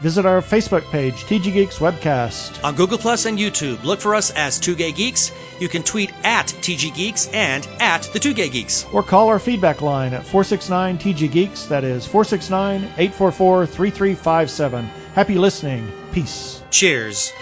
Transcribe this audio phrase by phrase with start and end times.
[0.00, 2.64] Visit our Facebook page, TG Geeks Webcast.
[2.64, 5.30] On Google Plus and YouTube, look for us as Two Gay Geeks.
[5.58, 8.86] You can tweet at TG Geeks and at the Two Gay Geeks.
[8.94, 11.66] Or call our feedback line at 469 TG Geeks.
[11.66, 14.86] That is 469 844 3357.
[15.14, 15.92] Happy listening.
[16.12, 16.62] Peace.
[16.70, 17.34] Cheers.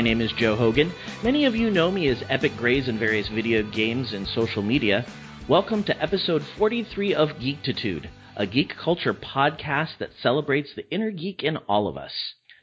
[0.00, 0.90] My name is Joe Hogan.
[1.22, 5.04] Many of you know me as Epic Grays in various video games and social media.
[5.46, 11.42] Welcome to episode 43 of Geektitude, a geek culture podcast that celebrates the inner geek
[11.42, 12.12] in all of us.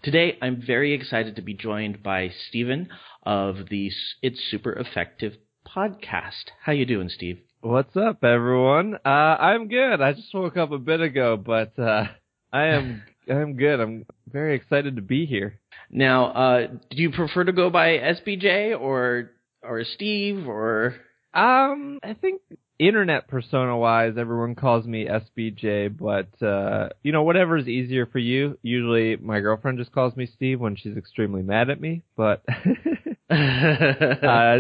[0.02, 2.90] Today, I'm very excited to be joined by Steven
[3.22, 3.92] of the
[4.24, 6.50] It's Super Effective podcast.
[6.64, 7.38] How you doing, Steve?
[7.62, 8.96] What's up, everyone?
[9.06, 10.02] Uh, I'm good.
[10.02, 12.06] I just woke up a bit ago, but uh,
[12.52, 13.80] I am I'm good.
[13.80, 15.59] I'm very excited to be here.
[15.89, 19.31] Now, uh, do you prefer to go by SBJ or
[19.64, 20.95] or Steve or?
[21.34, 22.42] Um, I think
[22.80, 28.19] internet persona wise, everyone calls me SBJ, but uh, you know, whatever is easier for
[28.19, 28.58] you.
[28.61, 32.44] Usually, my girlfriend just calls me Steve when she's extremely mad at me, but
[33.30, 34.58] uh,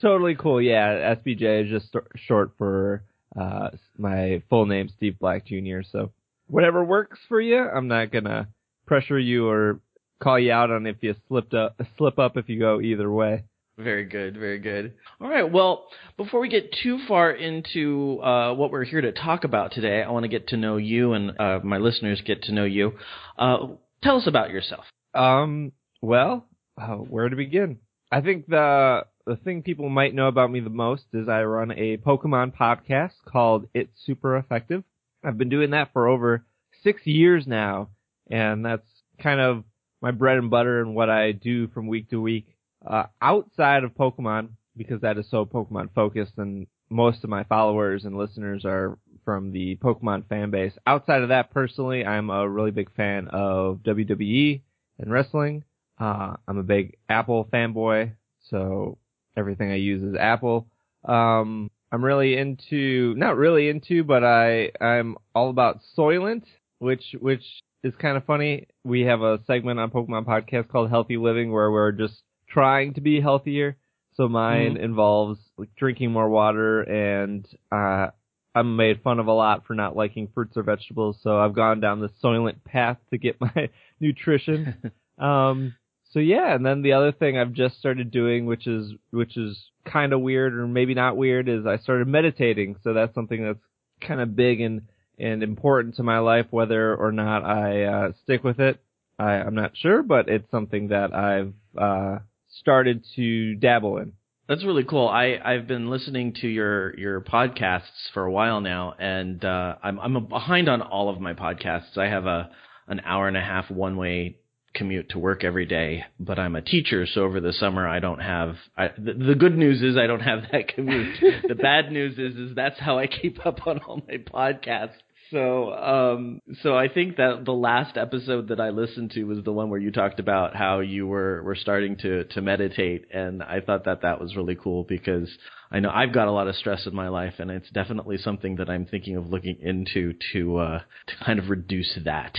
[0.00, 0.60] totally cool.
[0.60, 1.94] Yeah, SBJ is just
[2.26, 3.02] short for
[3.38, 5.80] uh, my full name, Steve Black Jr.
[5.90, 6.12] So
[6.48, 7.58] whatever works for you.
[7.58, 8.48] I'm not gonna
[8.86, 9.80] pressure you or
[10.22, 13.44] call you out on if you slipped up, slip up if you go either way.
[13.78, 14.94] Very good, very good.
[15.20, 19.44] All right, well, before we get too far into uh, what we're here to talk
[19.44, 22.52] about today, I want to get to know you and uh, my listeners get to
[22.52, 22.92] know you.
[23.38, 23.58] Uh,
[24.02, 24.86] tell us about yourself.
[25.12, 26.46] Um, well,
[26.80, 27.78] uh, where to begin?
[28.10, 31.72] I think the the thing people might know about me the most is I run
[31.72, 34.84] a Pokemon podcast called It's Super Effective.
[35.26, 36.44] I've been doing that for over
[36.82, 37.90] six years now,
[38.30, 38.86] and that's
[39.20, 39.64] kind of
[40.00, 42.46] my bread and butter and what I do from week to week.
[42.86, 48.04] Uh, outside of Pokemon, because that is so Pokemon focused and most of my followers
[48.04, 50.72] and listeners are from the Pokemon fan base.
[50.86, 54.60] Outside of that, personally, I'm a really big fan of WWE
[55.00, 55.64] and wrestling.
[55.98, 58.12] Uh, I'm a big Apple fanboy,
[58.50, 58.98] so
[59.36, 60.68] everything I use is Apple.
[61.04, 66.44] Um, I'm really into, not really into, but I, I'm all about Soylent,
[66.78, 67.44] which, which
[67.82, 68.66] is kind of funny.
[68.84, 73.00] We have a segment on Pokemon Podcast called Healthy Living where we're just trying to
[73.00, 73.76] be healthier.
[74.14, 74.84] So mine mm-hmm.
[74.84, 78.08] involves like drinking more water and, uh,
[78.56, 81.18] I'm made fun of a lot for not liking fruits or vegetables.
[81.22, 83.68] So I've gone down the Soylent path to get my
[84.00, 84.92] nutrition.
[85.18, 85.74] um,
[86.12, 89.62] so yeah, and then the other thing I've just started doing, which is, which is
[89.90, 92.76] kind of weird or maybe not weird, is I started meditating.
[92.82, 93.58] So that's something that's
[94.06, 94.82] kind of big and,
[95.18, 98.78] and important to my life, whether or not I uh, stick with it.
[99.18, 102.18] I, I'm not sure, but it's something that I've uh,
[102.60, 104.12] started to dabble in.
[104.48, 105.08] That's really cool.
[105.08, 109.98] I I've been listening to your your podcasts for a while now, and uh, I'm
[109.98, 111.98] I'm behind on all of my podcasts.
[111.98, 112.50] I have a
[112.86, 114.38] an hour and a half one way
[114.76, 118.20] commute to work every day, but I'm a teacher, so over the summer I don't
[118.20, 118.56] have.
[118.76, 121.16] I, the, the good news is I don't have that commute.
[121.48, 124.94] the bad news is is that's how I keep up on all my podcasts.
[125.30, 129.52] So, um, so I think that the last episode that I listened to was the
[129.52, 133.60] one where you talked about how you were were starting to to meditate, and I
[133.60, 135.28] thought that that was really cool because
[135.70, 138.56] I know I've got a lot of stress in my life, and it's definitely something
[138.56, 140.78] that I'm thinking of looking into to uh,
[141.08, 142.36] to kind of reduce that.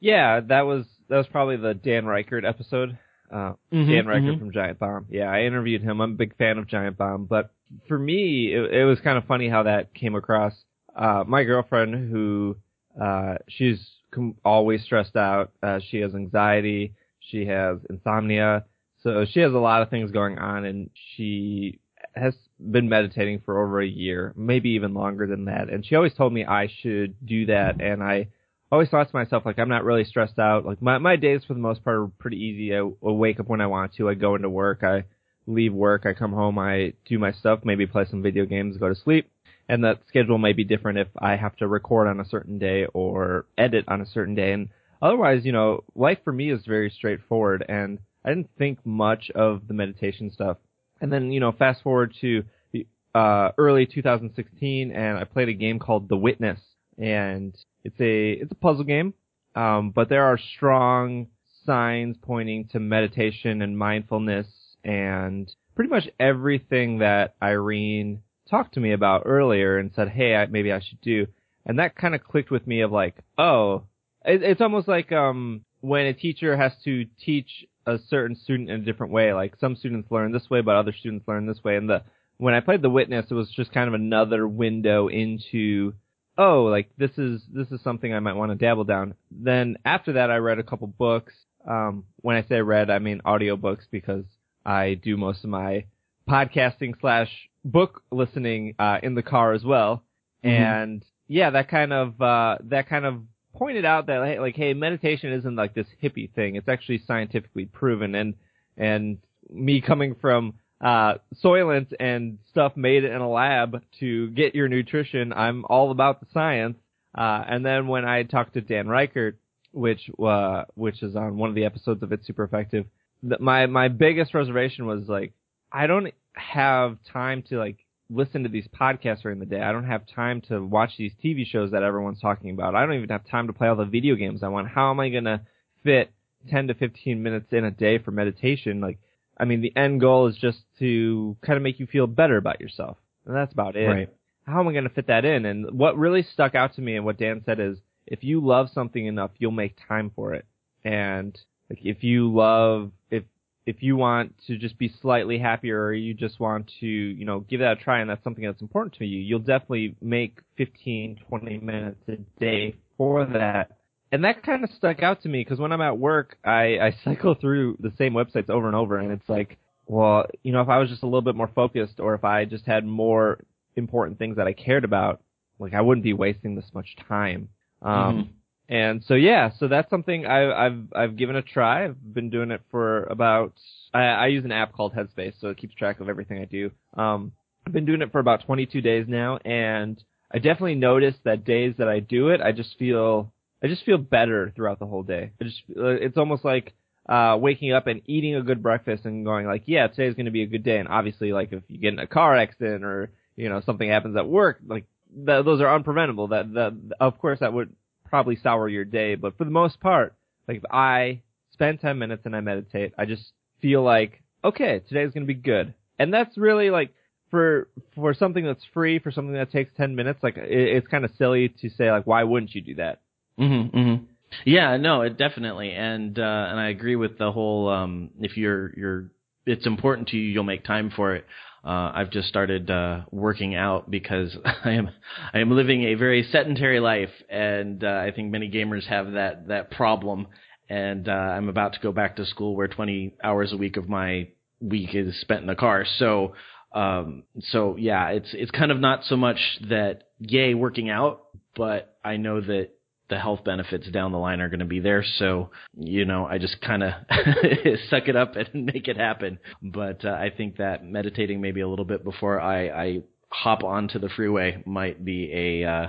[0.00, 2.98] Yeah, that was that was probably the Dan Ryckert episode.
[3.30, 4.38] Uh, mm-hmm, Dan Ryckert mm-hmm.
[4.38, 5.06] from Giant Bomb.
[5.10, 6.00] Yeah, I interviewed him.
[6.00, 7.50] I'm a big fan of Giant Bomb, but
[7.86, 10.54] for me, it, it was kind of funny how that came across.
[10.96, 12.56] Uh, my girlfriend, who
[13.00, 15.52] uh, she's com- always stressed out.
[15.62, 16.94] Uh, she has anxiety.
[17.20, 18.64] She has insomnia.
[19.02, 21.78] So she has a lot of things going on, and she
[22.14, 25.68] has been meditating for over a year, maybe even longer than that.
[25.68, 28.28] And she always told me I should do that, and I
[28.72, 30.66] always thought to myself like I'm not really stressed out.
[30.66, 32.74] Like my my days for the most part are pretty easy.
[32.74, 34.08] I, I wake up when I want to.
[34.08, 34.82] I go into work.
[34.82, 35.04] I
[35.48, 38.88] leave work, I come home, I do my stuff, maybe play some video games, go
[38.88, 39.30] to sleep.
[39.68, 42.86] And that schedule may be different if I have to record on a certain day
[42.94, 44.52] or edit on a certain day.
[44.52, 44.68] And
[45.02, 49.68] otherwise, you know, life for me is very straightforward and I didn't think much of
[49.68, 50.58] the meditation stuff.
[51.00, 55.54] And then, you know, fast forward to the, uh, early 2016 and I played a
[55.54, 56.60] game called The Witness
[56.98, 59.14] and it's a, it's a puzzle game.
[59.54, 61.28] Um, but there are strong
[61.64, 64.46] signs pointing to meditation and mindfulness
[64.84, 70.46] and pretty much everything that Irene talked to me about earlier and said, hey, I,
[70.46, 71.26] maybe I should do.
[71.66, 73.84] And that kind of clicked with me of like, oh,
[74.24, 78.80] it, it's almost like um, when a teacher has to teach a certain student in
[78.80, 79.32] a different way.
[79.32, 81.76] Like some students learn this way, but other students learn this way.
[81.76, 82.02] And the
[82.38, 85.94] when I played The Witness, it was just kind of another window into
[86.38, 89.14] oh, like this is this is something I might want to dabble down.
[89.30, 91.34] Then after that, I read a couple books.
[91.68, 94.24] Um, when I say read, I mean audiobooks because
[94.64, 95.84] I do most of my
[96.28, 97.30] podcasting slash
[97.64, 100.04] book listening uh, in the car as well.
[100.44, 100.62] Mm-hmm.
[100.62, 103.22] And yeah, that kind of uh, that kind of
[103.54, 106.54] pointed out that hey, like hey, meditation isn't like this hippie thing.
[106.54, 108.14] It's actually scientifically proven.
[108.14, 108.34] And
[108.76, 109.18] and
[109.50, 115.32] me coming from uh, Soylent and stuff made in a lab to get your nutrition,
[115.32, 116.78] I'm all about the science.
[117.16, 119.34] Uh, and then when I talked to Dan Ryckert,
[119.72, 122.86] which uh, which is on one of the episodes of It's Super Effective,
[123.22, 125.32] my my biggest reservation was like
[125.72, 127.78] I don't have time to like
[128.10, 129.60] listen to these podcasts during the day.
[129.60, 132.74] I don't have time to watch these TV shows that everyone's talking about.
[132.74, 134.68] I don't even have time to play all the video games I want.
[134.68, 135.42] How am I going to
[135.84, 136.10] fit
[136.50, 138.80] 10 to 15 minutes in a day for meditation?
[138.80, 138.98] Like,
[139.38, 142.60] I mean, the end goal is just to kind of make you feel better about
[142.60, 142.96] yourself.
[143.26, 143.86] And that's about it.
[143.86, 144.08] Right.
[144.46, 145.44] How am I going to fit that in?
[145.44, 148.70] And what really stuck out to me and what Dan said is, if you love
[148.72, 150.46] something enough, you'll make time for it.
[150.82, 151.38] And
[151.68, 153.24] like, if you love, if
[153.68, 157.40] if you want to just be slightly happier or you just want to, you know,
[157.40, 161.18] give that a try and that's something that's important to you, you'll definitely make 15,
[161.28, 163.76] 20 minutes a day for that.
[164.10, 166.96] And that kind of stuck out to me because when I'm at work, I, I
[167.04, 170.68] cycle through the same websites over and over and it's like, well, you know, if
[170.68, 173.38] I was just a little bit more focused or if I just had more
[173.74, 175.22] important things that I cared about,
[175.58, 177.48] like I wouldn't be wasting this much time.
[177.82, 178.30] Um, mm-hmm.
[178.68, 181.86] And so yeah, so that's something I, I've I've given a try.
[181.86, 183.54] I've been doing it for about
[183.94, 186.70] I, I use an app called Headspace, so it keeps track of everything I do.
[186.94, 187.32] Um,
[187.66, 191.74] I've been doing it for about 22 days now, and I definitely notice that days
[191.78, 193.32] that I do it, I just feel
[193.62, 195.32] I just feel better throughout the whole day.
[195.40, 196.74] It just uh, it's almost like
[197.08, 200.32] uh, waking up and eating a good breakfast and going like, yeah, today's going to
[200.32, 200.78] be a good day.
[200.78, 204.16] And obviously, like if you get in a car accident or you know something happens
[204.16, 204.84] at work, like
[205.14, 206.30] th- those are unpreventable.
[206.30, 207.72] That of course that would
[208.08, 210.14] probably sour your day, but for the most part,
[210.46, 211.22] like if I
[211.52, 215.74] spend 10 minutes and I meditate, I just feel like, okay, today's gonna be good.
[215.98, 216.94] And that's really like,
[217.30, 221.04] for, for something that's free, for something that takes 10 minutes, like, it, it's kind
[221.04, 223.00] of silly to say like, why wouldn't you do that?
[223.38, 224.04] Mm-hmm, mm-hmm.
[224.44, 227.68] Yeah, no, it definitely, and uh, and I agree with the whole.
[227.68, 229.10] Um, if you're you're,
[229.46, 231.24] it's important to you, you'll make time for it.
[231.64, 234.90] Uh, I've just started uh, working out because I am
[235.32, 239.48] I am living a very sedentary life, and uh, I think many gamers have that
[239.48, 240.26] that problem.
[240.70, 243.88] And uh, I'm about to go back to school where 20 hours a week of
[243.88, 244.28] my
[244.60, 245.86] week is spent in the car.
[245.98, 246.34] So
[246.72, 251.22] um, so yeah, it's it's kind of not so much that yay working out,
[251.56, 252.70] but I know that
[253.08, 255.04] the health benefits down the line are going to be there.
[255.18, 256.92] So, you know, I just kind of
[257.90, 259.38] suck it up and make it happen.
[259.62, 263.98] But uh, I think that meditating maybe a little bit before I, I hop onto
[263.98, 265.86] the freeway might be a, uh,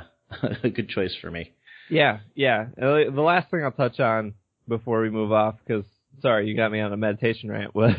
[0.64, 1.54] a good choice for me.
[1.90, 2.68] Yeah, yeah.
[2.78, 4.36] Uh, the last thing I'll touch on
[4.68, 5.86] before we move off, because
[6.22, 7.96] sorry, you got me on a meditation rant, was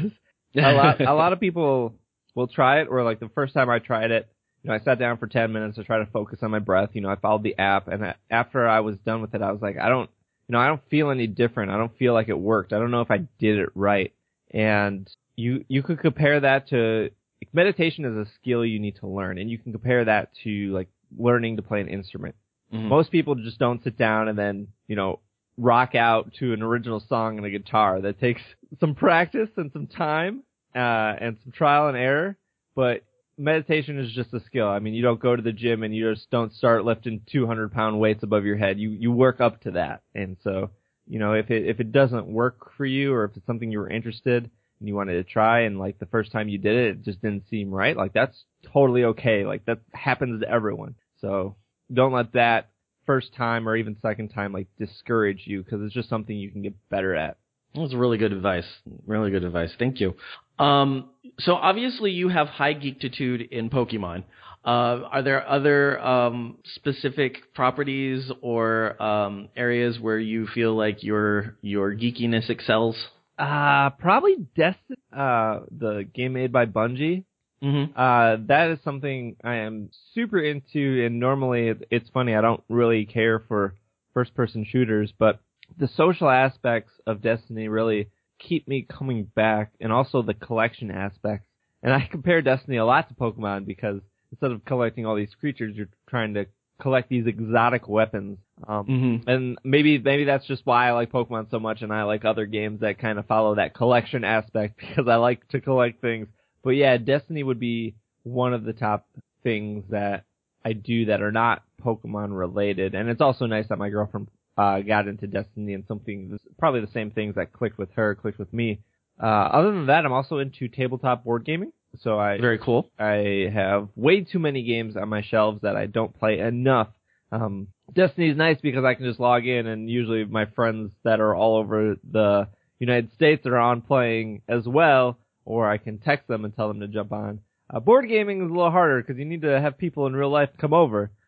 [0.54, 1.00] a lot.
[1.00, 1.94] a lot of people
[2.34, 4.28] will try it, or like the first time I tried it,
[4.62, 6.90] you know, I sat down for 10 minutes to try to focus on my breath.
[6.92, 9.62] You know, I followed the app and after I was done with it, I was
[9.62, 10.10] like, I don't,
[10.48, 11.70] you know, I don't feel any different.
[11.70, 12.72] I don't feel like it worked.
[12.72, 14.12] I don't know if I did it right.
[14.50, 17.10] And you, you could compare that to,
[17.52, 20.88] meditation is a skill you need to learn and you can compare that to like
[21.18, 22.34] learning to play an instrument.
[22.72, 22.88] Mm-hmm.
[22.88, 25.20] Most people just don't sit down and then, you know,
[25.56, 28.00] rock out to an original song on a guitar.
[28.00, 28.42] That takes
[28.80, 30.42] some practice and some time,
[30.74, 32.36] uh, and some trial and error.
[32.74, 33.02] But
[33.40, 34.68] meditation is just a skill.
[34.68, 37.72] I mean, you don't go to the gym and you just don't start lifting 200
[37.72, 38.78] pound weights above your head.
[38.78, 40.02] You you work up to that.
[40.14, 40.70] And so,
[41.06, 43.78] you know, if it if it doesn't work for you or if it's something you
[43.78, 46.90] were interested and you wanted to try and like the first time you did it,
[46.90, 47.96] it just didn't seem right.
[47.96, 49.44] Like that's totally okay.
[49.44, 50.94] Like that happens to everyone.
[51.20, 51.56] So
[51.92, 52.70] don't let that
[53.06, 56.62] first time or even second time like discourage you because it's just something you can
[56.62, 57.38] get better at.
[57.74, 58.66] That was really good advice.
[59.06, 59.70] Really good advice.
[59.78, 60.14] Thank you.
[60.60, 64.24] Um, So obviously you have high geektitude in Pokemon.
[64.62, 71.56] Uh, are there other um, specific properties or um, areas where you feel like your
[71.62, 72.96] your geekiness excels?
[73.38, 77.24] Uh, probably Destiny, uh, the game made by Bungie.
[77.62, 77.92] Mm-hmm.
[77.96, 83.06] Uh, that is something I am super into, and normally it's funny, I don't really
[83.06, 83.74] care for
[84.12, 85.40] first person shooters, but
[85.78, 88.08] the social aspects of Destiny really
[88.40, 91.46] keep me coming back, and also the collection aspects.
[91.82, 94.00] And I compare Destiny a lot to Pokemon because
[94.32, 96.46] instead of collecting all these creatures, you're trying to
[96.80, 98.38] collect these exotic weapons.
[98.66, 99.28] Um, Mm-hmm.
[99.28, 102.46] and maybe maybe that's just why I like Pokemon so much, and I like other
[102.46, 106.26] games that kind of follow that collection aspect because I like to collect things.
[106.62, 109.06] But yeah, Destiny would be one of the top
[109.42, 110.24] things that
[110.62, 114.28] I do that are not Pokemon related, and it's also nice that my girlfriend
[114.60, 118.38] uh, got into Destiny and something probably the same things that clicked with her clicked
[118.38, 118.80] with me.
[119.22, 121.72] Uh, other than that, I'm also into tabletop board gaming.
[122.00, 122.90] So I Very cool.
[122.98, 126.88] I have way too many games on my shelves that I don't play enough.
[127.32, 131.34] Um, Destiny's nice because I can just log in and usually my friends that are
[131.34, 132.48] all over the
[132.78, 136.80] United States are on playing as well, or I can text them and tell them
[136.80, 137.40] to jump on.
[137.72, 140.30] Uh, board gaming is a little harder because you need to have people in real
[140.30, 141.10] life come over.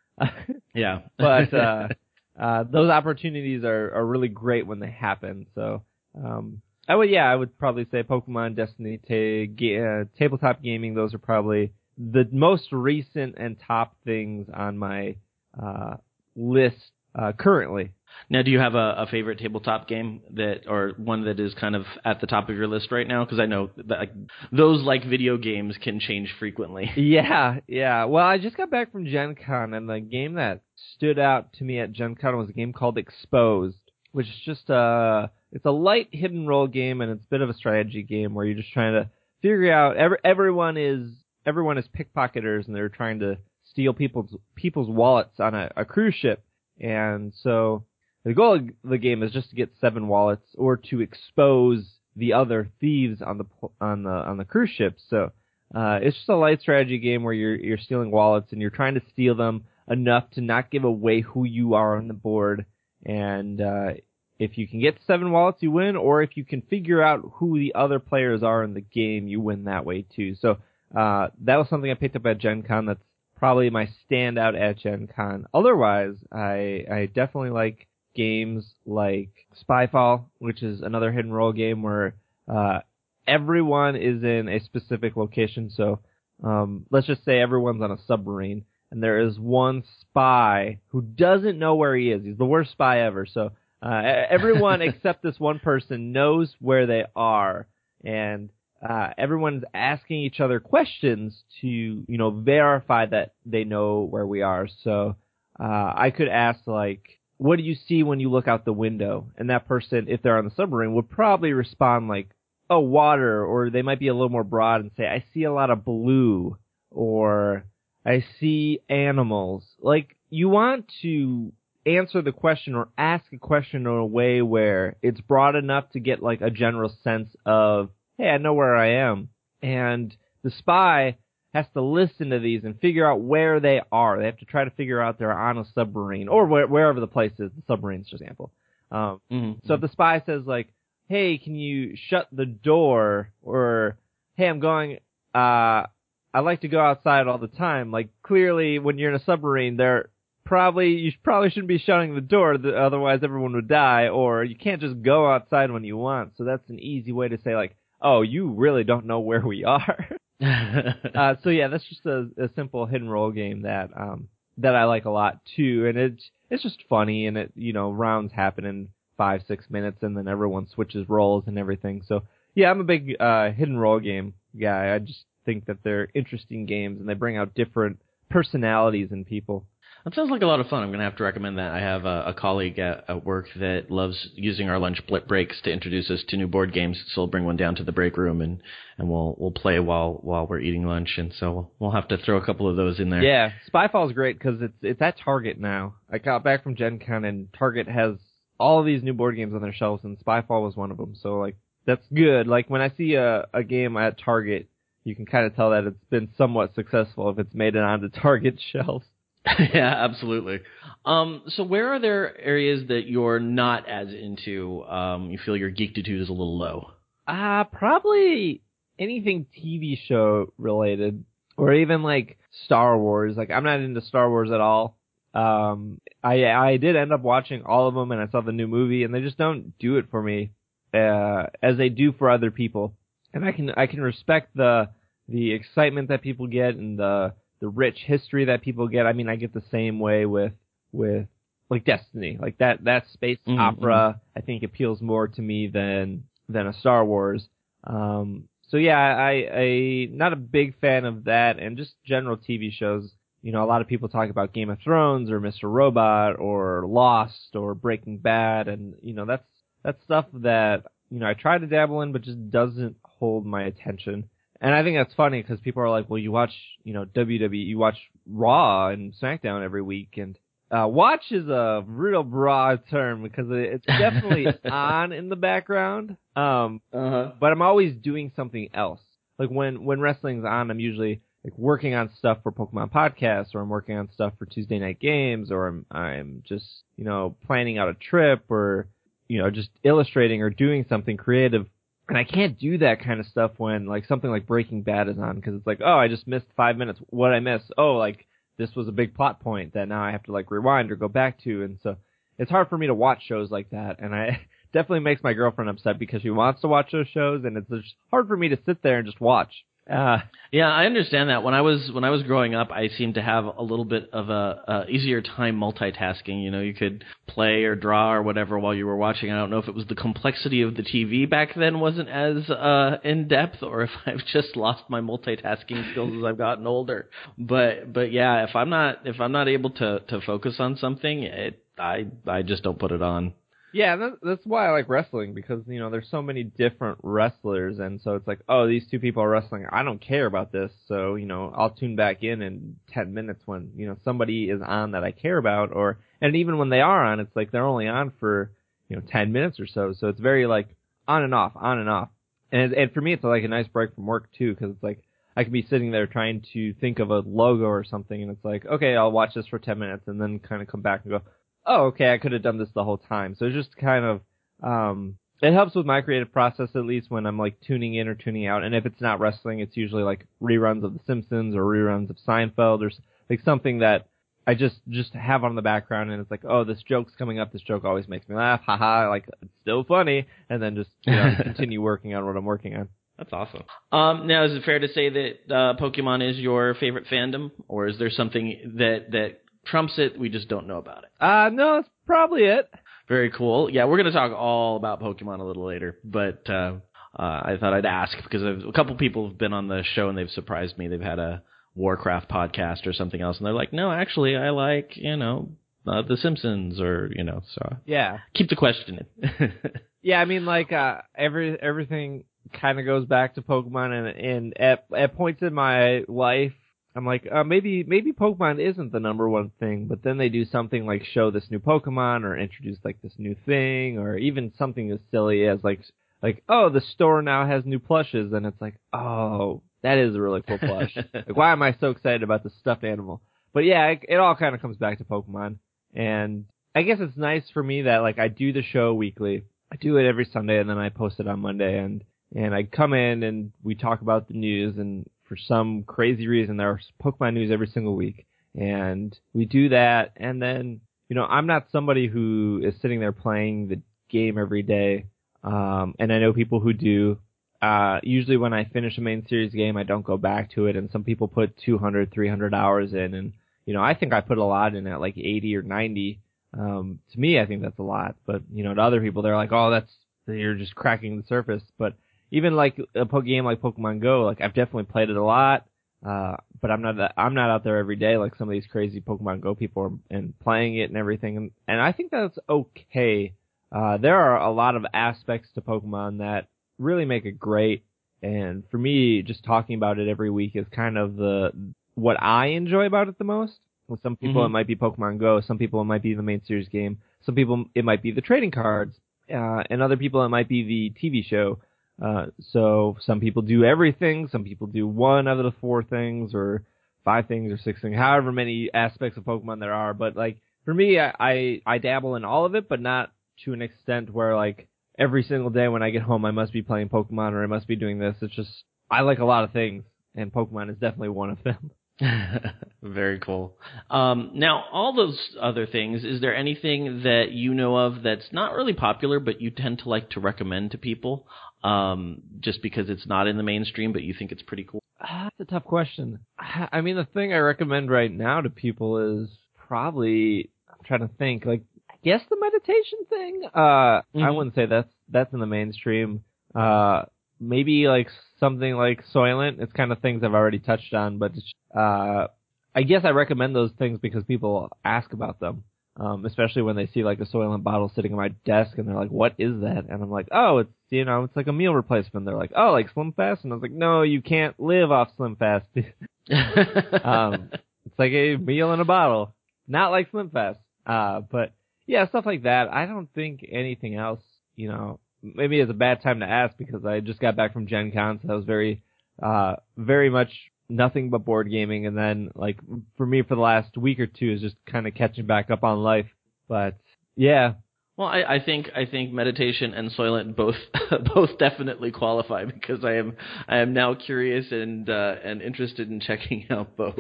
[0.74, 1.00] Yeah.
[1.18, 1.88] but uh,
[2.38, 5.46] uh, those opportunities are, are really great when they happen.
[5.54, 5.82] So
[6.14, 10.94] um, I would yeah I would probably say Pokemon, Destiny, ta- uh, tabletop gaming.
[10.94, 15.16] Those are probably the most recent and top things on my
[15.62, 15.96] uh,
[16.34, 17.92] list uh, currently.
[18.28, 21.74] Now, do you have a, a favorite tabletop game that, or one that is kind
[21.74, 23.24] of at the top of your list right now?
[23.24, 24.12] Because I know that like,
[24.50, 26.90] those, like video games, can change frequently.
[27.12, 28.04] Yeah, yeah.
[28.04, 30.62] Well, I just got back from Gen Con, and the game that
[30.94, 33.78] stood out to me at Gen Con was a game called Exposed,
[34.12, 37.50] which is just a it's a light hidden role game, and it's a bit of
[37.50, 39.10] a strategy game where you're just trying to
[39.42, 39.96] figure out.
[39.96, 41.08] Every, everyone is
[41.46, 46.14] everyone is pickpocketers, and they're trying to steal people's people's wallets on a, a cruise
[46.14, 46.42] ship,
[46.80, 47.84] and so
[48.24, 51.84] the goal of the game is just to get seven wallets or to expose
[52.16, 53.44] the other thieves on the
[53.80, 54.96] on the on the cruise ship.
[55.08, 55.32] So
[55.74, 58.94] uh, it's just a light strategy game where you're you're stealing wallets and you're trying
[58.94, 62.66] to steal them enough to not give away who you are on the board.
[63.04, 63.94] And uh,
[64.38, 65.96] if you can get seven wallets, you win.
[65.96, 69.40] Or if you can figure out who the other players are in the game, you
[69.40, 70.34] win that way too.
[70.34, 70.58] So
[70.96, 72.86] uh, that was something I picked up at Gen Con.
[72.86, 73.02] That's
[73.36, 75.46] probably my standout at Gen Con.
[75.52, 82.14] Otherwise, I I definitely like games like Spyfall, which is another hidden role game where
[82.46, 82.80] uh,
[83.26, 85.70] everyone is in a specific location.
[85.70, 86.00] So
[86.42, 91.58] um, let's just say everyone's on a submarine, and there is one spy who doesn't
[91.58, 92.22] know where he is.
[92.22, 93.24] He's the worst spy ever.
[93.24, 97.66] So uh, everyone except this one person knows where they are,
[98.04, 98.50] and
[98.86, 104.42] uh, everyone's asking each other questions to you know verify that they know where we
[104.42, 104.68] are.
[104.84, 105.16] So
[105.58, 109.26] uh, I could ask like, "What do you see when you look out the window?"
[109.38, 112.28] And that person, if they're on the submarine, would probably respond like,
[112.68, 115.52] "Oh, water," or they might be a little more broad and say, "I see a
[115.52, 116.58] lot of blue,"
[116.90, 117.64] or
[118.04, 121.52] "I see animals." Like you want to
[121.86, 126.00] answer the question or ask a question in a way where it's broad enough to
[126.00, 129.28] get like a general sense of, hey, I know where I am.
[129.62, 131.16] And the spy
[131.54, 134.18] has to listen to these and figure out where they are.
[134.18, 137.06] They have to try to figure out they're on a submarine or where, wherever the
[137.06, 138.52] place is, the submarines, for example.
[138.90, 139.66] Um, Mm-hmm.
[139.66, 140.68] so if the spy says like,
[141.08, 143.96] "Hey, can you shut the door?" or
[144.36, 144.98] "Hey, I'm going.
[145.34, 145.84] Uh,
[146.34, 149.76] I like to go outside all the time." Like clearly, when you're in a submarine,
[149.76, 150.10] there
[150.44, 154.08] probably you probably shouldn't be shutting the door, th- otherwise everyone would die.
[154.08, 156.32] Or you can't just go outside when you want.
[156.36, 159.64] So that's an easy way to say like, "Oh, you really don't know where we
[159.64, 160.08] are."
[161.14, 164.84] uh, so yeah, that's just a, a simple hidden role game that um that I
[164.84, 168.64] like a lot too, and it's it's just funny, and it you know rounds happen
[168.64, 172.02] in five six minutes, and then everyone switches roles and everything.
[172.08, 172.24] So
[172.54, 174.94] yeah, I'm a big uh hidden role game guy.
[174.94, 179.66] I just think that they're interesting games, and they bring out different personalities in people.
[180.04, 180.82] That sounds like a lot of fun.
[180.82, 181.70] I'm going to have to recommend that.
[181.70, 185.70] I have a, a colleague at, at work that loves using our lunch breaks to
[185.70, 187.00] introduce us to new board games.
[187.08, 188.60] So we'll bring one down to the break room and,
[188.98, 191.14] and we'll we'll play while while we're eating lunch.
[191.18, 193.22] And so we'll have to throw a couple of those in there.
[193.22, 195.94] Yeah, Spyfall is great because it's it's at Target now.
[196.10, 198.16] I got back from Gen Con and Target has
[198.58, 201.14] all of these new board games on their shelves, and Spyfall was one of them.
[201.14, 201.56] So like
[201.86, 202.48] that's good.
[202.48, 204.68] Like when I see a a game at Target,
[205.04, 208.08] you can kind of tell that it's been somewhat successful if it's made it onto
[208.08, 209.06] Target shelves.
[209.58, 210.60] yeah, absolutely.
[211.04, 214.84] Um, so where are there areas that you're not as into?
[214.84, 216.92] Um, you feel your geektitude is a little low.
[217.26, 218.62] Uh, probably
[218.98, 221.24] anything TV show related,
[221.56, 223.36] or even like Star Wars.
[223.36, 224.96] Like I'm not into Star Wars at all.
[225.34, 228.68] Um, I I did end up watching all of them, and I saw the new
[228.68, 230.52] movie, and they just don't do it for me,
[230.94, 232.94] uh, as they do for other people.
[233.34, 234.90] And I can I can respect the
[235.28, 239.06] the excitement that people get and the the rich history that people get.
[239.06, 240.52] I mean, I get the same way with
[240.92, 241.26] with
[241.70, 244.20] like Destiny, like that that space Mhm, opera.
[244.36, 247.48] I think appeals more to me than than a Star Wars.
[247.84, 252.70] Um, so yeah, I I not a big fan of that, and just general TV
[252.70, 253.10] shows.
[253.42, 255.68] You know, a lot of people talk about Game of Thrones or Mr.
[255.68, 259.46] Robot or Lost or Breaking Bad, and you know that's
[259.82, 263.62] that's stuff that you know I try to dabble in, but just doesn't hold my
[263.64, 264.28] attention.
[264.60, 266.52] And I think that's funny because people are like, well, you watch,
[266.84, 267.96] you know, WWE, you watch
[268.28, 270.38] Raw and SmackDown every week, and
[270.70, 276.16] uh, watch is a real broad term because it's definitely on in the background.
[276.36, 277.32] Um, Uh-huh.
[277.40, 279.00] but I'm always doing something else.
[279.38, 283.60] Like when when wrestling's on, I'm usually like working on stuff for Pokemon podcasts, or
[283.62, 286.64] I'm working on stuff for Tuesday night games, or I'm I'm just
[286.96, 288.86] you know planning out a trip, or
[289.32, 291.66] you know just illustrating or doing something creative.
[292.08, 295.18] And I can't do that kind of stuff when like something like Breaking Bad is
[295.18, 297.00] on because it's like, oh, I just missed five minutes.
[297.08, 297.62] What I miss?
[297.78, 298.26] Oh, like
[298.58, 301.08] this was a big plot point that now I have to like rewind or go
[301.08, 301.96] back to, and so
[302.38, 304.00] it's hard for me to watch shows like that.
[304.00, 304.42] And I
[304.74, 307.94] definitely makes my girlfriend upset because she wants to watch those shows, and it's just
[308.10, 309.64] hard for me to sit there and just watch.
[309.90, 310.18] Uh,
[310.52, 311.42] Yeah, I understand that.
[311.42, 314.10] When I was when I was growing up, I seemed to have a little bit
[314.12, 316.44] of a, a easier time multitasking.
[316.44, 319.30] You know, you could play or draw or whatever while you were watching.
[319.32, 322.50] I don't know if it was the complexity of the TV back then wasn't as
[322.50, 327.08] uh, in depth, or if I've just lost my multitasking skills as I've gotten older.
[327.38, 331.22] But but yeah, if I'm not if I'm not able to to focus on something,
[331.22, 333.32] it I I just don't put it on.
[333.72, 337.78] Yeah, that, that's why I like wrestling because you know there's so many different wrestlers,
[337.78, 339.66] and so it's like, oh, these two people are wrestling.
[339.70, 343.42] I don't care about this, so you know I'll tune back in in ten minutes
[343.46, 346.80] when you know somebody is on that I care about, or and even when they
[346.80, 348.52] are on, it's like they're only on for
[348.88, 350.68] you know ten minutes or so, so it's very like
[351.08, 352.10] on and off, on and off,
[352.50, 355.02] and and for me it's like a nice break from work too because it's like
[355.36, 358.44] I could be sitting there trying to think of a logo or something, and it's
[358.44, 361.12] like, okay, I'll watch this for 10 minutes and then kind of come back and
[361.12, 361.22] go,
[361.66, 363.34] oh, okay, I could have done this the whole time.
[363.38, 364.20] So it's just kind of,
[364.62, 368.14] um, it helps with my creative process at least when I'm like tuning in or
[368.14, 368.62] tuning out.
[368.62, 372.16] And if it's not wrestling, it's usually like reruns of The Simpsons or reruns of
[372.26, 372.90] Seinfeld or
[373.28, 374.06] like something that
[374.46, 377.52] I just, just have on the background and it's like, oh, this joke's coming up.
[377.52, 378.60] This joke always makes me laugh.
[378.66, 379.08] Haha.
[379.08, 380.26] Like, it's still funny.
[380.48, 382.88] And then just, you know, continue working on what I'm working on.
[383.18, 383.62] That's awesome.
[383.92, 387.86] Um, now, is it fair to say that uh, Pokemon is your favorite fandom, or
[387.86, 390.18] is there something that that trumps it?
[390.18, 391.10] We just don't know about it.
[391.20, 392.68] Uh, no, that's probably it.
[393.08, 393.68] Very cool.
[393.70, 396.74] Yeah, we're going to talk all about Pokemon a little later, but uh,
[397.18, 400.08] uh, I thought I'd ask because I've, a couple people have been on the show
[400.08, 400.88] and they've surprised me.
[400.88, 401.42] They've had a
[401.74, 405.50] Warcraft podcast or something else, and they're like, "No, actually, I like you know
[405.86, 407.42] uh, The Simpsons," or you know.
[407.54, 408.18] So Yeah.
[408.34, 409.52] keep the question in.
[410.04, 412.24] Yeah, I mean, like uh, every everything
[412.60, 416.52] kind of goes back to Pokemon, and and at at points in my life,
[416.94, 420.44] I'm like, uh, maybe maybe Pokemon isn't the number one thing, but then they do
[420.44, 424.90] something like show this new Pokemon or introduce like this new thing, or even something
[424.90, 425.80] as silly as like
[426.22, 430.20] like oh the store now has new plushes, and it's like oh that is a
[430.20, 430.96] really cool plush.
[431.14, 433.22] like why am I so excited about this stuffed animal?
[433.54, 435.56] But yeah, it, it all kind of comes back to Pokemon,
[435.94, 439.44] and I guess it's nice for me that like I do the show weekly.
[439.72, 442.62] I do it every Sunday and then I post it on Monday and and I
[442.64, 446.58] come in and we talk about the news and for some crazy reason.
[446.58, 448.26] There's Pokemon news every single week.
[448.54, 450.12] And we do that.
[450.18, 454.62] And then you know I'm not somebody who is sitting there playing the game every
[454.62, 455.06] day.
[455.42, 457.18] Um and I know people who do.
[457.62, 460.76] Uh usually when I finish a main series game I don't go back to it.
[460.76, 463.14] And some people put 200 300 hours in.
[463.14, 463.32] And
[463.64, 466.20] you know I think I put a lot in at like 80 or 90
[466.58, 469.34] um, to me, I think that's a lot, but you know, to other people, they're
[469.34, 469.90] like, "Oh, that's
[470.26, 471.94] you're just cracking the surface." But
[472.32, 475.66] even like a game like Pokemon Go, like I've definitely played it a lot,
[476.04, 478.66] uh, but I'm not that, I'm not out there every day like some of these
[478.66, 482.38] crazy Pokemon Go people are, and playing it and everything, and, and I think that's
[482.48, 483.34] okay.
[483.70, 487.84] Uh, there are a lot of aspects to Pokemon that really make it great,
[488.22, 491.52] and for me, just talking about it every week is kind of the
[491.94, 493.52] what I enjoy about it the most.
[493.88, 494.46] With some people, Mhm.
[494.46, 495.40] it might be Pokemon Go.
[495.42, 496.98] Some people, it might be the main series game.
[497.26, 498.98] Some people, it might be the trading cards.
[499.30, 501.58] Uh, and other people, it might be the TV show.
[502.02, 504.28] Uh, so some people do everything.
[504.32, 506.64] Some people do one out of the four things or
[507.04, 509.94] five things or six things, however many aspects of Pokemon there are.
[509.94, 513.12] But like, for me, I, I, I dabble in all of it, but not
[513.44, 516.62] to an extent where like every single day when I get home, I must be
[516.62, 518.16] playing Pokemon or I must be doing this.
[518.20, 519.84] It's just, I like a lot of things,
[520.14, 521.70] and Pokemon is definitely one of them.
[522.82, 523.56] Very cool.
[523.90, 528.54] Um, now, all those other things, is there anything that you know of that's not
[528.54, 531.26] really popular, but you tend to like to recommend to people,
[531.64, 534.82] um, just because it's not in the mainstream, but you think it's pretty cool?
[535.00, 536.20] Ah, That's a tough question.
[536.38, 539.28] I mean, the thing I recommend right now to people is
[539.68, 541.44] probably I'm trying to think.
[541.44, 543.42] Like, I guess the meditation thing.
[543.54, 544.36] Uh, I Mhm.
[544.36, 546.22] wouldn't say that's that's in the mainstream.
[546.54, 547.04] Uh,
[547.40, 549.60] maybe like something like Soylent.
[549.60, 551.32] It's kind of things I've already touched on, but
[551.76, 552.28] uh,
[552.74, 555.64] I guess I recommend those things because people ask about them.
[555.94, 558.96] Um, especially when they see like a Soylent bottle sitting on my desk and they're
[558.96, 561.74] like, "What is that?" And I'm like, "Oh, it's you know, it's like a meal
[561.74, 564.90] replacement." They're like, "Oh, like Slim Fast?" And I was like, "No, you can't live
[564.90, 567.50] off Slim Fast." um,
[567.84, 569.34] it's like a meal in a bottle,
[569.68, 570.60] not like Slim Fast.
[570.86, 571.52] Uh, but
[571.86, 572.72] yeah, stuff like that.
[572.72, 574.22] I don't think anything else.
[574.56, 577.66] You know, maybe it's a bad time to ask because I just got back from
[577.66, 578.82] Gen Con, so I was very,
[579.22, 580.30] uh, very much
[580.68, 581.86] nothing but board gaming.
[581.86, 582.58] And then like
[582.96, 585.64] for me, for the last week or two, is just kind of catching back up
[585.64, 586.06] on life.
[586.48, 586.76] But
[587.16, 587.54] yeah,
[587.96, 590.56] Well, I, I think I think meditation and Soylent both
[591.14, 593.16] both definitely qualify because I am
[593.48, 596.96] I am now curious and uh, and interested in checking out both.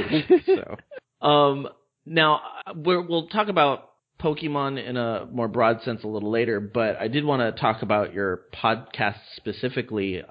[0.46, 1.68] so, um,
[2.04, 2.40] now
[2.74, 7.08] we're, we'll talk about Pokemon in a more broad sense a little later, but I
[7.08, 10.22] did want to talk about your podcast specifically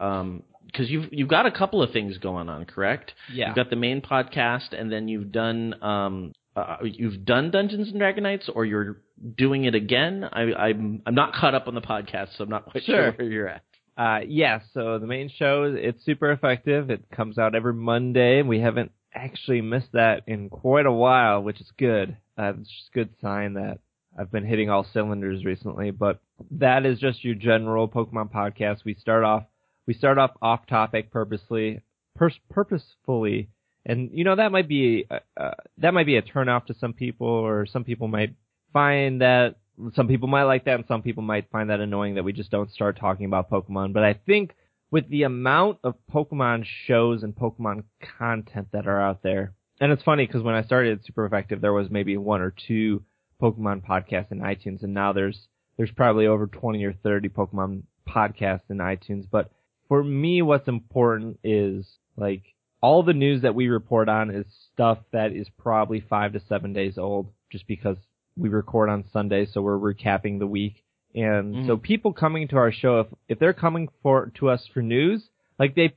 [0.72, 3.14] because you've you've got a couple of things going on, correct?
[3.34, 3.48] yeah.
[3.48, 8.02] You've got the main podcast, and then you've done um, uh, you've done Dungeons and
[8.02, 8.98] Dragonites, or you're
[9.38, 10.24] doing it again.
[10.32, 13.12] I, I'm I'm not caught up on the podcast, so I'm not quite sure, Sure.
[13.14, 13.64] where you're at.
[13.98, 16.90] Uh, yeah, so the main show, it's super effective.
[16.90, 18.40] It comes out every Monday.
[18.40, 22.16] And we haven't actually missed that in quite a while, which is good.
[22.40, 23.80] Uh, it's just a good sign that
[24.18, 26.20] I've been hitting all cylinders recently, but
[26.52, 28.84] that is just your general Pokemon podcast.
[28.86, 29.44] We start off,
[29.92, 31.82] we start off off topic purposely,
[32.16, 33.50] pers- purposefully,
[33.86, 36.94] and you know, that might be, uh, uh, that might be a turnoff to some
[36.94, 38.34] people, or some people might
[38.72, 39.58] find that
[39.94, 42.52] some people might like that and some people might find that annoying that we just
[42.52, 43.92] don't start talking about Pokemon.
[43.92, 44.56] But I think
[44.92, 47.84] with the amount of Pokemon shows and Pokemon
[48.18, 51.74] content that are out there, and it's funny because when I started Super Effective, there
[51.74, 53.04] was maybe one or two
[53.42, 58.70] Pokemon podcasts in iTunes, and now there's there's probably over 20 or 30 Pokemon podcasts
[58.70, 59.26] in iTunes.
[59.30, 59.52] But
[59.92, 62.44] for me, what's important is like
[62.80, 66.72] all the news that we report on is stuff that is probably five to seven
[66.72, 67.98] days old, just because
[68.38, 70.82] we record on Sunday, so we're recapping the week.
[71.14, 71.68] And Mhm.
[71.68, 75.30] so people coming to our show, if if they're coming for to us for news,
[75.60, 75.94] like they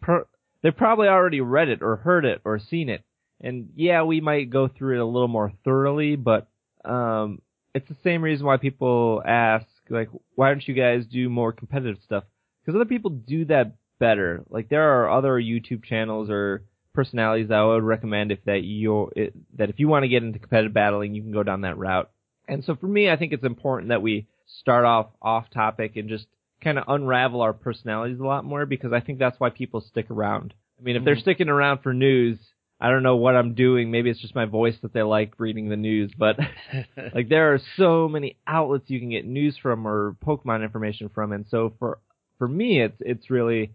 [0.62, 3.04] they probably already read it or heard it or seen it.
[3.40, 6.48] And yeah, we might go through it a little more thoroughly, but
[6.84, 7.40] um,
[7.72, 12.02] it's the same reason why people ask, like, why don't you guys do more competitive
[12.02, 12.24] stuff?
[12.60, 14.44] Because other people do that better.
[14.50, 16.62] Like there are other YouTube channels or
[16.92, 19.10] personalities that I would recommend if that you
[19.58, 22.10] that if you want to get into competitive battling, you can go down that route.
[22.46, 24.26] And so for me, I think it's important that we
[24.60, 26.26] start off off topic and just
[26.62, 30.10] kind of unravel our personalities a lot more because I think that's why people stick
[30.10, 30.54] around.
[30.78, 31.20] I mean, if they're Mhm.
[31.26, 32.38] sticking around for news,
[32.80, 33.90] I don't know what I'm doing.
[33.90, 36.36] Maybe it's just my voice that they like reading the news, but
[37.14, 41.32] like there are so many outlets you can get news from or Pokemon information from,
[41.32, 41.98] and so for
[42.38, 43.70] for me, it's it's really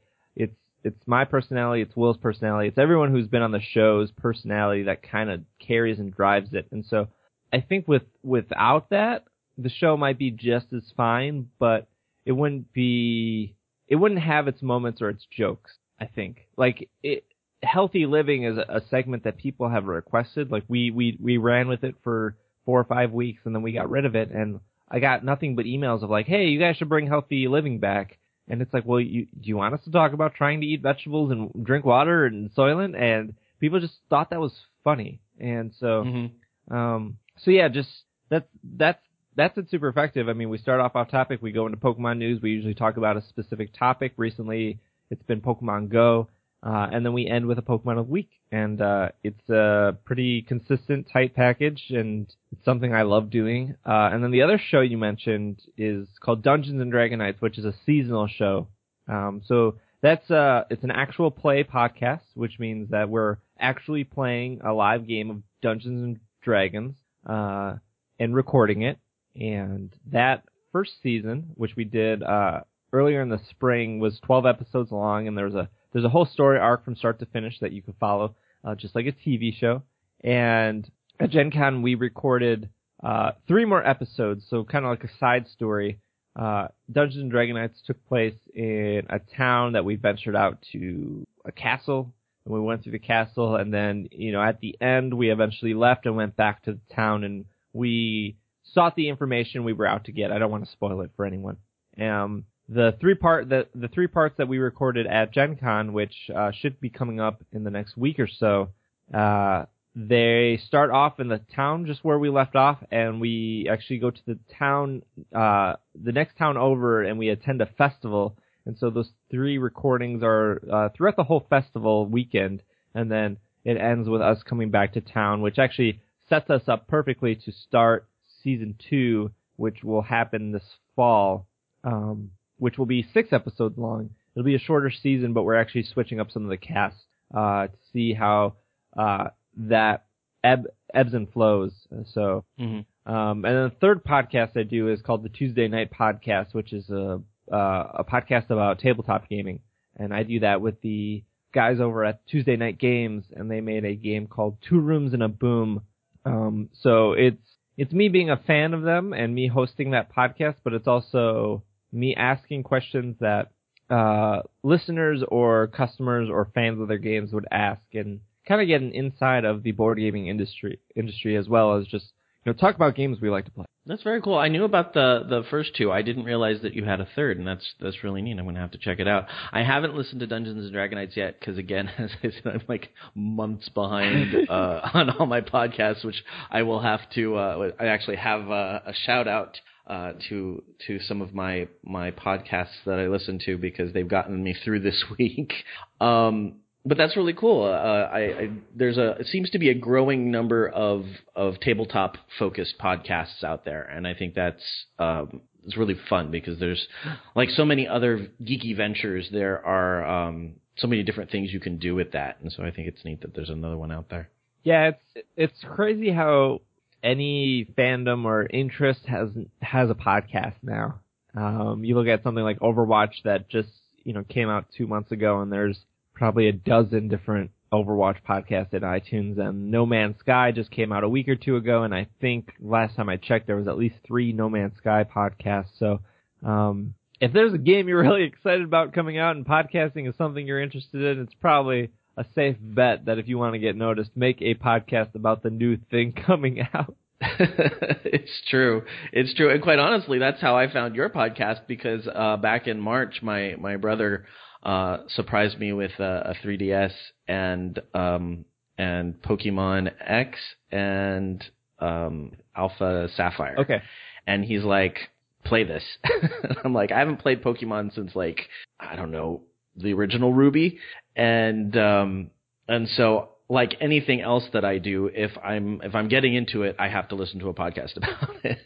[0.84, 5.04] it's my personality, it's Will's personality, it's everyone who's been on the show's personality that
[5.04, 7.08] kind of carries and drives it, and so
[7.52, 9.26] I think with without that,
[9.58, 11.88] the show might be just as fine, but
[12.26, 13.56] it wouldn't be
[13.88, 15.72] it wouldn't have its moments or its jokes.
[16.00, 17.26] I think like it
[17.64, 20.52] healthy living is a, a segment that people have requested.
[20.52, 23.74] Like we we we ran with it for four or five weeks and then we
[23.74, 24.60] got rid of it and
[24.92, 28.19] I got nothing but emails of like, hey, you guys should bring healthy living back.
[28.50, 30.82] And it's like, well, you do you want us to talk about trying to eat
[30.82, 33.00] vegetables and drink water and Soylent?
[33.00, 35.20] And people just thought that was funny.
[35.40, 36.32] And so Mhm.
[36.76, 37.90] um, so yeah, just
[38.30, 39.02] that's that's
[39.36, 40.28] that's it super effective.
[40.28, 42.98] I mean, we start off off topic, we go into Pokemon news, we usually talk
[42.98, 44.14] about a specific topic.
[44.18, 46.28] Recently, it's been Pokemon Go,
[46.62, 49.98] uh, and then we end with a Pokemon of the week, and uh, it's a
[50.04, 53.76] pretty consistent, tight package, and it's something I love doing.
[53.86, 57.64] Uh, and then the other show you mentioned is called Dungeons and Dragonites, which is
[57.64, 58.68] a seasonal show.
[59.08, 64.60] Um, so that's uh, it's an actual play podcast, which means that we're actually playing
[64.62, 66.96] a live game of Dungeons and Dragons
[67.26, 67.76] uh,
[68.20, 69.00] and recording it.
[69.36, 70.44] And that
[70.74, 75.38] first season, which we did uh, earlier in the spring, was 12 episodes long, and
[75.38, 77.94] there was a there's a whole story arc from start to finish that you can
[78.00, 79.84] follow, uh, just like a TV show.
[80.22, 82.70] And at Gen Con, we recorded
[83.04, 86.00] uh, three more episodes, so kind of like a side story
[86.40, 91.52] uh, Dungeons and Dragonites took place in a town that we ventured out to a
[91.52, 92.14] castle,
[92.46, 95.74] and we went through the castle, and then you know at the end we eventually
[95.74, 98.38] left and went back to the town, and we
[98.74, 100.32] sought the information we were out to get.
[100.32, 101.58] I don't want to spoil it for anyone.
[102.00, 106.14] Um, the three part the the three parts that we recorded at Gen Con, which
[106.36, 108.70] uh, should be coming up in the next week or so,
[109.14, 113.98] uh, they start off in the town just where we left off, and we actually
[113.98, 115.02] go to the town,
[115.36, 118.38] uh, the next town over, and we attend a festival.
[118.66, 122.62] And so those three recordings are uh, throughout the whole festival weekend,
[122.94, 126.88] and then it ends with us coming back to town, which actually sets us up
[126.88, 128.08] perfectly to start
[128.44, 131.48] season two, which will happen this fall,
[131.84, 134.12] um, which will be six episodes long.
[134.36, 136.98] It'll be a shorter season, but we're actually switching up some of the cast
[137.36, 138.56] uh, to see how
[138.98, 140.06] uh, that
[140.44, 141.72] ebb, ebbs and flows.
[142.14, 143.12] So, Mm-hmm.
[143.12, 146.72] um, and then the third podcast I do is called the Tuesday Night Podcast, which
[146.74, 149.62] is a uh, a podcast about tabletop gaming,
[149.98, 153.84] and I do that with the guys over at Tuesday Night Games, and they made
[153.86, 155.82] a game called Two Rooms and a Boom.
[156.26, 157.42] Um, so it's
[157.76, 161.64] it's me being a fan of them and me hosting that podcast, but it's also
[161.92, 163.52] me asking questions that
[163.90, 168.82] uh, listeners or customers or fans of their games would ask, and kind of get
[168.82, 172.06] an inside of the board gaming industry industry as well as just
[172.46, 173.66] you know talk about games we like to play.
[173.86, 174.38] That's very cool.
[174.38, 175.92] I knew about the the first two.
[175.92, 178.38] I didn't realize that you had a third, and that's that's really neat.
[178.38, 179.26] I'm gonna have to check it out.
[179.52, 182.90] I haven't listened to Dungeons and Dragonites yet because, again, as I said, I'm like
[183.16, 187.36] months behind uh, on all my podcasts, which I will have to.
[187.36, 192.12] Uh, I actually have a, a shout out uh, to to some of my my
[192.12, 195.52] podcasts that I listen to because they've gotten me through this week.
[196.00, 197.66] Um, but that's really cool.
[197.66, 202.18] Uh, I, I there's a it seems to be a growing number of of tabletop
[202.38, 204.64] focused podcasts out there, and I think that's
[204.98, 206.88] um, it's really fun because there's
[207.36, 209.28] like so many other geeky ventures.
[209.32, 212.72] There are um, so many different things you can do with that, and so I
[212.72, 214.30] think it's neat that there's another one out there.
[214.64, 216.62] Yeah, it's it's crazy how
[217.04, 219.30] any fandom or interest has
[219.62, 221.00] has a podcast now.
[221.36, 223.70] Um, you look at something like Overwatch that just
[224.04, 225.80] you know came out two months ago, and there's
[226.14, 229.40] probably a dozen different Overwatch podcasts at iTunes.
[229.40, 232.52] And No Man's Sky just came out a week or two ago, and I think
[232.60, 235.78] last time I checked, there was at least three No Man's Sky podcasts.
[235.78, 236.02] So
[236.46, 240.46] um, if there's a game you're really excited about coming out and podcasting is something
[240.46, 244.12] you're interested in, it's probably a safe bet that if you want to get noticed,
[244.14, 246.96] make a podcast about the new thing coming out.
[247.22, 248.84] it's true.
[249.12, 249.52] It's true.
[249.52, 253.56] And quite honestly, that's how I found your podcast because uh, back in March, my
[253.60, 254.26] my brother
[254.64, 256.94] uh, surprised me with a, a 3DS
[257.28, 258.46] and um,
[258.78, 260.38] and Pokemon X
[260.72, 261.44] and
[261.80, 263.58] um, Alpha Sapphire.
[263.60, 263.82] Okay.
[264.26, 264.98] And he's like,
[265.44, 265.84] "Play this."
[266.64, 268.48] I'm like, "I haven't played Pokemon since like
[268.80, 269.42] I don't know
[269.76, 270.80] the original Ruby,"
[271.16, 272.32] and um,
[272.68, 276.76] and so like anything else that I do, if I'm if I'm getting into it,
[276.80, 278.60] I have to listen to a podcast about it.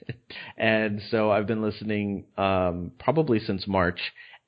[0.58, 4.00] and so I've been listening um, probably since March,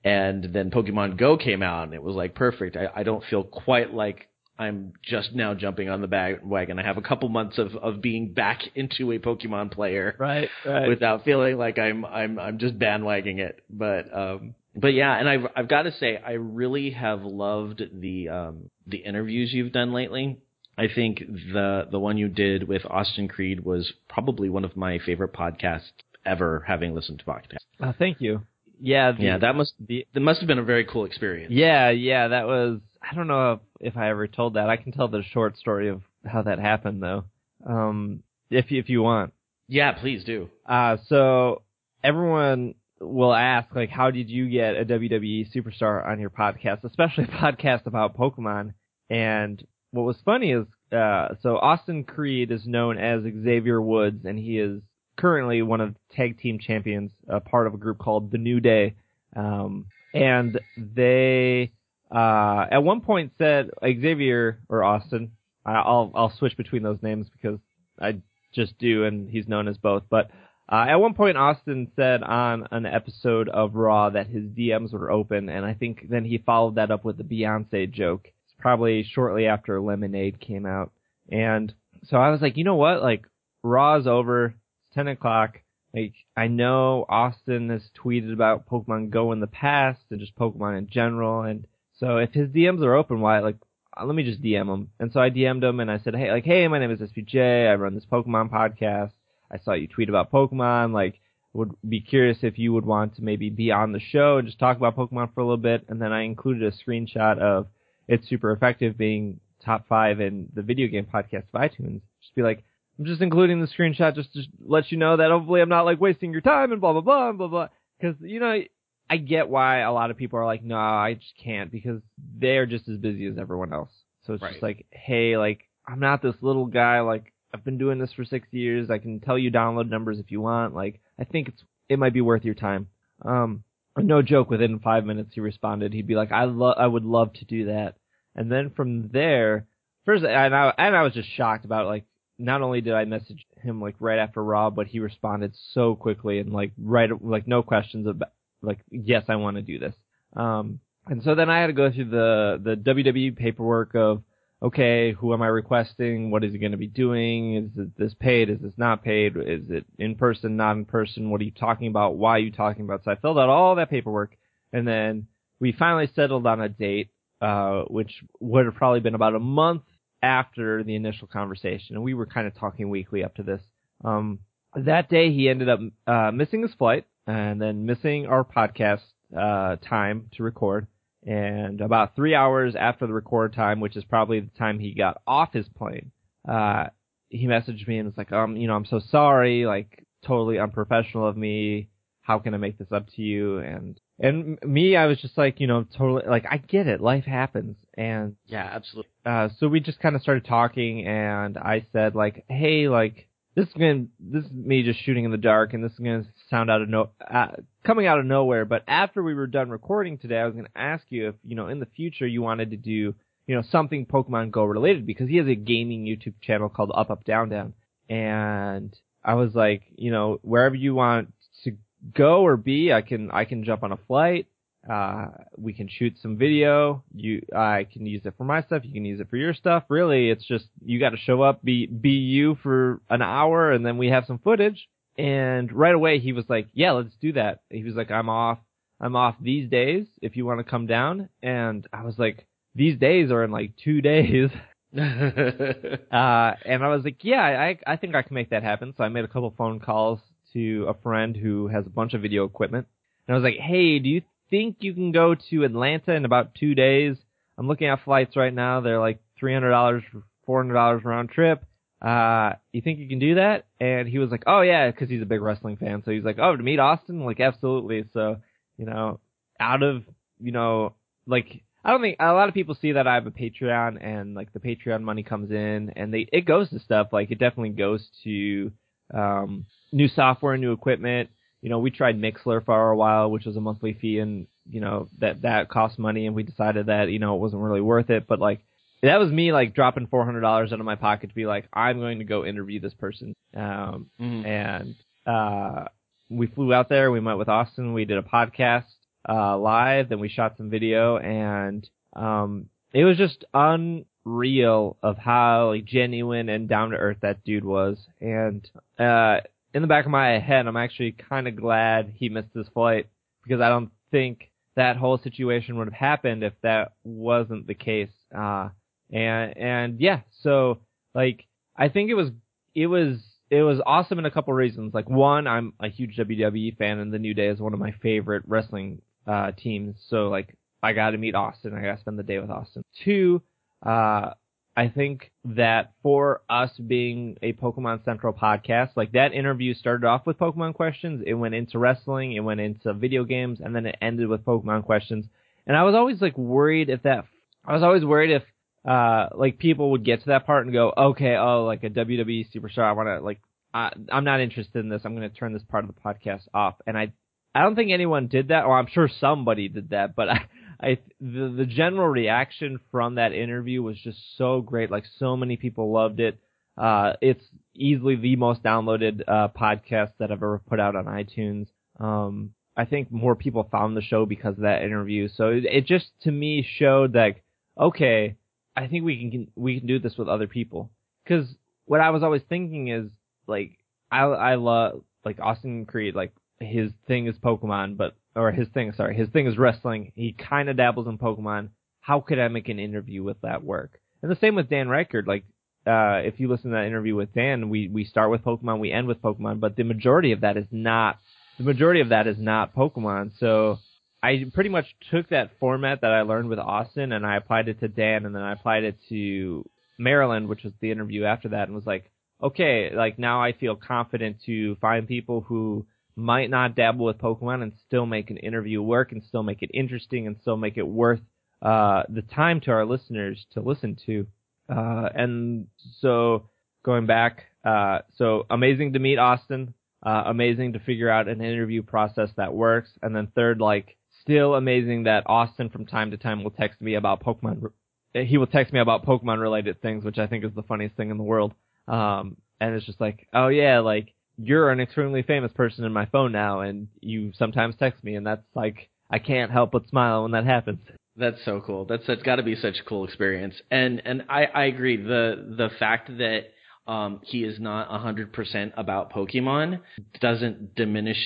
[0.04, 2.76] and then Pokemon Go came out, and it was like perfect.
[2.76, 4.28] I, I don't feel quite like
[4.60, 6.80] I'm just now jumping on the bandwagon.
[6.80, 10.88] I have a couple months of, of being back into a Pokemon player, Right, right.
[10.88, 13.64] without feeling like I'm I'm I'm just bandwagoning it.
[13.70, 18.30] But um but yeah, and I've I've got to say I really have loved the
[18.30, 20.38] um the interviews you've done lately.
[20.78, 25.00] I think the the one you did with Austin Creed was probably one of my
[25.00, 25.92] favorite podcasts
[26.26, 27.60] ever having listened to podcasts.
[27.80, 28.42] Uh, thank you.
[28.82, 31.52] Yeah, the, Yeah, that must the that must have been a very cool experience.
[31.52, 32.28] yeah, yeah.
[32.30, 32.80] That was.
[33.02, 34.70] I don't know if, if I ever told that.
[34.70, 37.24] I can tell the short story of how that happened though.
[37.66, 39.34] Um, if if you want.
[39.68, 40.50] Yeah, please do.
[40.66, 41.62] Uh, so
[42.04, 42.76] everyone
[43.08, 47.28] will ask, like, how did you get a WWE superstar on your podcast, especially a
[47.28, 48.74] podcast about Pokemon?
[49.10, 54.38] And what was funny is, uh, so Austin Creed is known as Xavier Woods, and
[54.38, 54.82] he is
[55.18, 58.60] currently one of the tag team champions, a part of a group called The New
[58.60, 58.96] Day.
[59.36, 61.72] Um, and they,
[62.14, 65.32] uh, at one point said Xavier or Austin,
[65.66, 67.60] I'll, I'll switch between those names because
[68.00, 68.20] I
[68.54, 70.04] just do, and he's known as both.
[70.10, 70.30] But
[70.68, 75.12] uh, at one point, Austin said on an episode of Raw that his DMs were
[75.12, 78.28] open, and I think then he followed that up with the Beyonce joke.
[78.46, 80.92] It's probably shortly after Lemonade came out,
[81.32, 81.72] and
[82.08, 83.04] so I was like, you know what?
[83.04, 83.26] Like
[83.62, 84.56] Raw's over.
[84.86, 85.62] It's ten o'clock.
[85.94, 90.80] Like I know Austin has tweeted about Pokemon Go in the past and just Pokemon
[90.80, 91.68] in general, and
[92.00, 93.58] so if his DMs are open, why like
[93.96, 94.90] uh, let me just DM him.
[95.00, 97.70] And so I DM'd him and I said, hey, like, hey, my name is SBJ.
[97.70, 99.12] I run this Pokemon podcast.
[99.52, 100.94] I saw you tweet about Pokemon.
[100.94, 101.20] Like,
[101.54, 104.60] would be curious if you would want to maybe be on the show and just
[104.60, 105.86] talk about Pokemon for a little bit.
[105.88, 107.68] And then I included a screenshot of
[108.08, 112.02] it's super effective being top five in the video game podcast of iTunes.
[112.22, 112.64] Just be like,
[113.00, 116.00] I'm just including the screenshot just to let you know that hopefully I'm not like
[116.02, 117.68] wasting your time and blah blah blah and blah blah.
[118.00, 118.62] Because you know
[119.10, 122.02] I get why a lot of people are like, no, I just can't because
[122.38, 123.92] they're just as busy as everyone else.
[124.26, 124.52] So it's Right.
[124.52, 127.00] just like, hey, like I'm not this little guy.
[127.02, 128.90] Like I've been doing this for six years.
[128.90, 130.76] I can tell you download numbers if you want.
[130.76, 132.88] Like I think it's it might be worth your time.
[133.24, 133.64] Um,
[133.98, 134.50] no joke.
[134.50, 135.94] Within five minutes, he responded.
[135.94, 137.96] He'd be like, I love, I would love to do that.
[138.36, 139.68] And then from there,
[140.04, 142.04] first, and I and I was just shocked about like
[142.38, 146.40] not only did I message him like right after Rob, but he responded so quickly
[146.40, 149.94] and like right like no questions about like yes, I want to do this.
[150.36, 154.24] Um, and so then I had to go through the the WWE paperwork of
[154.62, 156.32] okay, who am I requesting?
[156.32, 157.56] What is he going to be doing?
[157.56, 158.50] Is this paid?
[158.50, 159.36] Is this not paid?
[159.38, 161.30] Is it in person, not in person?
[161.30, 162.16] What are you talking about?
[162.16, 163.04] Why are you talking about?
[163.04, 164.36] So I filled out all that paperwork,
[164.74, 165.28] and then
[165.60, 167.10] we finally settled on a date,
[167.42, 169.84] uh, which would have probably been about a month
[170.22, 173.62] after the initial conversation, and we were kind of talking weekly up to this.
[174.04, 174.40] Um,
[174.76, 179.02] that day he ended up uh, missing his flight and then missing our podcast
[179.38, 180.88] uh, time to record.
[181.26, 185.22] And about three hours after the record time, which is probably the time he got
[185.26, 186.12] off his plane,
[186.48, 186.86] uh,
[187.30, 191.28] he messaged me and was like, um, you know, I'm so sorry, like totally unprofessional
[191.28, 191.90] of me.
[192.22, 193.60] How can I make this up to you?
[193.60, 197.26] And and me, I was just like, you know, totally like I get it, life
[197.26, 199.10] happens, and Yeah, absolutely.
[199.26, 203.68] uh, so we just kind of started talking, and I said like, "Hey, like this
[203.68, 206.70] is gonna, this is me just shooting in the dark, and this is gonna sound
[206.70, 207.48] out of no, uh,
[207.86, 211.06] coming out of nowhere." But after we were done recording today, I was gonna ask
[211.10, 213.16] you if you know in the future you wanted to do,
[213.48, 217.10] you know, something Pokemon Go related because he has a gaming YouTube channel called Up
[217.10, 217.74] Up Down Down,
[218.10, 221.78] and I was like, you know, wherever you want to
[222.14, 224.48] go or be, I can I can jump on a flight.
[224.90, 227.04] Uh, we can shoot some video.
[227.14, 228.84] You, I can use it for my stuff.
[228.86, 229.84] You can use it for your stuff.
[229.90, 233.86] Really, it's just you got to show up, be be you for an hour, and
[233.86, 234.88] then we have some footage.
[235.18, 238.60] And right away, he was like, "Yeah, let's do that." He was like, "I'm off.
[239.00, 240.06] I'm off these days.
[240.22, 242.46] If you want to come down." And I was like,
[242.76, 244.50] "These days are in like two days."
[244.96, 248.94] Uh, and I was like, yeah, I, I think I can make that happen.
[248.96, 250.22] So I made a couple phone calls
[250.54, 252.88] to a friend who has a bunch of video equipment.
[253.28, 256.56] And I was like, hey, do you think you can go to Atlanta in about
[256.56, 257.18] two days?
[257.58, 258.82] I'm looking at flights right now.
[258.82, 260.04] They're like $300,
[260.48, 261.64] $400 round trip.
[262.02, 263.66] Uh, you think you can do that?
[263.80, 266.04] And he was like, oh yeah, cause he's a big wrestling fan.
[266.04, 267.26] So he's like, oh, to meet Austin?
[267.26, 268.06] Like, absolutely.
[268.14, 268.38] So,
[268.78, 269.20] you know,
[269.60, 270.04] out of,
[270.40, 270.94] you know,
[271.26, 274.34] like, I don't think a lot of people see that I have a Patreon and
[274.34, 277.70] like the Patreon money comes in and they it goes to stuff like it definitely
[277.70, 278.72] goes to
[279.14, 281.30] um new software, new equipment.
[281.66, 284.82] You know, we tried Mixlr for a while, which was a monthly fee and you
[284.82, 288.12] know that that cost money and we decided that you know it wasn't really worth
[288.12, 288.60] it, but like
[289.02, 291.68] that was me like dropping four hundred dollars out of my pocket to be like
[291.74, 293.34] I'm going to go interview this person.
[293.56, 294.46] Um Mhm.
[294.46, 295.86] and uh
[296.30, 298.86] we flew out there, we met with Austin, we did a podcast
[299.28, 305.70] uh live, then we shot some video and um it was just unreal of how
[305.70, 307.98] like genuine and down to earth that dude was.
[308.22, 309.40] And uh
[309.76, 313.08] in the back of my head I'm actually kinda glad he missed his flight
[313.44, 318.10] because I don't think that whole situation would have happened if that wasn't the case.
[318.36, 318.70] Uh
[319.12, 320.80] and and yeah, so
[321.14, 321.46] like
[321.78, 322.32] I think it was
[322.74, 324.94] it was it was awesome in a couple reasons.
[324.94, 327.92] Like one, I'm a huge WWE fan, and the New Day is one of my
[328.02, 329.96] favorite wrestling uh, teams.
[330.10, 331.74] So like, I got to meet Austin.
[331.74, 332.84] I got to spend the day with Austin.
[333.04, 333.42] Two,
[333.86, 334.32] uh,
[334.78, 340.26] I think that for us being a Pokemon Central podcast, like that interview started off
[340.26, 341.24] with Pokemon questions.
[341.26, 342.34] It went into wrestling.
[342.34, 345.26] It went into video games, and then it ended with Pokemon questions.
[345.66, 347.26] And I was always like worried if that.
[347.64, 348.44] I was always worried if
[348.88, 352.46] uh, like people would get to that part and go, okay, oh, like a WWE
[352.54, 353.42] superstar, I want to like,
[353.74, 355.02] I, I'm not interested in this.
[355.06, 356.76] I'm going to turn this part of the podcast off.
[356.86, 357.14] And I,
[357.54, 360.46] I don't think anyone did that, or I'm sure somebody did that, but I,
[360.86, 364.92] I, the, the general reaction from that interview was just so great.
[364.92, 366.38] Like so many people loved it.
[366.78, 371.68] Uh, it's easily the most downloaded, uh, podcast that I've ever put out on iTunes.
[372.00, 375.30] Um, I think more people found the show because of that interview.
[375.30, 377.44] So it, it just to me showed like,
[377.80, 378.36] okay,
[378.76, 380.92] I think we can we can do this with other people.
[381.24, 381.48] Because
[381.86, 383.10] what I was always thinking is
[383.48, 383.78] like
[384.12, 388.94] I I love like Austin Creed like his thing is Pokemon, but or his thing
[388.96, 390.12] sorry his thing is wrestling.
[390.16, 391.70] He kind of dabbles in Pokemon.
[392.02, 394.00] How could I make an interview with that work?
[394.22, 395.28] And the same with Dan Ryckert.
[395.28, 395.44] Like
[395.88, 398.92] uh, if you listen to that interview with Dan, we we start with Pokemon, we
[398.92, 401.20] end with Pokemon, but the majority of that is not
[401.58, 403.32] the majority of that is not Pokemon.
[403.40, 403.80] So
[404.22, 407.80] I pretty much took that format that I learned with Austin and I applied it
[407.82, 409.64] to Dan and then I applied it to
[409.98, 413.76] Maryland, which was the interview after that, and was like, okay, like now I feel
[413.76, 415.86] confident to find people who
[416.16, 419.72] might not dabble with Pokemon and still make an interview work and still make it
[419.74, 421.22] interesting and still make it worth
[421.62, 424.28] uh, the time to our listeners to listen to.
[424.70, 425.68] Uh, and
[426.00, 426.50] so
[426.84, 429.74] going back, uh, so amazing to meet Austin.
[430.06, 432.92] Uh, amazing to figure out an interview process that works.
[433.02, 436.94] And then third, like still amazing that Austin from time to time will text me
[436.94, 437.72] about Pokemon.
[438.14, 441.10] He will text me about Pokemon related things, which I think is the funniest thing
[441.10, 441.54] in the world.
[441.88, 446.06] Um, and it's just like, oh yeah, like you're an extremely famous person in my
[446.08, 450.24] phone now, and you sometimes text me, and that's like I can't help but smile
[450.24, 450.80] when that happens.
[451.18, 451.86] That's so cool.
[451.86, 453.56] That's that's got to be such a cool experience.
[453.72, 454.98] And and I I agree.
[454.98, 456.42] The the fact that
[456.88, 459.80] um he is not hundred percent about Pokemon
[460.20, 461.18] doesn't diminish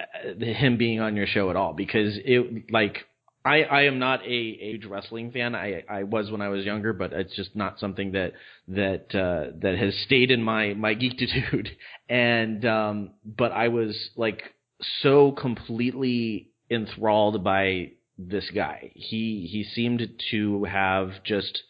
[0.00, 3.06] uh, him being on your show at all because it like
[3.44, 5.54] I, I am not a, huge wrestling fan.
[5.54, 8.32] I, I was when I was younger, but it's just not something that
[8.68, 11.68] that uh, that has stayed in my my geektitude.
[12.08, 14.42] And um, but I was like
[15.00, 18.92] so completely enthralled by this guy.
[18.94, 21.62] He he seemed to have just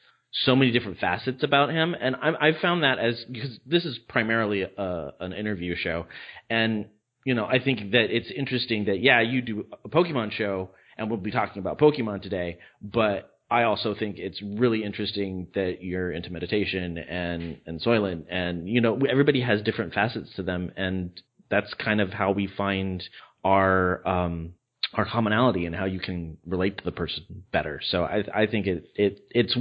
[0.45, 3.97] so many different facets about him, and I, I found that as because this is
[4.09, 6.07] primarily a, an interview show,
[6.51, 6.87] and
[7.25, 11.09] you know I think that it's interesting that yeah you do a Pokemon show and
[11.09, 12.59] we'll be talking about Pokemon today.
[12.83, 18.69] But I also think it's really interesting that you're into meditation and and Soylent, and
[18.69, 21.11] you know everybody has different facets to them, and
[21.51, 23.03] that's kind of how we find
[23.45, 24.55] our um,
[24.95, 27.81] our commonality and how you can relate to the person better.
[27.91, 29.57] So I I think it it it's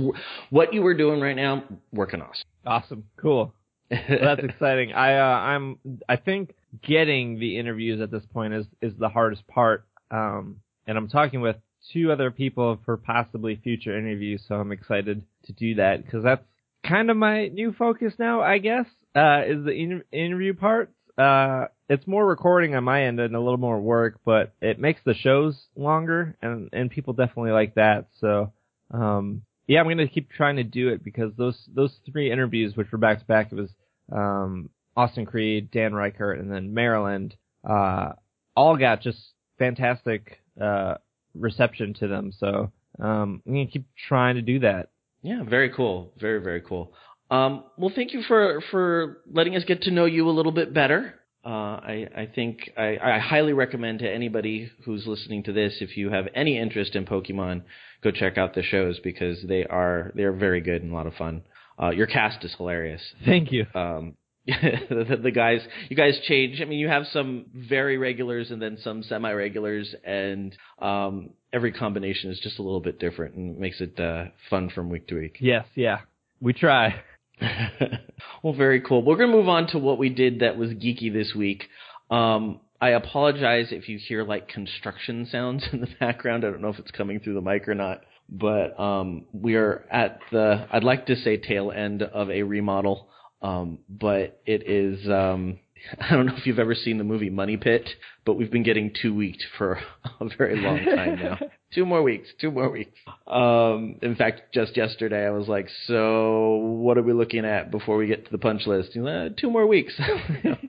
[0.50, 2.48] what you were doing right now working awesome.
[2.66, 3.54] Awesome, cool.
[3.92, 4.94] well, that's exciting.
[4.94, 5.78] I uh, I'm
[6.08, 9.86] I think getting the interviews at this point is is the hardest part.
[10.10, 10.58] Um,
[10.88, 11.58] and I'm talking with
[11.92, 16.46] two other people for possibly future interviews, so I'm excited to do that because that's
[16.86, 20.92] kind of my new focus now, I guess, uh, is the in- interview part.
[21.18, 25.02] Uh, it's more recording on my end and a little more work, but it makes
[25.06, 28.08] the shows longer and, and people definitely like that.
[28.20, 28.52] So,
[28.92, 32.92] um, yeah, I'm to keep trying to do it because those, those three interviews, which
[32.92, 33.70] were back to back, it was,
[34.12, 37.36] um, Austin Creed, Dan Ryckert, and then Maryland,
[37.68, 38.14] uh,
[38.56, 39.20] all got just
[39.58, 40.95] fantastic uh,
[41.36, 42.32] reception to them.
[42.38, 44.89] So um, I'm gonna keep trying to do that.
[45.22, 46.14] Yeah, very cool.
[46.20, 46.93] Very very cool.
[47.32, 50.74] Um, well, thank you for for letting us get to know you a little bit
[50.74, 51.16] better.
[51.45, 55.97] Uh, I, I think I, I highly recommend to anybody who's listening to this, if
[55.97, 57.64] you have any interest in Pokemon,
[58.01, 61.08] go check out the shows because they are they are very good and a lot
[61.08, 61.41] of fun.
[61.82, 63.01] Uh, your cast is hilarious.
[63.26, 63.66] Thank you.
[63.76, 64.16] Um,
[64.48, 66.60] the, the, guys, you guys change.
[66.62, 72.30] I mean, you have some very regulars and then some semi-regulars, and um, every combination
[72.30, 75.38] is just a little bit different and makes it uh, fun from week to week.
[75.39, 76.00] Yes, yeah,
[76.41, 77.02] we try.
[78.44, 79.02] well, very cool.
[79.02, 81.64] We're gonna move on to what we did that was geeky this week.
[82.12, 86.44] Um, I apologize if you hear like construction sounds in the background.
[86.44, 89.86] I don't know if it's coming through the mic or not, but um, we are
[89.89, 93.08] at the I'd like to say tail end of a remodel.
[93.44, 95.60] Um, but it is, um,
[96.00, 97.88] I don't know if you've ever seen the movie Money Pit,
[98.26, 99.80] but we've been getting two weeks for
[100.20, 101.38] a very long time now.
[101.74, 102.91] two more weeks, two more weeks.
[103.28, 107.98] Um, in fact, just yesterday I was like, so what are we looking at before
[107.98, 108.96] we get to the punch list?
[108.96, 109.94] Uh, two more weeks.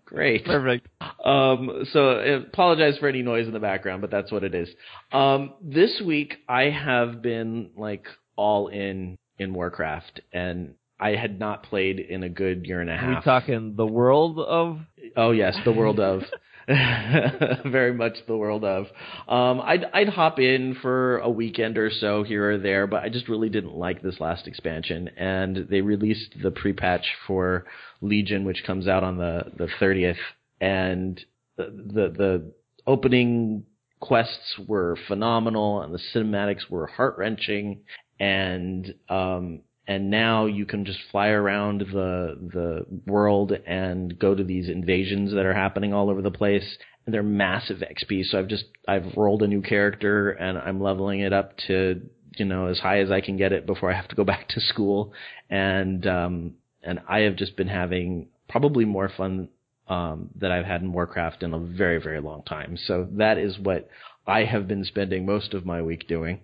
[0.05, 0.45] Great.
[0.45, 0.89] Perfect.
[1.25, 4.69] Um, so I apologize for any noise in the background, but that's what it is.
[5.13, 8.07] Um, this week I have been like
[8.37, 12.97] all in in Warcraft and I had not played in a good year and a
[12.97, 13.05] half.
[13.05, 14.79] Are we talking the world of?
[15.17, 16.23] Oh yes, the world of.
[16.67, 18.87] Very much the world of.
[19.29, 23.11] Um, I'd I'd hop in for a weekend or so here or there, but I
[23.11, 27.67] just really didn't like this last expansion, and they released the pre-patch for
[28.01, 30.17] Legion, which comes out on the the thirtieth,
[30.61, 31.23] and
[31.57, 32.53] the, the the
[32.87, 33.65] opening
[34.01, 37.83] quests were phenomenal, and the cinematics were heart wrenching,
[38.19, 44.43] and um, and now you can just fly around the the world and go to
[44.43, 46.79] these invasions that are happening all over the place.
[47.05, 51.21] And they're massive XP so I've just I've rolled a new character and I'm leveling
[51.21, 52.01] it up to
[52.37, 54.49] you know as high as I can get it before I have to go back
[54.51, 55.13] to school.
[55.51, 59.51] And um and I have just been having probably more fun
[59.87, 62.79] um that I've had in Warcraft in a very very long time.
[62.87, 63.91] So that is what
[64.27, 66.41] I have been spending most of my week doing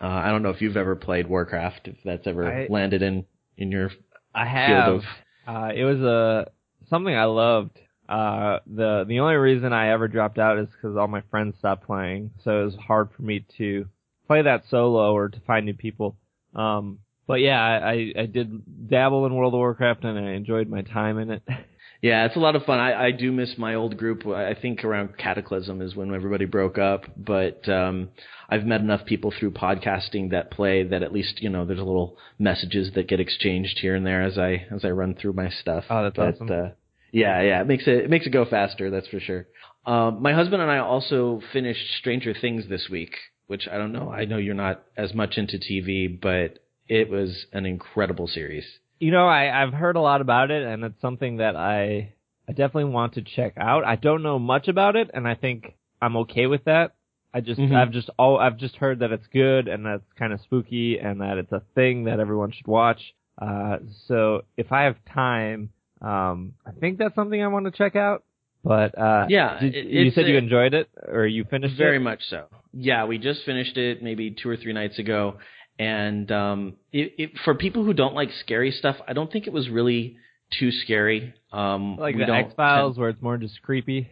[0.00, 3.26] uh, I don't know if you've ever played Warcraft, if that's ever I, landed in
[3.56, 3.90] in your
[4.34, 4.86] I have.
[4.86, 5.04] Field of...
[5.46, 6.50] Uh, it was a
[6.88, 7.78] something I loved.
[8.08, 11.86] Uh, the the only reason I ever dropped out is because all my friends stopped
[11.86, 13.86] playing, so it was hard for me to
[14.26, 16.16] play that solo or to find new people.
[16.54, 20.82] Um, but yeah, I, I did dabble in World of Warcraft and I enjoyed my
[20.82, 21.42] time in it.
[22.02, 22.78] Yeah, it's a lot of fun.
[22.78, 24.26] I, I do miss my old group.
[24.26, 27.04] I think around Cataclysm is when everybody broke up.
[27.14, 28.08] But um,
[28.48, 31.84] I've met enough people through podcasting that play that at least you know there's a
[31.84, 35.50] little messages that get exchanged here and there as I as I run through my
[35.50, 35.84] stuff.
[35.90, 36.50] Oh, that's but, awesome.
[36.50, 36.68] Uh,
[37.12, 38.90] yeah, yeah, it makes it it makes it go faster.
[38.90, 39.46] That's for sure.
[39.84, 43.14] Um, my husband and I also finished Stranger Things this week,
[43.46, 44.10] which I don't know.
[44.10, 48.64] I know you're not as much into TV, but it was an incredible series.
[49.00, 52.12] You know, I, I've heard a lot about it, and it's something that I
[52.48, 53.84] I definitely want to check out.
[53.84, 56.94] I don't know much about it, and I think I'm okay with that.
[57.32, 57.74] I just Mhm.
[57.74, 61.20] I've just all I've just heard that it's good and that's kind of spooky and
[61.20, 63.00] that it's a thing that everyone should watch.
[63.40, 65.70] Uh, so if I have time,
[66.02, 68.24] um, I think that's something I want to check out.
[68.64, 71.92] But uh, Yeah, did- you said you enjoyed it or you finished Very it.
[71.92, 72.46] Very much so.
[72.74, 75.38] Yeah, we just finished it maybe two or three nights ago,
[75.80, 79.52] and um, it, it, for people who don't like scary stuff, I don't think it
[79.52, 80.18] was really
[80.58, 81.32] too scary.
[81.52, 84.06] Um, Like we the X Files, where it's more just creepy.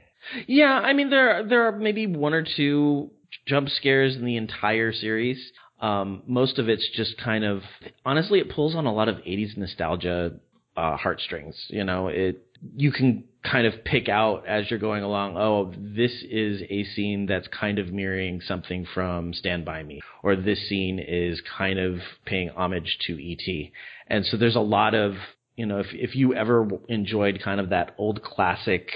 [0.46, 3.10] Yeah, I mean there there are maybe one or two
[3.46, 5.38] jump scares in the entire series.
[5.78, 7.60] Um, most of it's just kind of
[8.02, 10.32] honestly, it pulls on a lot of '80s nostalgia
[10.78, 11.56] uh, heartstrings.
[11.68, 15.36] You know, it you can kind of pick out as you're going along.
[15.36, 20.36] Oh, this is a scene that's kind of mirroring something from Stand by Me, or
[20.36, 23.72] this scene is kind of paying homage to E.T.
[24.06, 25.14] And so there's a lot of
[25.56, 28.88] you know, if if you ever enjoyed kind of that old classic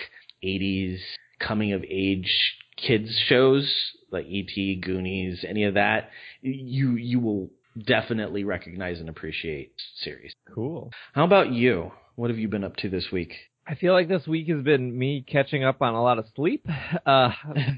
[0.45, 0.99] 80s
[1.41, 2.30] coming of age
[2.76, 3.68] kids shows
[4.12, 6.11] like ET, Goonies, any of that,
[6.43, 10.33] you you will definitely recognize and appreciate series.
[10.55, 10.91] Cool.
[11.12, 11.93] How about you?
[12.16, 13.33] What have you been up to this week?
[13.66, 16.66] I feel like this week has been me catching up on a lot of sleep.
[17.07, 17.31] Uh,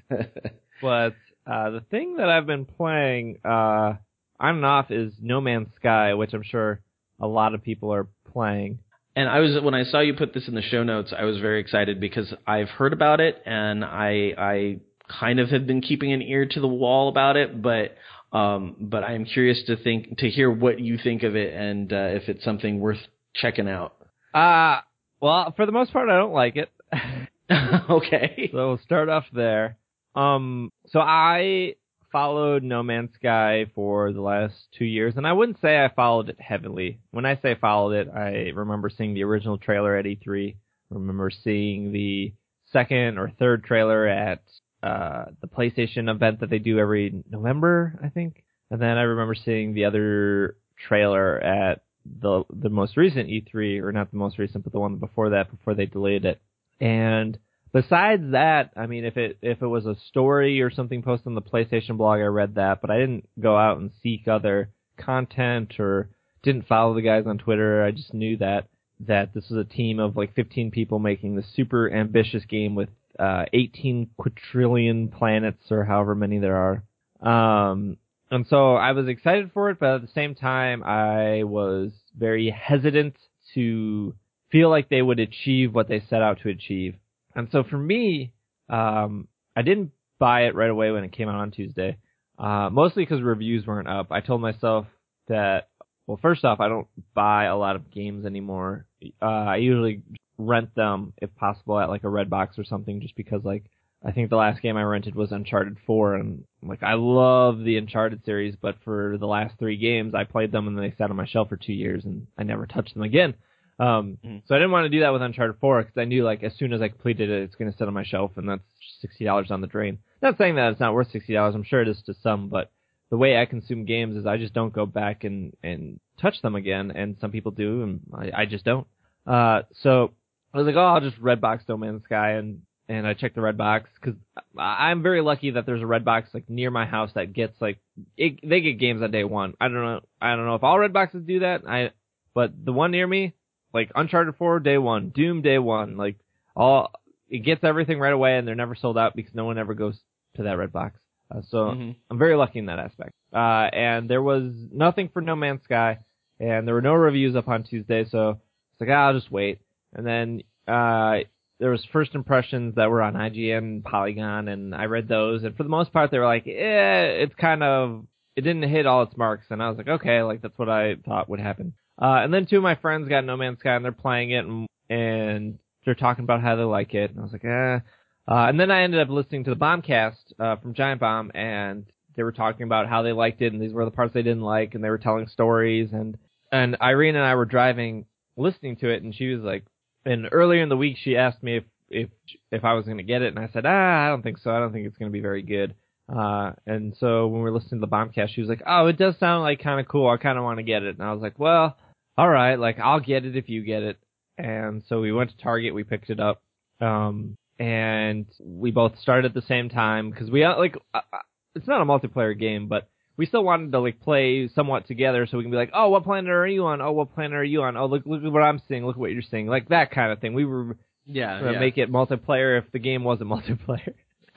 [0.83, 1.15] but
[1.47, 3.95] uh, the thing that I've been playing uh,
[4.41, 6.81] on and off is No Man's Sky, which I'm sure
[7.21, 8.81] a lot of people are playing.
[9.17, 11.39] And I was when I saw you put this in the show notes, I was
[11.39, 16.13] very excited because I've heard about it and I I kind of have been keeping
[16.13, 17.97] an ear to the wall about it, but
[18.35, 21.93] um but I am curious to think to hear what you think of it and
[21.93, 22.99] uh, if it's something worth
[23.35, 23.95] checking out.
[24.33, 24.81] Uh,
[25.21, 26.71] well, for the most part, I don't like it.
[27.91, 28.51] okay.
[28.53, 29.77] so we'll start off there.
[30.15, 31.75] Um, so I
[32.13, 36.29] followed No Man's Sky for the last two years, and I wouldn't say I followed
[36.29, 37.01] it heavily.
[37.11, 40.57] When I say followed it, I remember seeing the original trailer at E3.
[40.91, 42.33] Remember seeing the
[42.73, 44.43] second or third trailer at
[44.85, 48.45] uh, the PlayStation event that they do every November, I think.
[48.71, 50.57] And then I remember seeing the other
[50.89, 51.83] trailer at
[52.21, 55.51] the the most recent E3, or not the most recent, but the one before that,
[55.51, 56.39] before they delayed it.
[56.81, 57.39] And
[57.73, 61.35] besides that, I mean, if it if it was a story or something posted on
[61.35, 64.69] the PlayStation blog, I read that, but I didn't go out and seek other
[64.99, 66.11] content or
[66.43, 67.83] didn't follow the guys on Twitter.
[67.83, 68.69] I just knew that
[69.01, 72.91] that this was a team of like 15 people making this super ambitious game with
[73.19, 76.83] uh, 18 quadrillion planets or however many there
[77.23, 77.71] are.
[77.71, 77.97] Um,
[78.31, 82.51] and so I was excited for it, but at the same time, I was very
[82.51, 83.17] hesitant
[83.55, 84.15] to
[84.51, 86.97] feel like they would achieve what they set out to achieve.
[87.35, 88.33] And so for me,
[88.69, 91.99] um, I didn't buy it right away when it came out on Tuesday,
[92.39, 94.09] uh, mostly because reviews weren't up.
[94.11, 94.87] I told myself
[95.29, 95.69] that,
[96.07, 98.87] well, first off, I don't buy a lot of games anymore.
[99.21, 100.03] Uh, I usually
[100.39, 103.65] rent them if possible at like a Redbox or something, just because like
[104.07, 107.77] I think the last game I rented was Uncharted 4, and like I love the
[107.79, 111.17] Uncharted series, but for the last three games, I played them and they sat on
[111.17, 113.35] my shelf for two years, and I never touched them again.
[113.79, 114.43] Um, Mhm.
[114.47, 116.55] so I didn't want to do that with Uncharted 4 because I knew like as
[116.57, 118.63] soon as I completed it, it's going to sit on my shelf, and that's
[119.01, 119.99] sixty dollars on the drain.
[120.23, 121.55] Not saying that it's not worth sixty dollars.
[121.55, 122.71] I'm sure it is to some, but
[123.11, 126.55] the way I consume games is I just don't go back and and touch them
[126.55, 128.87] again, and some people do, and I, I just don't.
[129.27, 130.13] Uh, so
[130.55, 133.41] I was like, oh, I'll just Redbox No Man's Sky, and and I checked the
[133.41, 134.15] Redbox because
[134.57, 137.79] I'm very lucky that there's a Redbox like near my house that gets like
[138.17, 139.55] it, they get games on day one.
[139.61, 141.63] I don't know, I don't know if all Redboxes do that.
[141.69, 141.91] I
[142.35, 143.35] but the one near me,
[143.73, 146.17] like Uncharted 4 day one, Doom day one, like
[146.55, 146.93] all
[147.29, 149.99] it gets everything right away, and they're never sold out because no one ever goes
[150.37, 150.93] to that Redbox.
[151.31, 151.97] Uh, so Mhm.
[152.11, 153.13] I'm very lucky in that aspect.
[153.33, 155.99] Uh, and there was nothing for No Man's Sky,
[156.39, 158.31] and there were no reviews up on Tuesday, so
[158.73, 159.59] it's like, ah, I'll just wait.
[159.95, 161.25] And then, uh,
[161.61, 165.63] there was first impressions that were on IGN Polygon, and I read those, and for
[165.63, 169.17] the most part, they were like, eh, it's kind of, it didn't hit all its
[169.17, 171.75] marks, and I was like, okay, like that's what I thought would happen.
[172.01, 174.45] Uh, and then two of my friends got No Man's Sky, and they're playing it,
[174.45, 177.79] and, and They're talking about how they like it, and I was like, eh.
[178.27, 181.85] Uh, and then I ended up listening to the Bombcast uh, from Giant Bomb, and
[182.17, 184.43] they were talking about how they liked it, and these were the parts they didn't
[184.43, 186.17] like, and they were telling stories, and
[186.51, 189.65] and Irene and I were driving, listening to it, and she was like,
[190.05, 192.09] and earlier in the week she asked me if if
[192.51, 194.51] if I was going to get it, and I said, ah, I don't think so.
[194.51, 195.75] I don't think it's going to be very good.
[196.09, 198.99] Uh, and so when we were listening to the Bombcast, she was like, oh, it
[198.99, 200.09] does sound like kind of cool.
[200.09, 200.99] I kind of want to get it.
[200.99, 201.77] And I was like, well,
[202.19, 203.99] all right, like I'll get it if you get it.
[204.37, 206.43] And so we went to Target, we picked it up.
[206.81, 211.19] Um, and we both started at the same time because we uh, like uh, uh,
[211.55, 215.37] it's not a multiplayer game, but we still wanted to like play somewhat together so
[215.39, 216.81] we can be like, oh, what planet are you on?
[216.81, 217.77] Oh, what planet are you on?
[217.77, 218.85] Oh, look, look at what I'm seeing.
[218.87, 219.47] Look what you're seeing.
[219.47, 220.35] Like that kind of thing.
[220.35, 221.59] We were Yeah, gonna yeah.
[221.61, 223.95] make it multiplayer if the game wasn't multiplayer.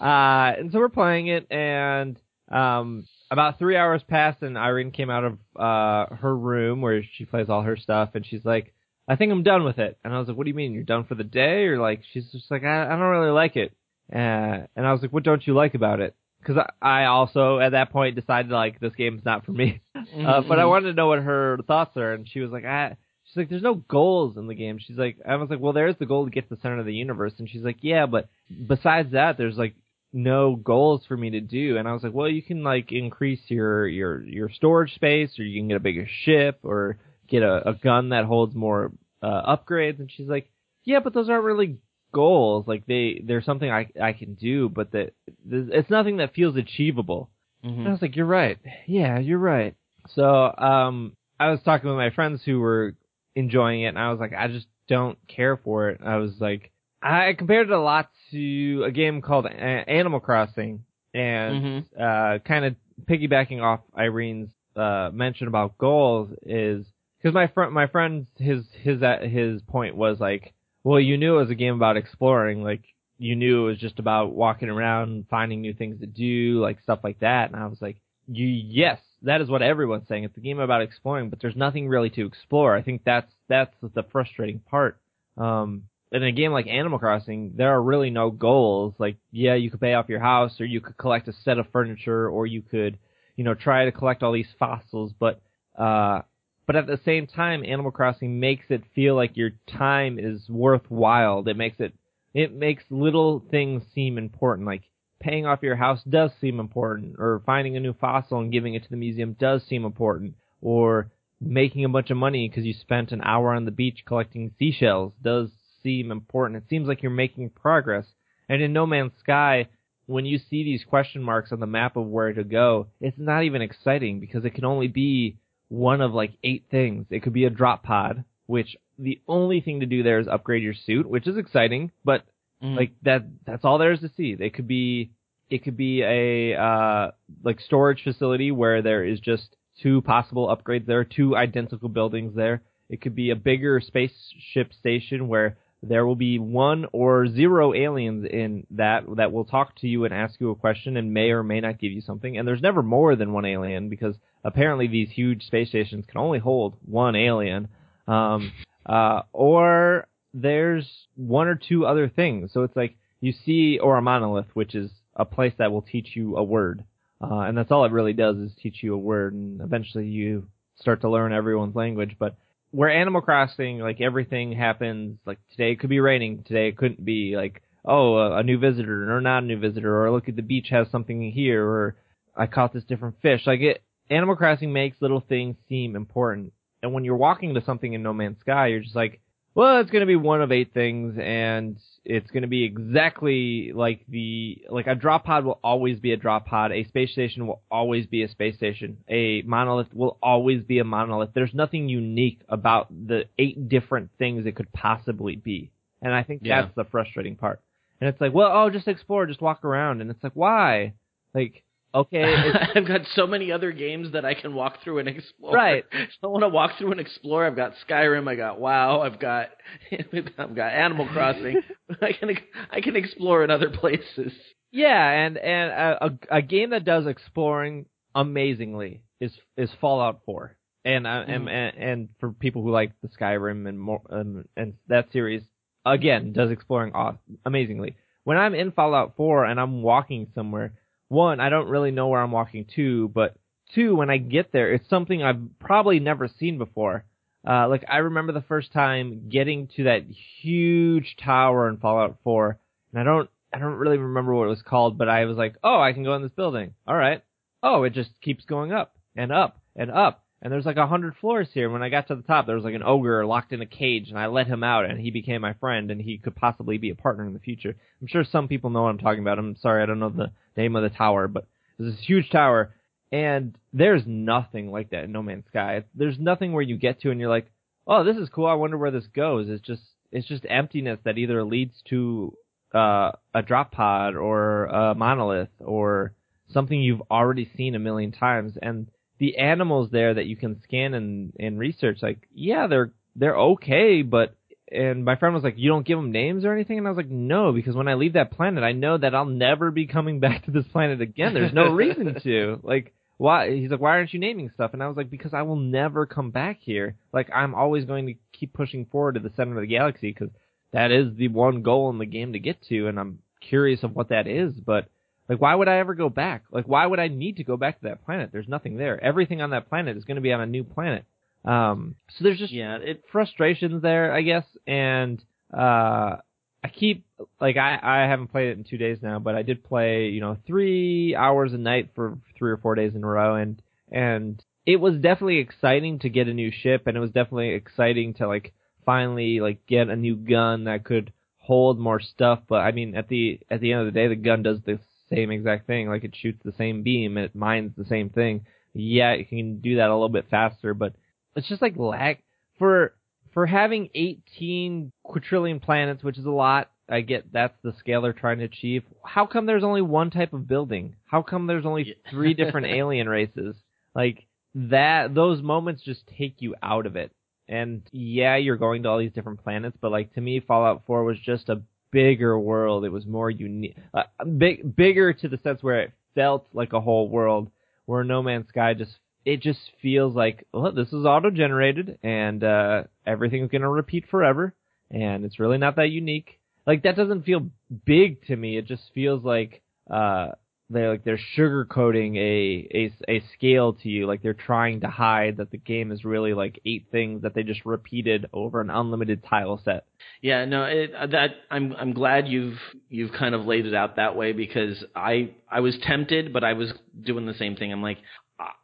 [0.00, 2.18] uh, and so we're playing it, and
[2.50, 7.24] um, about three hours passed, and Irene came out of uh, her room where she
[7.24, 8.74] plays all her stuff, and she's like,
[9.08, 10.82] "I think I'm done with it." And I was like, "What do you mean you're
[10.84, 13.72] done for the day?" Or like, she's just like, "I, I don't really like it."
[14.12, 16.14] Uh, and I was like, "What don't you like about it?"
[16.46, 19.80] Because I, I also at that point decided like this game's not for me.
[20.16, 22.96] Uh, but I wanted to know what her thoughts are, and she was like, I,
[23.24, 24.78] she's like, there's no goals in the game.
[24.78, 26.86] She's like, I was like, well, there's the goal to get to the center of
[26.86, 28.28] the universe, and she's like, yeah, but
[28.68, 29.74] besides that, there's like
[30.12, 31.76] no goals for me to do.
[31.76, 35.42] And I was like, well, you can like increase your your your storage space, or
[35.42, 38.92] you can get a bigger ship, or get a, a gun that holds more
[39.22, 39.98] uh, upgrades.
[39.98, 40.48] And she's like,
[40.84, 41.78] yeah, but those aren't really
[42.12, 42.66] goals.
[42.66, 45.12] Like they, they're something I I can do, but that
[45.50, 47.30] it's nothing that feels achievable.
[47.64, 47.78] Mhm.
[47.78, 48.58] And I was like, you're right.
[48.86, 49.74] Yeah, you're right.
[50.10, 50.24] So,
[50.56, 52.94] um, I was talking with my friends who were
[53.34, 56.00] enjoying it, and I was like, I just don't care for it.
[56.04, 56.70] I was like,
[57.02, 61.54] I compared it a lot to a game called A- Animal Crossing, and
[62.00, 66.86] uh, kind of piggybacking off Irene's uh, mention about goals is
[67.18, 70.52] because my friend, my friend, his his uh, his point was like,
[70.86, 72.82] well, you knew it was a game about exploring, like
[73.18, 77.00] you knew it was just about walking around, finding new things to do, like stuff
[77.02, 77.50] like that.
[77.50, 77.96] And I was like,
[78.28, 80.22] you, yes, that is what everyone's saying.
[80.22, 82.76] It's a game about exploring, but there's nothing really to explore.
[82.76, 84.96] I think that's that's the frustrating part.
[85.36, 88.94] Um, in a game like Animal Crossing, there are really no goals.
[89.00, 91.66] Like, yeah, you could pay off your house, or you could collect a set of
[91.72, 92.96] furniture, or you could,
[93.34, 95.12] you know, try to collect all these fossils.
[95.18, 95.40] But,
[95.76, 96.22] uh,
[96.66, 101.46] but at the same time, Animal Crossing makes it feel like your time is worthwhile.
[101.46, 101.94] It makes it,
[102.34, 104.66] it makes little things seem important.
[104.66, 104.82] Like
[105.20, 108.82] paying off your house does seem important, or finding a new fossil and giving it
[108.82, 111.10] to the museum does seem important, or
[111.40, 115.12] making a bunch of money because you spent an hour on the beach collecting seashells
[115.22, 115.50] does
[115.82, 116.62] seem important.
[116.62, 118.06] It seems like you're making progress.
[118.48, 119.68] And in No Man's Sky,
[120.06, 123.44] when you see these question marks on the map of where to go, it's not
[123.44, 125.36] even exciting because it can only be
[125.68, 127.06] one of like eight things.
[127.10, 130.62] It could be a drop pod, which the only thing to do there is upgrade
[130.62, 132.22] your suit, which is exciting, but
[132.62, 132.76] Mhm.
[132.76, 134.32] like that that's all there is to see.
[134.38, 135.10] It could be
[135.50, 137.10] it could be a uh
[137.44, 142.34] like storage facility where there is just two possible upgrades there, are two identical buildings
[142.34, 142.62] there.
[142.88, 148.24] It could be a bigger spaceship station where there will be one or zero aliens
[148.24, 151.42] in that that will talk to you and ask you a question and may or
[151.42, 152.38] may not give you something.
[152.38, 156.38] And there's never more than one alien because apparently these huge space stations can only
[156.38, 157.68] hold one alien.
[158.06, 158.52] Um,
[158.86, 162.52] uh, or there's one or two other things.
[162.52, 166.10] So it's like you see, or a monolith, which is a place that will teach
[166.14, 166.84] you a word.
[167.20, 170.46] Uh, and that's all it really does is teach you a word, and eventually you
[170.78, 172.14] start to learn everyone's language.
[172.18, 172.36] But
[172.70, 177.04] where Animal Crossing, like everything happens, like today it could be raining, today it couldn't
[177.04, 180.36] be, like, oh, a, a new visitor, or not a new visitor, or look at
[180.36, 181.96] the beach has something here, or
[182.36, 183.46] I caught this different fish.
[183.46, 186.52] Like it, Animal Crossing makes little things seem important.
[186.82, 189.20] And when you're walking to something in No Man's Sky, you're just like,
[189.54, 193.72] well, it's going to be one of eight things, and it's going to be exactly
[193.74, 196.72] like the like a drop pod will always be a drop pod.
[196.72, 198.98] A space station will always be a space station.
[199.08, 201.30] A monolith will always be a monolith.
[201.34, 205.70] There's nothing unique about the eight different things it could possibly be,
[206.02, 206.62] and I think Yeah.
[206.62, 207.60] that's the frustrating part.
[207.98, 210.92] And it's like, well, oh, just explore, just walk around, and it's like, why?
[211.34, 211.62] Like,
[211.96, 212.24] okay,
[212.74, 215.52] I've got so many other games that I can walk through and explore.
[215.52, 215.84] Right.
[216.22, 217.46] I want to walk through and explore.
[217.46, 218.28] I've got Skyrim.
[218.28, 219.00] I got WoW.
[219.00, 219.48] I've got
[220.38, 221.62] I've got Animal Crossing.
[222.00, 222.30] I can
[222.70, 224.32] I can explore in other places.
[224.72, 230.56] Yeah, and and a, a, a game that does exploring amazingly is is Fallout 4,
[230.84, 234.74] and uh, and, and and for people who like the Skyrim and more um, and
[234.88, 235.42] that series,
[235.84, 237.96] again does exploring aw- amazingly.
[238.24, 240.72] When I'm in Fallout 4 and I'm walking somewhere,
[241.08, 243.36] one I don't really know where I'm walking to, but
[243.74, 247.04] two when I get there, it's something I've probably never seen before.
[247.46, 250.02] Uh, like I remember the first time getting to that
[250.40, 252.58] huge tower in Fallout 4,
[252.92, 255.54] and I don't, I don't really remember what it was called, but I was like,
[255.62, 256.74] oh, I can go in this building.
[256.88, 257.22] All right.
[257.62, 260.24] Oh, it just keeps going up and up and up.
[260.42, 261.70] And there's like a hundred floors here.
[261.70, 264.10] When I got to the top, there was like an ogre locked in a cage,
[264.10, 266.90] and I let him out, and he became my friend, and he could possibly be
[266.90, 267.74] a partner in the future.
[268.00, 269.38] I'm sure some people know what I'm talking about.
[269.38, 271.46] I'm sorry, I don't know the name of the tower, but
[271.78, 272.74] there's this huge tower,
[273.10, 275.84] and there's nothing like that in No Man's Sky.
[275.94, 277.50] There's nothing where you get to and you're like,
[277.86, 278.46] oh, this is cool.
[278.46, 279.48] I wonder where this goes.
[279.48, 279.82] It's just
[280.12, 282.36] it's just emptiness that either leads to
[282.74, 286.14] uh, a drop pod or a monolith or
[286.50, 288.54] something you've already seen a million times.
[288.60, 288.88] And
[289.18, 294.02] the animals there that you can scan and, and research, like, yeah, they're, they're okay,
[294.02, 294.36] but,
[294.70, 296.78] and my friend was like, you don't give them names or anything?
[296.78, 299.24] And I was like, no, because when I leave that planet, I know that I'll
[299.24, 301.34] never be coming back to this planet again.
[301.34, 302.60] There's no reason to.
[302.62, 303.54] Like, why?
[303.54, 304.72] He's like, why aren't you naming stuff?
[304.74, 306.96] And I was like, because I will never come back here.
[307.12, 310.28] Like, I'm always going to keep pushing forward to the center of the galaxy because
[310.72, 313.94] that is the one goal in the game to get to, and I'm curious of
[313.94, 314.88] what that is, but
[315.28, 316.44] like, why would I ever go back?
[316.50, 318.30] Like, why would I need to go back to that planet?
[318.32, 319.02] There's nothing there.
[319.02, 321.04] Everything on that planet is going to be on a new planet.
[321.44, 325.22] Um, so there's just Yeah, it frustrations there, I guess, and
[325.56, 326.16] uh,
[326.64, 327.06] I keep
[327.40, 330.20] like I I haven't played it in two days now, but I did play you
[330.20, 334.42] know three hours a night for three or four days in a row, and and
[334.66, 338.26] it was definitely exciting to get a new ship, and it was definitely exciting to
[338.26, 338.52] like
[338.84, 342.40] finally like get a new gun that could hold more stuff.
[342.48, 344.80] But I mean, at the at the end of the day, the gun does the
[345.10, 345.88] same exact thing.
[345.88, 348.46] Like it shoots the same beam, it mines the same thing.
[348.74, 350.94] Yeah, it can do that a little bit faster, but
[351.34, 352.18] it's just like lag
[352.58, 352.94] for
[353.32, 356.70] for having 18 quadrillion planets, which is a lot.
[356.88, 358.82] I get that's the scale they're trying to achieve.
[359.04, 360.96] How come there's only one type of building?
[361.06, 362.10] How come there's only Yeah.
[362.10, 363.56] three different alien races?
[363.94, 367.10] Like that, those moments just take you out of it.
[367.48, 371.04] And yeah, you're going to all these different planets, but like to me, Fallout 4
[371.04, 372.84] was just a bigger world.
[372.84, 376.80] It was more unique, uh, big, bigger to the sense where it felt like a
[376.80, 377.50] whole world.
[377.86, 382.42] Where No Man's Sky just it just feels like well, this is auto generated and
[382.42, 384.54] uh, everything's gonna repeat forever,
[384.90, 386.38] and it's really not that unique.
[386.66, 387.48] Like that doesn't feel
[387.84, 388.56] big to me.
[388.56, 390.32] It just feels like uh,
[390.68, 394.06] they're like they're sugarcoating a, a a scale to you.
[394.06, 397.42] Like they're trying to hide that the game is really like eight things that they
[397.42, 399.86] just repeated over an unlimited tile set.
[400.20, 402.58] Yeah, no, it, that I'm I'm glad you've
[402.88, 406.54] you've kind of laid it out that way because I I was tempted, but I
[406.54, 407.72] was doing the same thing.
[407.72, 407.98] I'm like,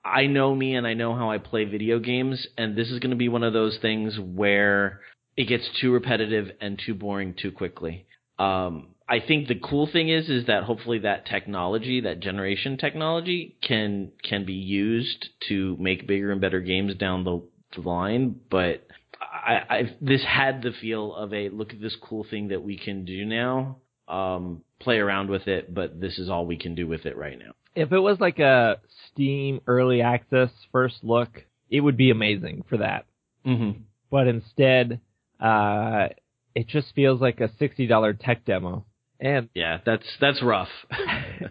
[0.04, 3.10] I know me and I know how I play video games, and this is going
[3.10, 5.00] to be one of those things where
[5.36, 8.06] it gets too repetitive and too boring too quickly.
[8.38, 13.58] Um, I think the cool thing is is that hopefully that technology, that generation technology,
[13.62, 17.42] can can be used to make bigger and better games down the,
[17.74, 18.86] the line, but
[19.20, 22.78] I, I this had the feel of a look at this cool thing that we
[22.78, 23.76] can do now.
[24.08, 27.38] Um, play around with it, but this is all we can do with it right
[27.38, 27.52] now.
[27.74, 32.78] If it was like a Steam early access first look, it would be amazing for
[32.78, 33.04] that.
[33.46, 33.82] Mm-hmm.
[34.10, 35.00] But instead,
[35.38, 36.08] uh,
[36.54, 38.86] it just feels like a sixty dollar tech demo.
[39.22, 40.68] And Yeah, that's that's rough.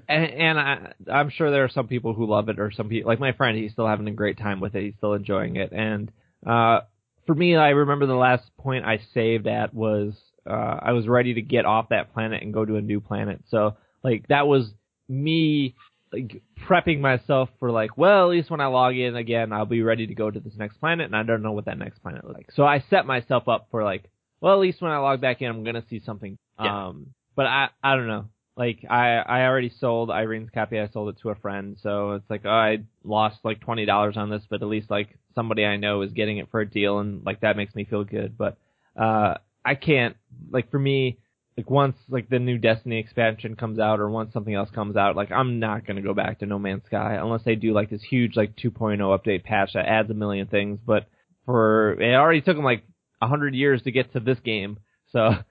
[0.10, 3.10] and, and I, I'm sure there are some people who love it, or some people
[3.10, 3.58] like my friend.
[3.58, 4.84] He's still having a great time with it.
[4.84, 5.72] He's still enjoying it.
[5.72, 6.12] And
[6.46, 6.82] uh,
[7.26, 10.14] for me, I remember the last point I saved at was
[10.46, 13.42] uh, I was ready to get off that planet and go to a new planet.
[13.48, 14.70] So like that was
[15.08, 15.76] me
[16.12, 19.82] like prepping myself for like, well, at least when I log in again, I'll be
[19.82, 22.26] ready to go to this next planet, and I don't know what that next planet
[22.26, 22.52] looks like.
[22.54, 24.04] So I set myself up for like,
[24.42, 26.38] well, at least when I log back in, I'm gonna see something.
[26.60, 26.88] Yeah.
[26.88, 28.26] Um, but I I don't know.
[28.58, 30.80] Like I I already sold Irene's copy.
[30.80, 34.18] I sold it to a friend, so it's like oh, I lost like twenty dollars
[34.18, 37.00] on this, but at least like somebody I know is getting it for a deal,
[37.00, 38.38] and like that makes me feel good.
[38.38, 38.58] But
[39.00, 40.16] uh, I can't
[40.52, 41.18] like for me.
[41.58, 45.16] Like once like the new Destiny expansion comes out or once something else comes out,
[45.16, 48.02] like I'm not gonna go back to No Man's Sky unless they do like this
[48.02, 50.80] huge like 2.0 update patch that adds a million things.
[50.86, 51.08] But
[51.46, 52.84] for it already took them like
[53.22, 54.80] a hundred years to get to this game,
[55.12, 55.32] so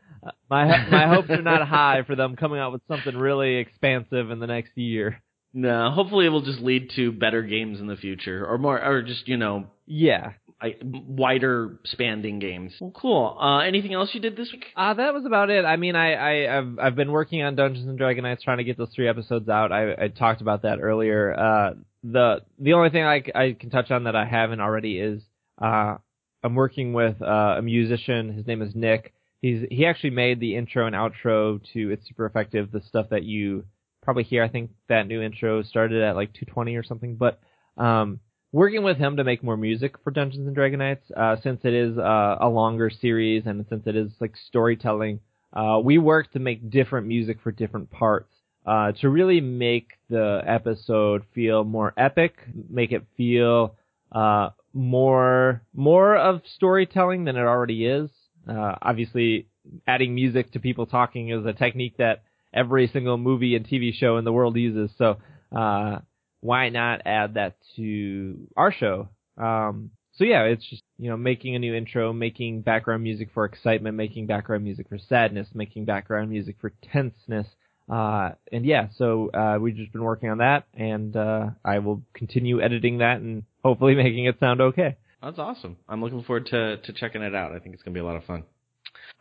[0.50, 4.38] my my hopes are not high for them coming out with something really expansive in
[4.40, 5.22] the next year.
[5.52, 9.02] no, hopefully it will just lead to better games in the future, or more, or
[9.02, 12.72] just you know, Yeah, I, wider spanning games.
[12.80, 13.36] Well, cool.
[13.40, 14.66] Uh, anything else you did this week?
[14.76, 15.64] uh, that was about it.
[15.64, 18.76] I mean, I, I I've I've been working on Dungeons and Dragonites, trying to get
[18.78, 19.72] those three episodes out.
[19.72, 21.34] I, I talked about that earlier.
[21.34, 25.22] Uh, the the only thing I, I can touch on that I haven't already is
[25.60, 25.96] uh,
[26.44, 28.32] I'm working with uh, a musician.
[28.32, 29.12] His name is Nick.
[29.40, 33.24] He's he actually made the intro and outro to It's Super Effective, the stuff that
[33.24, 33.64] you
[34.02, 34.42] probably hear.
[34.42, 37.16] I think that new intro started at like 220 or something.
[37.16, 37.40] But
[37.76, 38.20] um,
[38.52, 41.96] working with him to make more music for Dungeons and Dragonites, uh, since it is
[41.98, 45.20] uh, a longer series and since it is like storytelling,
[45.52, 48.32] uh, we work to make different music for different parts
[48.66, 52.34] uh, to really make the episode feel more epic,
[52.68, 53.74] make it feel
[54.12, 58.10] uh, more more of storytelling than it already is.
[58.50, 59.46] Uh, obviously,
[59.86, 62.22] adding music to people talking is a technique that
[62.52, 64.90] every single movie and TV show in the world uses.
[64.98, 65.18] So
[65.56, 65.98] uh,
[66.40, 69.08] why not add that to our show?
[69.36, 73.44] Um, so yeah, it's just you know making a new intro, making background music for
[73.44, 77.46] excitement, making background music for sadness, making background music for tenseness.
[77.88, 82.02] Uh, and yeah, so uh, we've just been working on that, and uh, I will
[82.14, 84.96] continue editing that and hopefully making it sound okay.
[85.22, 85.76] That's awesome.
[85.88, 87.52] I'm looking forward to to checking it out.
[87.52, 88.44] I think it's gonna be a lot of fun.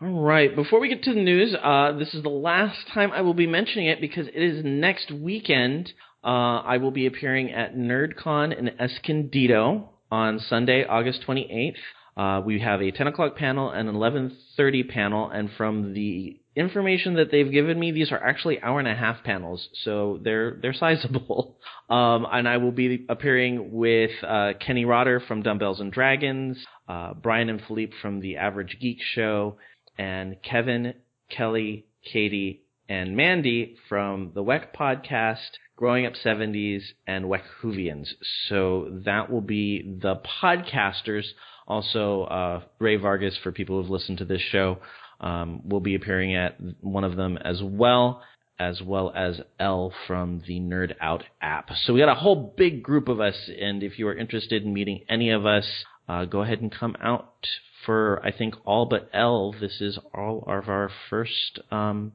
[0.01, 0.55] All right.
[0.55, 3.47] Before we get to the news, uh, this is the last time I will be
[3.47, 5.91] mentioning it because it is next weekend.
[6.23, 11.75] Uh, I will be appearing at NerdCon in Escondido on Sunday, August 28th.
[12.15, 17.15] Uh, we have a 10 o'clock panel and an 11:30 panel, and from the information
[17.15, 20.73] that they've given me, these are actually hour and a half panels, so they're they're
[20.73, 21.57] sizable.
[21.89, 27.15] Um, and I will be appearing with uh, Kenny Rotter from Dumbbells and Dragons, uh,
[27.15, 29.57] Brian and Philippe from the Average Geek Show,
[29.97, 30.93] and Kevin,
[31.35, 38.09] Kelly, Katie, and Mandy from the WEC podcast, Growing Up 70s, and WEC Whovians.
[38.47, 41.25] So that will be the podcasters.
[41.67, 44.77] Also, uh, Ray Vargas, for people who've listened to this show,
[45.19, 48.21] um, will be appearing at one of them as well,
[48.59, 51.69] as well as L from the Nerd Out app.
[51.83, 54.73] So we got a whole big group of us, and if you are interested in
[54.73, 55.65] meeting any of us,
[56.07, 57.47] uh, go ahead and come out
[57.85, 59.53] for I think all but L.
[59.59, 61.59] This is all of our first.
[61.71, 62.13] Um,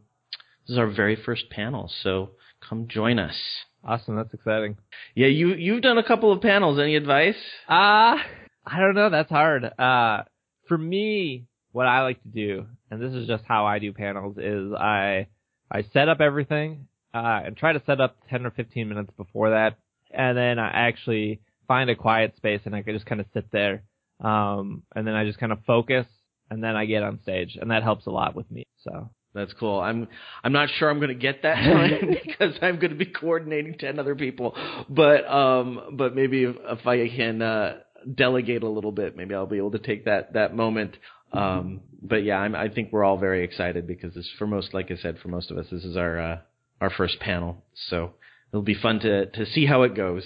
[0.66, 2.30] this is our very first panel, so
[2.66, 3.36] come join us.
[3.86, 4.78] Awesome, that's exciting.
[5.14, 6.78] Yeah, you you've done a couple of panels.
[6.78, 7.36] Any advice?
[7.68, 8.16] Uh
[8.66, 9.10] I don't know.
[9.10, 9.64] That's hard.
[9.78, 10.22] Uh,
[10.68, 14.36] for me, what I like to do, and this is just how I do panels,
[14.38, 15.26] is I
[15.70, 19.50] I set up everything uh, and try to set up 10 or 15 minutes before
[19.50, 19.76] that,
[20.10, 23.50] and then I actually find a quiet space and I can just kind of sit
[23.50, 23.82] there
[24.20, 26.06] um, and then I just kind of focus,
[26.50, 28.66] and then I get on stage, and that helps a lot with me.
[28.82, 29.80] So that's cool.
[29.80, 30.08] I'm
[30.42, 33.76] I'm not sure I'm going to get that time because I'm going to be coordinating
[33.78, 34.56] ten other people,
[34.88, 37.78] but um, but maybe if, if I can uh,
[38.12, 40.96] delegate a little bit, maybe I'll be able to take that that moment.
[41.36, 44.90] Um, but yeah, I'm, I think we're all very excited because this, for most, like
[44.90, 46.38] I said, for most of us, this is our uh,
[46.80, 48.12] our first panel, so
[48.52, 50.24] it'll be fun to to see how it goes.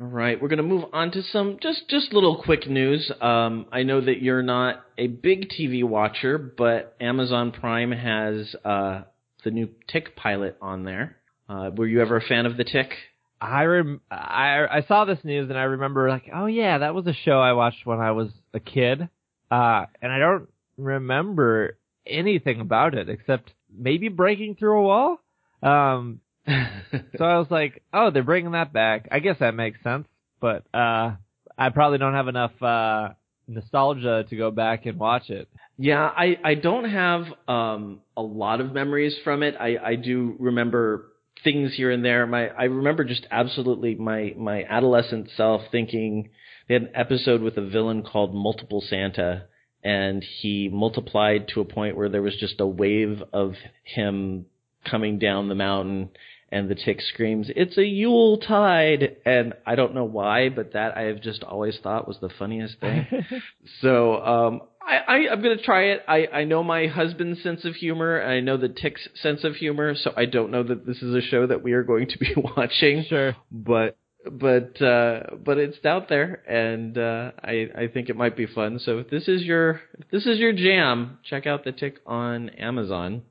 [0.00, 3.12] All right, we're going to move on to some just just little quick news.
[3.20, 9.02] Um, I know that you're not a big TV watcher, but Amazon Prime has uh,
[9.44, 11.16] the new Tick pilot on there.
[11.48, 12.94] Uh, were you ever a fan of the Tick?
[13.40, 17.06] I, rem- I I saw this news and I remember like, oh yeah, that was
[17.06, 19.08] a show I watched when I was a kid,
[19.52, 20.48] uh, and I don't
[20.78, 21.76] remember
[22.06, 25.20] anything about it except maybe breaking through a wall.
[25.62, 29.08] Um, so I was like, oh, they're bringing that back.
[29.12, 30.08] I guess that makes sense,
[30.40, 31.16] but uh,
[31.58, 33.10] I probably don't have enough uh,
[33.46, 35.48] nostalgia to go back and watch it.
[35.76, 39.54] Yeah, I I don't have um a lot of memories from it.
[39.60, 41.12] I I do remember
[41.44, 42.26] things here and there.
[42.26, 46.30] My I remember just absolutely my my adolescent self thinking
[46.68, 49.44] they had an episode with a villain called Multiple Santa
[49.84, 54.46] and he multiplied to a point where there was just a wave of him
[54.84, 56.10] coming down the mountain
[56.50, 60.96] and the tick screams, "It's a Yule tide!" And I don't know why, but that
[60.96, 63.06] I have just always thought was the funniest thing.
[63.80, 66.02] so um, I, I, I'm going to try it.
[66.06, 68.18] I, I know my husband's sense of humor.
[68.18, 69.94] And I know the tick's sense of humor.
[69.94, 72.34] So I don't know that this is a show that we are going to be
[72.56, 73.04] watching.
[73.08, 73.96] Sure, but
[74.30, 78.78] but uh, but it's out there, and uh, I I think it might be fun.
[78.78, 83.22] So if this is your this is your jam, check out the tick on Amazon.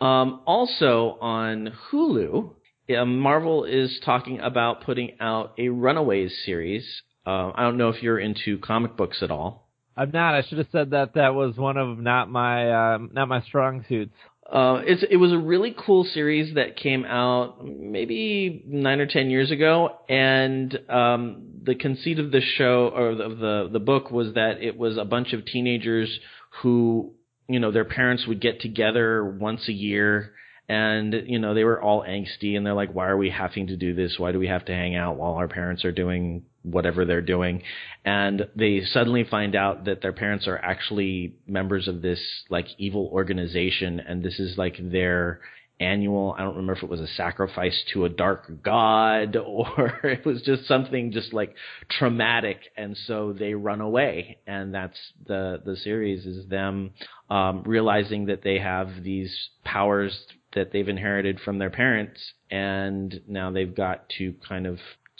[0.00, 2.54] Um, also on Hulu,
[2.88, 7.02] Marvel is talking about putting out a Runaways series.
[7.26, 9.68] Uh, I don't know if you're into comic books at all.
[9.96, 10.34] I'm not.
[10.34, 13.84] I should have said that that was one of not my uh, not my strong
[13.88, 14.14] suits.
[14.50, 19.30] Uh, it's it was a really cool series that came out maybe nine or ten
[19.30, 24.34] years ago, and um, the conceit of the show or of the the book was
[24.34, 26.18] that it was a bunch of teenagers
[26.62, 27.14] who
[27.50, 30.32] you know, their parents would get together once a year
[30.68, 33.76] and, you know, they were all angsty and they're like, why are we having to
[33.76, 34.20] do this?
[34.20, 37.62] Why do we have to hang out while our parents are doing whatever they're doing?
[38.04, 43.08] And they suddenly find out that their parents are actually members of this like evil
[43.12, 45.40] organization and this is like their
[45.80, 46.34] annual.
[46.36, 50.42] I don't remember if it was a sacrifice to a dark god or it was
[50.42, 51.54] just something just like
[51.88, 54.38] traumatic, and so they run away.
[54.46, 56.90] And that's the the series is them
[57.30, 59.34] um, realizing that they have these
[59.64, 60.16] powers
[60.54, 64.78] that they've inherited from their parents, and now they've got to kind of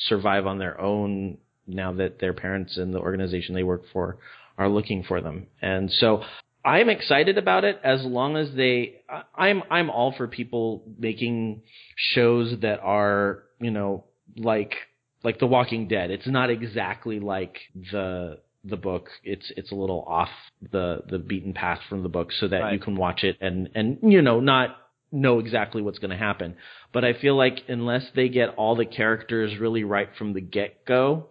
[0.08, 4.18] survive on their own now that their parents and the organization they work for
[4.58, 5.46] are looking for them.
[5.62, 6.22] And so
[6.64, 9.02] I'm excited about it as long as they
[9.34, 11.62] I'm I'm all for people making
[11.96, 14.04] shows that are, you know,
[14.36, 14.74] like
[15.22, 16.10] like The Walking Dead.
[16.10, 17.58] It's not exactly like
[17.92, 19.08] the the book.
[19.24, 20.28] It's it's a little off
[20.70, 22.72] the the beaten path from the book so that Right.
[22.74, 24.76] you can watch it and and you know, not
[25.12, 26.56] know exactly what's going to happen.
[26.92, 30.84] But I feel like unless they get all the characters really right from the get
[30.84, 31.28] go,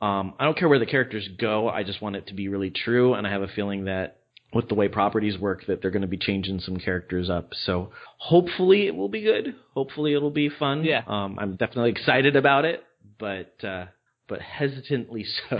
[0.00, 1.68] um, I don't care where the characters go.
[1.68, 4.18] I just want it to be really true, and I have a feeling that
[4.52, 7.50] with the way properties work, that they're going to be changing some characters up.
[7.64, 9.54] So hopefully it will be good.
[9.74, 10.84] Hopefully it'll be fun.
[10.84, 11.02] Yeah.
[11.06, 12.82] Um, I'm definitely excited about it,
[13.18, 13.86] but uh,
[14.28, 15.58] but hesitantly so.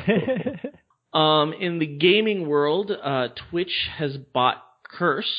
[1.19, 5.33] um, in the gaming world, uh, Twitch has bought Curse.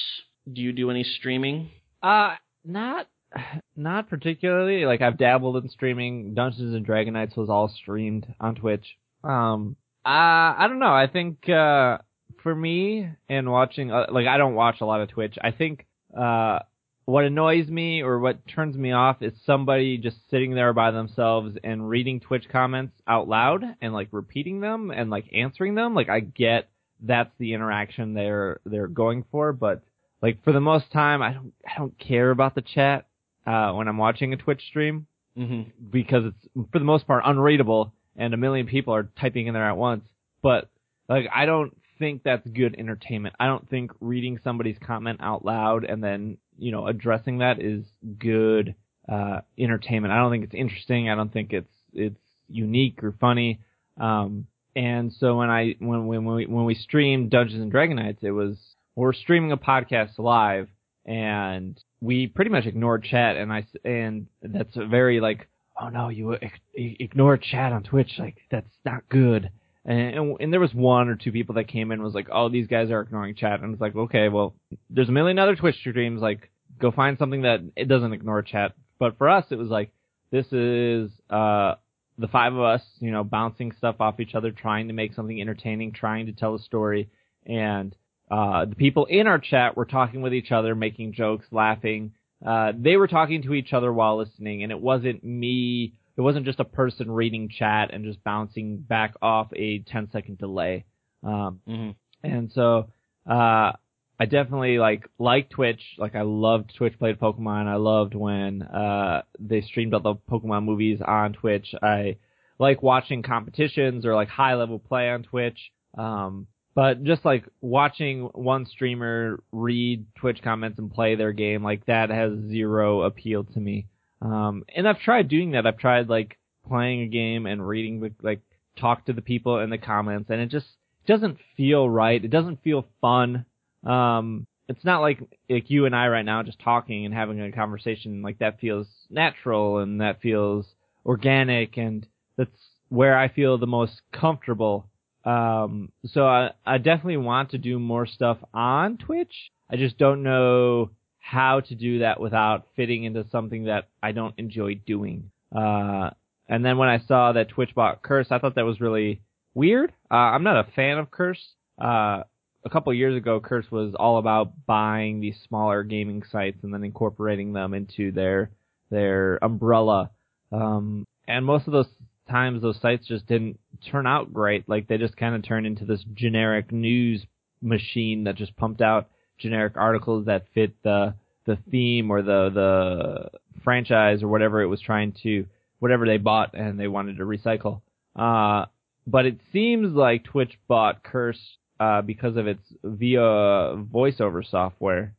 [0.51, 1.71] Do you do any streaming?
[2.07, 3.07] Uh, not,
[3.75, 4.85] not particularly.
[4.85, 6.33] Like I've dabbled in streaming.
[6.33, 8.85] Dungeons and Dragonites was all streamed on Twitch.
[9.23, 10.93] Um, uh, I don't know.
[10.93, 11.97] I think, uh,
[12.43, 15.37] for me and watching, uh, like I don't watch a lot of Twitch.
[15.41, 15.85] I think,
[16.17, 16.59] uh,
[17.03, 21.57] what annoys me or what turns me off is somebody just sitting there by themselves
[21.63, 25.95] and reading Twitch comments out loud and like repeating them and like answering them.
[25.95, 26.69] Like I get
[27.01, 29.83] that's the interaction they're they're going for, but
[30.21, 33.07] like for the most time I don't I don't care about the chat
[33.45, 35.07] uh when I'm watching a Twitch stream
[35.37, 35.69] Mm-hmm.
[35.91, 39.69] because it's for the most part unreadable and a million people are typing in there
[39.69, 40.03] at once.
[40.41, 40.67] But
[41.07, 43.35] like I don't think that's good entertainment.
[43.39, 47.85] I don't think reading somebody's comment out loud and then, you know, addressing that is
[48.17, 48.73] good
[49.07, 50.11] uh entertainment.
[50.11, 51.07] I don't think it's interesting.
[51.07, 53.59] I don't think it's it's unique or funny.
[53.99, 58.31] Um and so when I when when we when we streamed Dungeons and Dragonites, it
[58.31, 58.57] was
[58.97, 60.67] we're streaming a podcast live
[61.05, 65.47] and we pretty much ignored chat and I and that's a very like
[65.79, 66.35] oh no you
[66.73, 69.51] ignore chat on Twitch like that's not good.
[69.85, 72.49] And, and and there was one or two people that came in was like oh
[72.49, 74.55] these guys are ignoring chat and it's like okay well
[74.89, 76.49] there's a million other Twitch streams like
[76.81, 78.73] go find something that it doesn't ignore chat.
[78.99, 79.91] But for us it was like
[80.31, 81.75] this is uh
[82.17, 85.39] the five of us you know bouncing stuff off each other trying to make something
[85.39, 87.11] entertaining trying to tell a story
[87.45, 87.95] and
[88.29, 92.11] uh, the people in our chat were talking with each other, making jokes, laughing.
[92.45, 95.93] Uh, they were talking to each other while listening, and it wasn't me.
[96.17, 100.37] It wasn't just a person reading chat and just bouncing back off a 10 second
[100.37, 100.85] delay.
[101.23, 101.91] Um, Mm-hmm.
[102.23, 102.89] and so,
[103.29, 103.71] uh,
[104.19, 105.81] I definitely like like Twitch.
[105.99, 107.67] Like I loved Twitch played Pokemon.
[107.67, 111.67] I loved when uh they streamed all the Pokemon movies on Twitch.
[111.83, 112.17] I
[112.57, 115.59] like watching competitions or like high level play on Twitch.
[115.95, 116.47] Um
[116.77, 122.11] but just like watching one streamer read Twitch comments and play their game, like that
[122.11, 123.87] has zero appeal to me.
[124.21, 125.65] Um and I've tried doing that.
[125.65, 128.41] I've tried like playing a game and reading the like
[128.79, 130.67] talk to the people in the comments and it just
[131.07, 132.23] doesn't feel right.
[132.23, 133.45] It doesn't feel fun.
[133.83, 135.19] Um, it's not like
[135.49, 138.85] like you and I right now just talking and having a conversation like that feels
[139.09, 140.67] natural and that feels
[141.07, 142.05] organic and
[142.37, 144.85] that's where I feel the most comfortable.
[145.27, 149.51] Um, so I, I definitely want to do more stuff on Twitch.
[149.69, 154.33] I just don't know how to do that without fitting into something that I don't
[154.37, 155.31] enjoy doing.
[155.53, 156.11] Uh,
[156.47, 159.21] and then when I saw that Twitch bought Curse, I thought that was really
[159.53, 159.91] weird.
[160.09, 161.45] Uh, I'm not a fan of Curse.
[161.77, 162.23] Uh,
[162.63, 166.85] a couple years ago, Curse was all about buying these smaller gaming sites and then
[166.85, 168.51] incorporating them into their
[168.89, 170.11] their umbrella.
[170.53, 171.87] Um, and most of those
[172.27, 173.59] times, those sites just didn't
[173.91, 174.67] turn out great.
[174.67, 177.25] Like they just kind of turned into this generic news
[177.61, 181.13] machine that just pumped out generic articles that fit the
[181.45, 185.45] the theme or the the franchise or whatever it was trying to
[185.79, 187.81] whatever they bought and they wanted to recycle.
[188.15, 188.65] Uh,
[189.05, 191.39] but it seems like Twitch bought Curse
[191.79, 195.13] uh, because of its via voiceover software.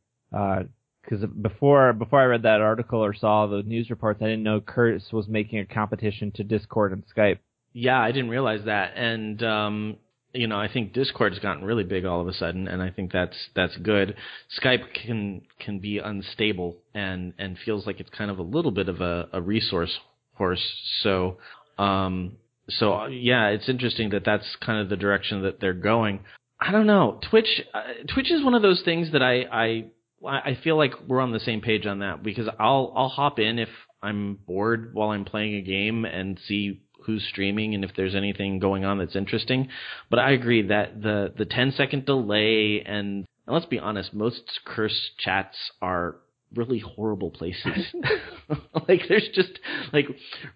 [1.09, 4.61] Because before before I read that article or saw the news reports, I didn't know
[4.61, 7.39] Curse was making a competition to Discord and Skype.
[7.73, 9.97] Yeah, I didn't realize that, and um,
[10.33, 13.11] you know, I think Discord's gotten really big all of a sudden, and I think
[13.11, 14.15] that's that's good.
[14.61, 18.87] Skype can can be unstable and and feels like it's kind of a little bit
[18.87, 19.97] of a, a resource
[20.35, 20.63] horse.
[21.01, 21.37] So,
[21.79, 22.33] um,
[22.67, 26.19] so yeah, it's interesting that that's kind of the direction that they're going.
[26.61, 27.19] I don't know.
[27.29, 27.79] Twitch, uh,
[28.13, 29.85] Twitch is one of those things that I I
[30.25, 33.59] I feel like we're on the same page on that because I'll I'll hop in
[33.59, 33.69] if
[34.01, 38.59] I'm bored while I'm playing a game and see who's streaming and if there's anything
[38.59, 39.69] going on that's interesting.
[40.09, 44.59] But I agree that the the 10 second delay and, and let's be honest, most
[44.65, 46.17] curse chats are
[46.55, 47.85] really horrible places.
[48.87, 49.59] like there's just
[49.93, 50.07] like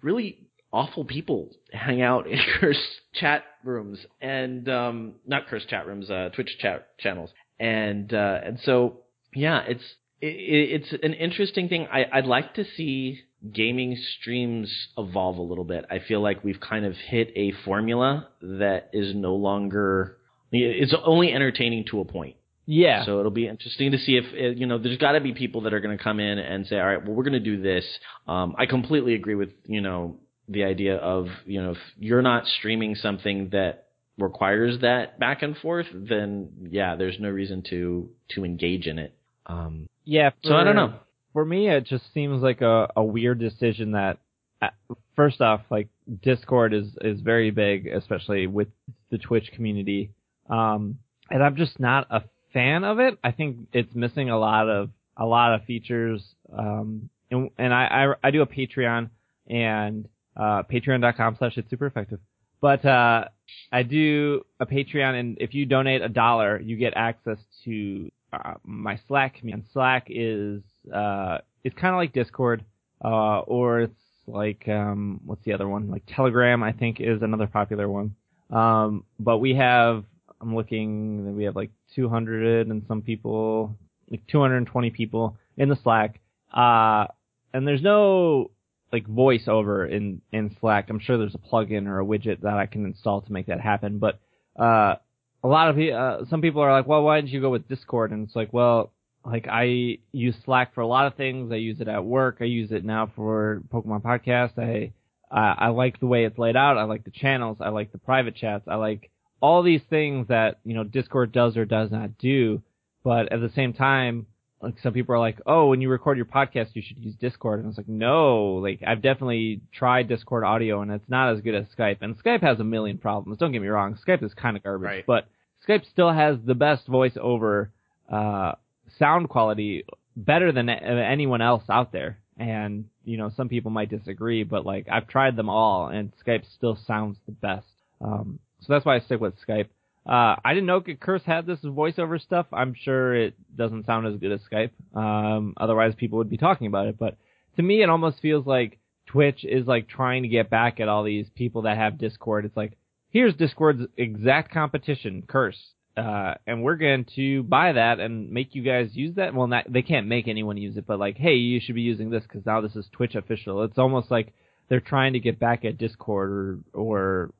[0.02, 0.38] really
[0.72, 2.82] awful people hang out in curse
[3.14, 7.30] chat rooms and um not curse chat rooms, uh Twitch chat channels.
[7.58, 9.03] And uh and so
[9.34, 9.84] yeah, it's
[10.20, 11.86] it, it's an interesting thing.
[11.92, 13.20] I, I'd like to see
[13.52, 15.84] gaming streams evolve a little bit.
[15.90, 20.16] I feel like we've kind of hit a formula that is no longer
[20.52, 22.36] it's only entertaining to a point.
[22.66, 23.04] Yeah.
[23.04, 24.78] So it'll be interesting to see if uh, you know.
[24.78, 27.04] There's got to be people that are going to come in and say, "All right,
[27.04, 27.84] well, we're going to do this."
[28.26, 30.16] Um, I completely agree with you know
[30.48, 35.56] the idea of you know if you're not streaming something that requires that back and
[35.58, 39.14] forth, then yeah, there's no reason to to engage in it.
[39.46, 40.30] Um, yeah.
[40.30, 40.94] For, so I don't know.
[41.32, 44.18] For me, it just seems like a, a weird decision that.
[44.62, 44.68] Uh,
[45.16, 45.88] first off, like
[46.22, 48.68] Discord is is very big, especially with
[49.10, 50.12] the Twitch community.
[50.48, 50.98] Um,
[51.30, 52.22] and I'm just not a
[52.52, 53.18] fan of it.
[53.22, 56.22] I think it's missing a lot of a lot of features.
[56.56, 57.84] Um, and, and I,
[58.22, 59.10] I, I do a Patreon
[59.48, 62.20] and uh, patreon.com slash it's super effective.
[62.60, 63.26] But uh,
[63.70, 68.54] I do a Patreon, and if you donate a dollar, you get access to uh,
[68.64, 69.36] my Slack.
[69.42, 70.62] And Slack is
[70.92, 72.64] uh, it's kind of like Discord,
[73.04, 73.94] uh, or it's
[74.26, 75.90] like um, what's the other one?
[75.90, 78.14] Like Telegram, I think, is another popular one.
[78.50, 80.04] Um, but we have
[80.44, 83.76] I'm looking, we have like 200 and some people,
[84.10, 86.20] like 220 people in the Slack.
[86.52, 87.06] Uh,
[87.54, 88.50] and there's no
[88.92, 90.90] like voiceover in, in Slack.
[90.90, 93.60] I'm sure there's a plugin or a widget that I can install to make that
[93.60, 93.98] happen.
[93.98, 94.20] But,
[94.56, 94.96] uh,
[95.44, 98.10] a lot of, uh, some people are like, well, why didn't you go with Discord?
[98.10, 98.92] And it's like, well,
[99.24, 101.52] like I use Slack for a lot of things.
[101.52, 102.38] I use it at work.
[102.40, 104.58] I use it now for Pokemon podcast.
[104.58, 104.92] I,
[105.30, 106.78] uh, I like the way it's laid out.
[106.78, 107.58] I like the channels.
[107.60, 108.64] I like the private chats.
[108.66, 112.62] I like all these things that you know Discord does or does not do.
[113.02, 114.26] But at the same time,
[114.62, 117.60] like some people are like, oh, when you record your podcast, you should use Discord,
[117.60, 121.54] and it's like, no, like I've definitely tried Discord audio, and it's not as good
[121.54, 121.98] as Skype.
[122.00, 123.38] And Skype has a million problems.
[123.38, 125.06] Don't get me wrong, Skype is kind of garbage, right.
[125.06, 125.26] but
[125.66, 127.70] Skype still has the best voice over
[128.10, 128.52] uh,
[128.98, 129.84] sound quality,
[130.16, 132.18] better than anyone else out there.
[132.38, 136.44] And you know, some people might disagree, but like I've tried them all, and Skype
[136.56, 137.66] still sounds the best.
[138.00, 139.68] Um, so that's why I stick with Skype.
[140.06, 142.46] Uh, I didn't know Curse had this voiceover stuff.
[142.52, 144.70] I'm sure it doesn't sound as good as Skype.
[144.94, 146.98] Um, otherwise people would be talking about it.
[146.98, 147.16] But
[147.56, 151.04] to me, it almost feels like Twitch is like trying to get back at all
[151.04, 152.44] these people that have Discord.
[152.44, 152.72] It's like,
[153.14, 155.56] here's Discord's exact competition, Curse.
[155.96, 159.32] Uh, and we're going to buy that and make you guys use that.
[159.32, 162.10] Well, not, they can't make anyone use it, but like, hey, you should be using
[162.10, 163.62] this because now this is Twitch official.
[163.62, 164.34] It's almost like
[164.68, 167.30] they're trying to get back at Discord or, or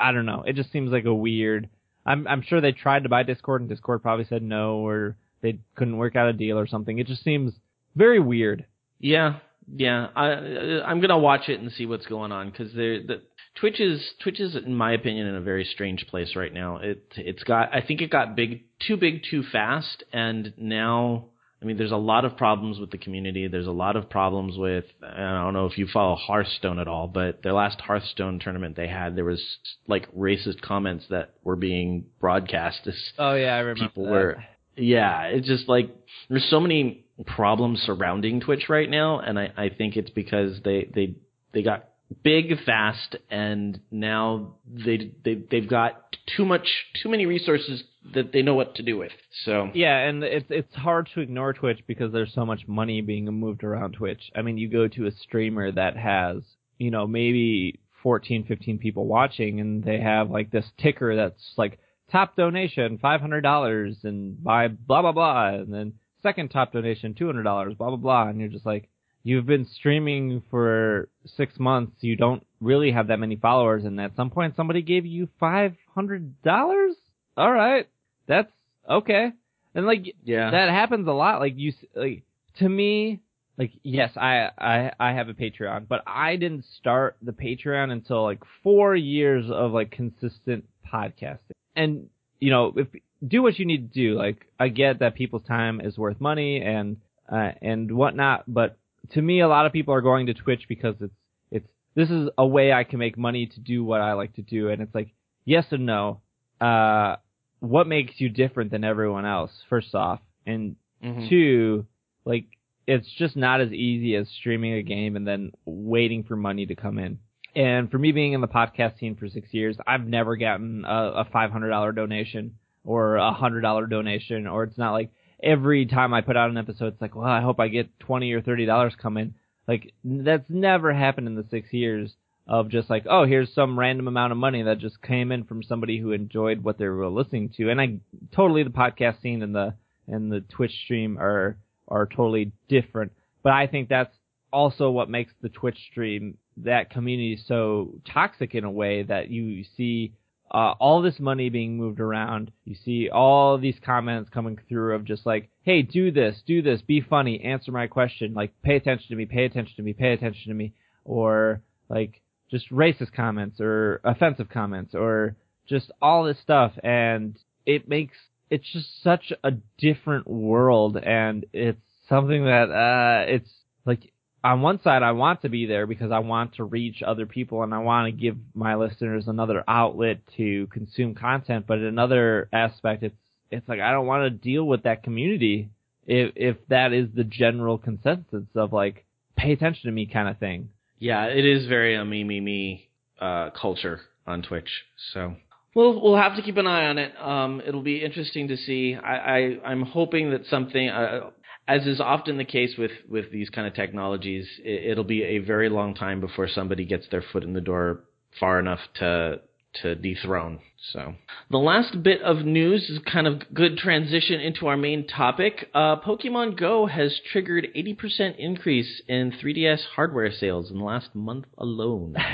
[0.00, 0.44] I don't know.
[0.46, 1.68] It just seems like a weird.
[2.06, 5.58] I'm I'm sure they tried to buy Discord and Discord probably said no or they
[5.74, 6.98] couldn't work out a deal or something.
[6.98, 7.52] It just seems
[7.96, 8.66] very weird.
[9.00, 9.38] Yeah,
[9.74, 10.08] yeah.
[10.14, 13.02] I I'm gonna watch it and see what's going on because they're.
[13.02, 13.22] the
[13.54, 16.78] Twitch is Twitch is in my opinion in a very strange place right now.
[16.78, 21.26] It it's got I think it got big too big too fast and now
[21.64, 23.48] I mean, there's a lot of problems with the community.
[23.48, 27.08] There's a lot of problems with, I don't know if you follow Hearthstone at all,
[27.08, 29.42] but their last Hearthstone tournament they had, there was
[29.88, 32.86] like racist comments that were being broadcast.
[33.18, 33.88] Oh yeah, I remember.
[33.88, 34.10] People that.
[34.10, 34.44] were,
[34.76, 35.88] yeah, it's just like,
[36.28, 40.90] there's so many problems surrounding Twitch right now, and I, I think it's because they,
[40.94, 41.14] they,
[41.54, 41.88] they got
[42.22, 46.66] big fast and now they, they, they've got too much,
[47.02, 47.84] too many resources
[48.14, 49.12] that they know what to do with.
[49.44, 53.24] So yeah, and it's it's hard to ignore Twitch because there's so much money being
[53.26, 54.30] moved around Twitch.
[54.34, 56.42] I mean, you go to a streamer that has
[56.78, 61.78] you know maybe 14, 15 people watching, and they have like this ticker that's like
[62.12, 67.14] top donation five hundred dollars and buy blah blah blah, and then second top donation
[67.14, 68.88] two hundred dollars blah blah blah, and you're just like
[69.24, 74.14] you've been streaming for six months, you don't really have that many followers, and at
[74.14, 76.94] some point somebody gave you five hundred dollars.
[77.36, 77.88] All right,
[78.28, 78.52] that's
[78.88, 79.32] okay.
[79.74, 81.40] And like, yeah, that happens a lot.
[81.40, 82.22] Like you, like
[82.58, 83.20] to me,
[83.58, 88.22] like yes, I I I have a Patreon, but I didn't start the Patreon until
[88.22, 91.38] like four years of like consistent podcasting.
[91.74, 92.86] And you know, if
[93.26, 94.16] do what you need to do.
[94.16, 96.98] Like I get that people's time is worth money and
[97.30, 98.76] uh, and whatnot, but
[99.12, 101.14] to me, a lot of people are going to Twitch because it's
[101.50, 104.42] it's this is a way I can make money to do what I like to
[104.42, 105.14] do, and it's like
[105.44, 106.20] yes and no.
[106.60, 107.16] Uh,
[107.60, 109.50] what makes you different than everyone else?
[109.68, 111.28] First off, and Mhm.
[111.28, 111.86] Two,
[112.24, 112.46] like
[112.86, 116.74] it's just not as easy as streaming a game and then waiting for money to
[116.74, 117.18] come in.
[117.56, 121.12] And for me being in the podcast scene for six years, I've never gotten a,
[121.20, 125.10] a $500 donation or a $100 donation, or it's not like
[125.44, 128.32] every time I put out an episode, it's like, well, I hope I get 20
[128.32, 129.34] or $30 coming.
[129.68, 132.14] Like, that's never happened in the six years
[132.46, 135.62] of just like, oh, here's some random amount of money that just came in from
[135.62, 137.70] somebody who enjoyed what they were listening to.
[137.70, 137.98] And I
[138.34, 139.74] totally the podcast scene and the
[140.06, 141.56] and the Twitch stream are
[141.88, 143.12] are totally different.
[143.42, 144.14] But I think that's
[144.52, 149.64] also what makes the Twitch stream that community so toxic in a way that you
[149.76, 150.12] see
[150.50, 152.52] uh, all this money being moved around.
[152.64, 156.82] You see all these comments coming through of just like, hey, do this, do this,
[156.82, 160.12] be funny, answer my question, like pay attention to me, pay attention to me, pay
[160.12, 160.72] attention to me,
[161.04, 165.36] or like just racist comments or offensive comments or
[165.68, 166.72] just all this stuff.
[166.82, 168.16] And it makes
[168.50, 170.96] it's just such a different world.
[170.96, 173.50] And it's something that uh it's
[173.84, 174.12] like
[174.44, 177.62] on one side I want to be there because I want to reach other people
[177.64, 182.48] and I want to give my listeners another outlet to consume content but in another
[182.52, 183.16] aspect it's
[183.50, 185.70] it's like I don't want to deal with that community
[186.06, 189.04] if if that is the general consensus of like
[189.36, 190.68] pay attention to me kind of thing
[190.98, 192.88] Yeah, it is very a me me me
[193.20, 194.70] uh, culture on Twitch.
[195.12, 195.34] So
[195.74, 197.12] we'll we'll have to keep an eye on it.
[197.20, 198.94] Um, it'll be interesting to see.
[198.94, 201.30] I, I I'm hoping that something, uh,
[201.66, 205.38] as is often the case with with these kind of technologies, it, it'll be a
[205.38, 208.00] very long time before somebody gets their foot in the door
[208.38, 209.40] far enough to
[209.82, 210.60] to dethrone.
[210.92, 211.14] So
[211.50, 215.68] the last bit of news is kind of good transition into our main topic.
[215.74, 221.46] Uh, Pokemon Go has triggered 80% increase in 3DS hardware sales in the last month
[221.58, 222.14] alone.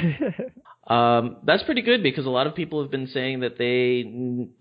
[0.91, 4.03] Um, that's pretty good because a lot of people have been saying that they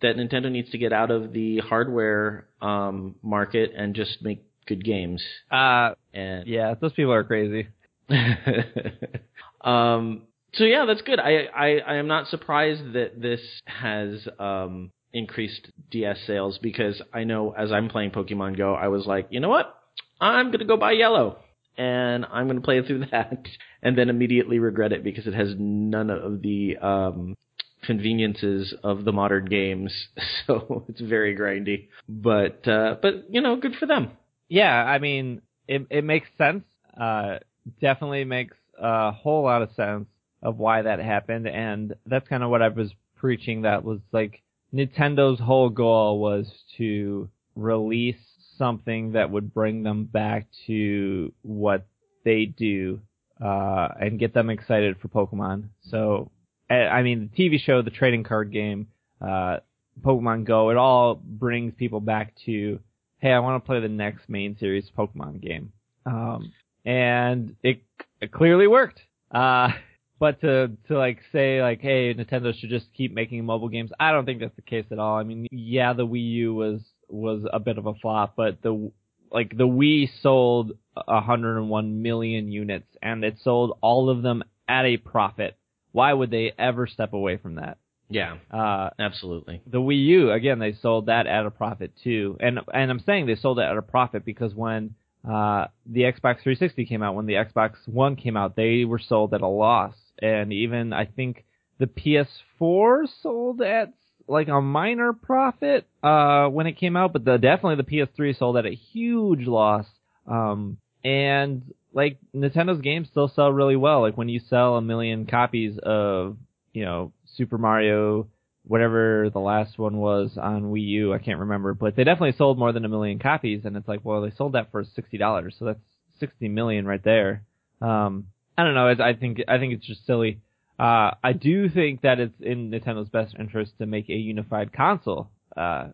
[0.02, 4.86] that Nintendo needs to get out of the hardware um, market and just make good
[4.86, 5.22] games.
[5.52, 7.68] uh And yeah those people are crazy
[9.62, 10.24] um,
[10.54, 11.20] so yeah, that's good.
[11.20, 17.24] I, I I am not surprised that this has um, increased DS sales because I
[17.24, 19.76] know as I'm playing Pokemon Go, I was like, you know what,
[20.20, 21.38] I'm gonna go buy Yellow
[21.78, 23.46] and I'm gonna play through that,
[23.84, 27.36] and then immediately regret it because it has none of the um,
[27.84, 29.94] conveniences of the modern games,
[30.48, 31.90] so it's very grindy.
[32.08, 34.14] But uh, but you know, good for them.
[34.50, 36.64] Yeah, I mean, it it makes sense.
[37.00, 37.38] Uh,
[37.80, 40.08] definitely makes a whole lot of sense
[40.42, 43.62] of why that happened, and that's kind of what I was preaching.
[43.62, 44.42] That was like
[44.74, 46.48] Nintendo's whole goal was
[46.78, 48.18] to release
[48.58, 51.86] something that would bring them back to what
[52.26, 53.00] they do,
[53.42, 55.66] uh, and get them excited for Pokemon.
[55.90, 56.32] So,
[56.70, 58.88] I mean, the TV show, the trading card game,
[59.22, 59.58] uh,
[60.02, 62.80] Pokemon Go, it all brings people back to
[63.20, 65.72] hey, I want to play the next main series Pokemon game.
[66.06, 66.54] Um,
[66.86, 67.84] and it,
[68.22, 69.02] it clearly worked.
[69.32, 69.70] Uh,
[70.20, 74.12] but to, to like say like, hey, Nintendo should just keep making mobile games, I
[74.12, 75.18] don't think that's the case at all.
[75.18, 78.92] I mean, yeah, the Wii U was, was a bit of a flop, but the,
[79.32, 80.72] like the Wii sold
[81.06, 85.56] 101 million units and it sold all of them at a profit.
[85.92, 87.78] Why would they ever step away from that?
[88.10, 89.62] Yeah, Uh, absolutely.
[89.68, 93.28] the Wii U again, they sold that at a profit too, and and I'm saying
[93.28, 94.96] they sold it at a profit because when
[95.28, 99.34] uh, the Xbox 360 came out, when the Xbox One came out, they were sold
[99.34, 101.46] at a loss, and even I think
[101.78, 103.94] the PS4 sold at
[104.28, 108.58] like a minor profit uh, when it came out, but the definitely the PS3 sold
[108.58, 109.86] at a huge loss.
[110.28, 111.64] Um, and
[111.94, 114.02] like Nintendo's games still sell really well.
[114.02, 116.38] Like when you sell a million copies of
[116.80, 118.28] you know Super Mario,
[118.64, 122.58] whatever the last one was on Wii U, I can't remember, but they definitely sold
[122.58, 125.56] more than a million copies, and it's like, well, they sold that for sixty dollars,
[125.60, 125.80] so that's
[126.20, 127.44] sixty million right there.
[127.82, 128.28] Um,
[128.58, 128.88] I don't know.
[129.04, 130.40] I think I think it's just silly.
[130.80, 135.30] Uh, I do think that it's in Nintendo's best interest to make a unified console,
[135.58, 135.90] uh,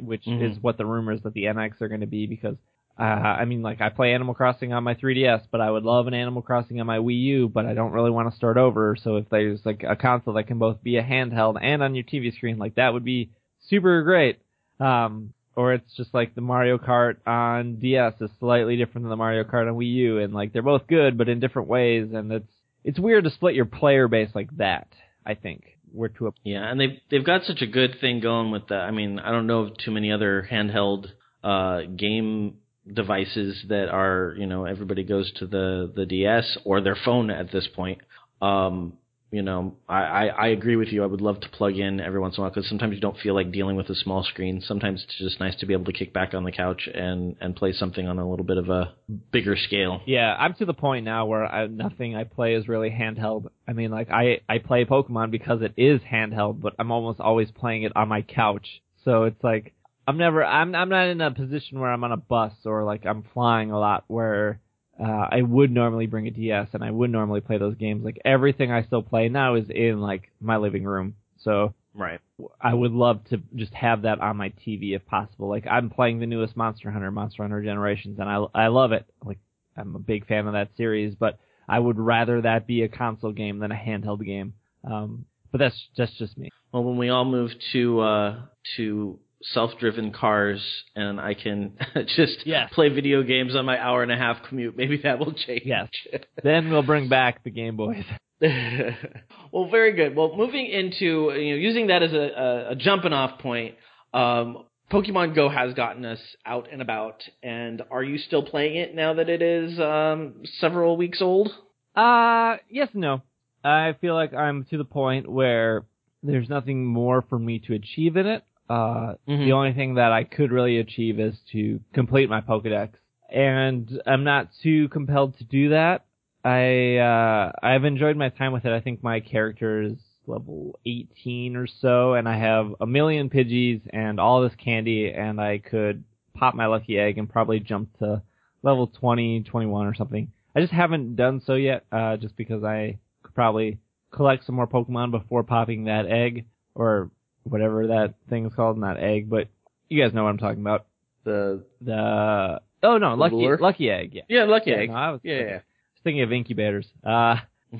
[0.00, 0.42] which Mhm.
[0.50, 2.56] is what the rumors that the NX are going to be because
[2.98, 6.06] uh, I mean, like I play Animal Crossing on my 3DS, but I would love
[6.06, 8.96] an Animal Crossing on my Wii U, but I don't really want to start over.
[9.02, 12.04] So if there's like a console that can both be a handheld and on your
[12.04, 13.30] TV screen, like that would be
[13.68, 14.38] super great.
[14.78, 19.16] Um, or it's just like the Mario Kart on DS is slightly different than the
[19.16, 22.30] Mario Kart on Wii U, and like they're both good, but in different ways, and
[22.32, 22.52] it's
[22.84, 24.88] it's weird to split your player base like that.
[25.24, 28.50] I think we're to a Yeah, and they've they've got such a good thing going
[28.50, 28.80] with that.
[28.80, 31.06] I mean, I don't know of too many other handheld
[31.42, 32.54] uh, game
[32.92, 37.52] devices that are you know everybody goes to the the DS or their phone at
[37.52, 37.98] this point.
[38.40, 38.94] Um,
[39.30, 41.04] you know, I, I, I agree with you.
[41.04, 43.16] I would love to plug in every once in a while because sometimes you don't
[43.18, 44.60] feel like dealing with a small screen.
[44.60, 47.54] Sometimes it's just nice to be able to kick back on the couch and and
[47.54, 48.94] play something on a little bit of a
[49.30, 50.00] bigger scale.
[50.04, 53.46] Yeah, I'm to the point now where I, nothing I play is really handheld.
[53.68, 57.50] I mean, like I I play Pokemon because it is handheld, but I'm almost always
[57.52, 58.66] playing it on my couch.
[59.04, 59.74] So it's like
[60.10, 63.06] I'm never I'm I'm not in a position where I'm on a bus or like
[63.06, 64.60] I'm flying a lot where
[65.00, 68.04] uh, I would normally bring a DS and I would normally play those games.
[68.04, 71.14] Like everything I still play now is in like my living room.
[71.38, 72.20] So Right.
[72.60, 75.48] I would love to just have that on my TV if possible.
[75.48, 79.06] Like I'm playing the newest Monster Hunter, Monster Hunter Generations, and I I love it.
[79.24, 79.38] Like
[79.76, 81.38] I'm a big fan of that series, but
[81.68, 84.54] I would rather that be a console game than a handheld game.
[84.82, 86.50] Um, but that's that's just me.
[86.72, 88.40] Well, when we all move to uh,
[88.76, 90.60] to self-driven cars
[90.94, 91.76] and I can
[92.16, 92.70] just Yes.
[92.74, 95.62] play video games on my hour and a half commute, maybe that will change.
[95.64, 95.88] Yes.
[96.42, 98.04] then we'll bring back the Game Boys.
[98.40, 100.16] well, very good.
[100.16, 103.74] Well, moving into you know using that as a, a, a jumping off point,
[104.14, 107.22] um, Pokemon Go has gotten us out and about.
[107.42, 111.50] And are you still playing it now that it is um, several weeks old?
[111.94, 113.22] Uh, yes no.
[113.62, 115.84] I feel like I'm to the point where
[116.22, 118.42] there's nothing more for me to achieve in it.
[118.70, 119.44] Uh, Mhm.
[119.44, 122.90] the only thing that I could really achieve is to complete my Pokedex.
[123.28, 126.04] And I'm not too compelled to do that.
[126.44, 128.72] I, uh, I've enjoyed my time with it.
[128.72, 133.80] I think my character is level 18 or so, and I have a million Pidgeys
[133.92, 138.22] and all this candy, and I could pop my lucky egg and probably jump to
[138.62, 140.30] level 20, 21 or something.
[140.54, 143.78] I just haven't done so yet, uh, just because I could probably
[144.12, 147.10] collect some more Pokemon before popping that egg, or
[147.44, 149.48] whatever that thing is called, not egg, but
[149.88, 150.86] you guys know what I'm talking about.
[151.24, 153.58] The The, oh no, lucky, lure?
[153.58, 154.22] lucky egg, yeah.
[154.28, 154.88] yeah, Lucky Yeah, Egg.
[154.90, 155.62] no, I was- yeah, was
[156.04, 156.86] thinking of incubators.
[157.04, 157.36] Uh,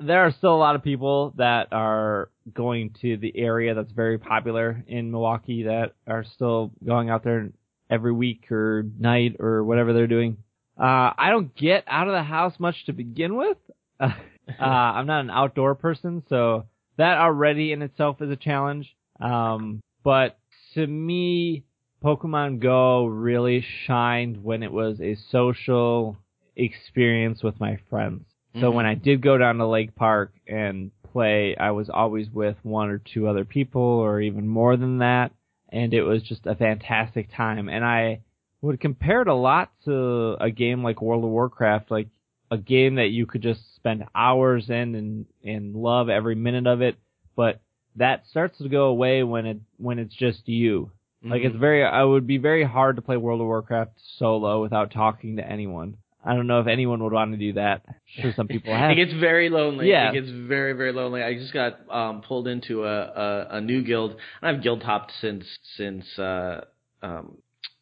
[0.00, 4.18] there are still a lot of people that are going to the area that's very
[4.18, 7.50] popular in Milwaukee that are still going out there
[7.90, 10.36] every week or night or whatever they're doing.
[10.78, 13.56] Uh, I don't get out of the house much to begin with.
[14.46, 16.66] Uh, I'm not an outdoor person, so
[16.96, 18.94] that already in itself is a challenge.
[19.20, 20.38] Um, but
[20.74, 21.64] to me,
[22.02, 26.16] Pokemon Go really shined when it was a social
[26.56, 28.24] experience with my friends.
[28.60, 28.74] So Mhm.
[28.74, 32.88] when I did go down to Lake Park and play, I was always with one
[32.88, 35.32] or two other people or even more than that.
[35.70, 37.68] And it was just a fantastic time.
[37.68, 38.20] And I
[38.62, 42.08] would compare it a lot to a game like World of Warcraft, like
[42.54, 46.80] a game that you could just spend hours in and, and love every minute of
[46.80, 46.96] it.
[47.36, 47.60] But
[47.96, 50.90] that starts to go away when it, when it's just you.
[51.22, 51.46] Like Mm-hmm.
[51.48, 55.36] it's very, I would be very hard to play World of Warcraft solo without talking
[55.36, 55.96] to anyone.
[56.22, 57.82] I don't know if anyone would want to do that.
[57.86, 58.90] I'm sure some people have.
[58.90, 59.88] It gets very lonely.
[59.90, 60.10] Yeah.
[60.10, 61.22] It gets very, very lonely.
[61.22, 64.16] I just got um, pulled into a, a, a new guild.
[64.42, 65.44] I've guild hopped since
[65.76, 66.64] since uh,
[67.02, 67.38] um,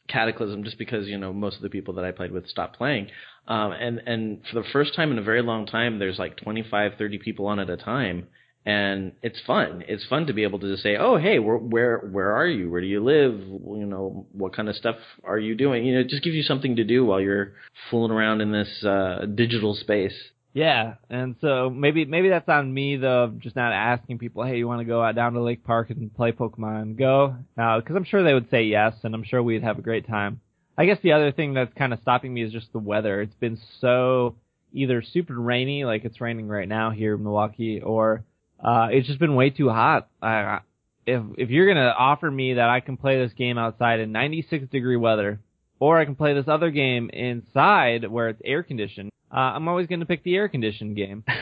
[0.08, 3.08] Cataclysm, just because you know most of the people that I played with stopped playing.
[3.48, 6.92] Um, and and for the first time in a very long time, there's like 25,
[6.98, 8.28] 30 people on at a time.
[8.64, 9.82] And it's fun.
[9.88, 12.70] It's fun to be able to just say, "Oh, hey, where where where are you?
[12.70, 13.40] Where do you live?
[13.40, 14.94] You know, what kind of stuff
[15.24, 17.54] are you doing?" You know, it just gives you something to do while you're
[17.90, 20.14] fooling around in this uh, digital space.
[20.54, 24.68] Yeah, and so maybe maybe that's on me though, just not asking people, hey, you
[24.68, 27.34] want to go out down to Lake Park and play Pokemon Go?
[27.56, 30.40] Because I'm sure they would say yes, and I'm sure we'd have a great time.
[30.76, 33.20] I guess the other thing that's kind of stopping me is just the weather.
[33.20, 34.36] It's been so
[34.72, 38.24] either super rainy, like it's raining right now here in Milwaukee, or
[38.62, 40.08] uh, it's just been way too hot.
[40.22, 40.60] I,
[41.06, 44.68] if if you're gonna offer me that I can play this game outside in 96
[44.68, 45.40] degree weather,
[45.78, 49.88] or I can play this other game inside where it's air conditioned, uh, I'm always
[49.88, 51.24] gonna pick the air conditioned game.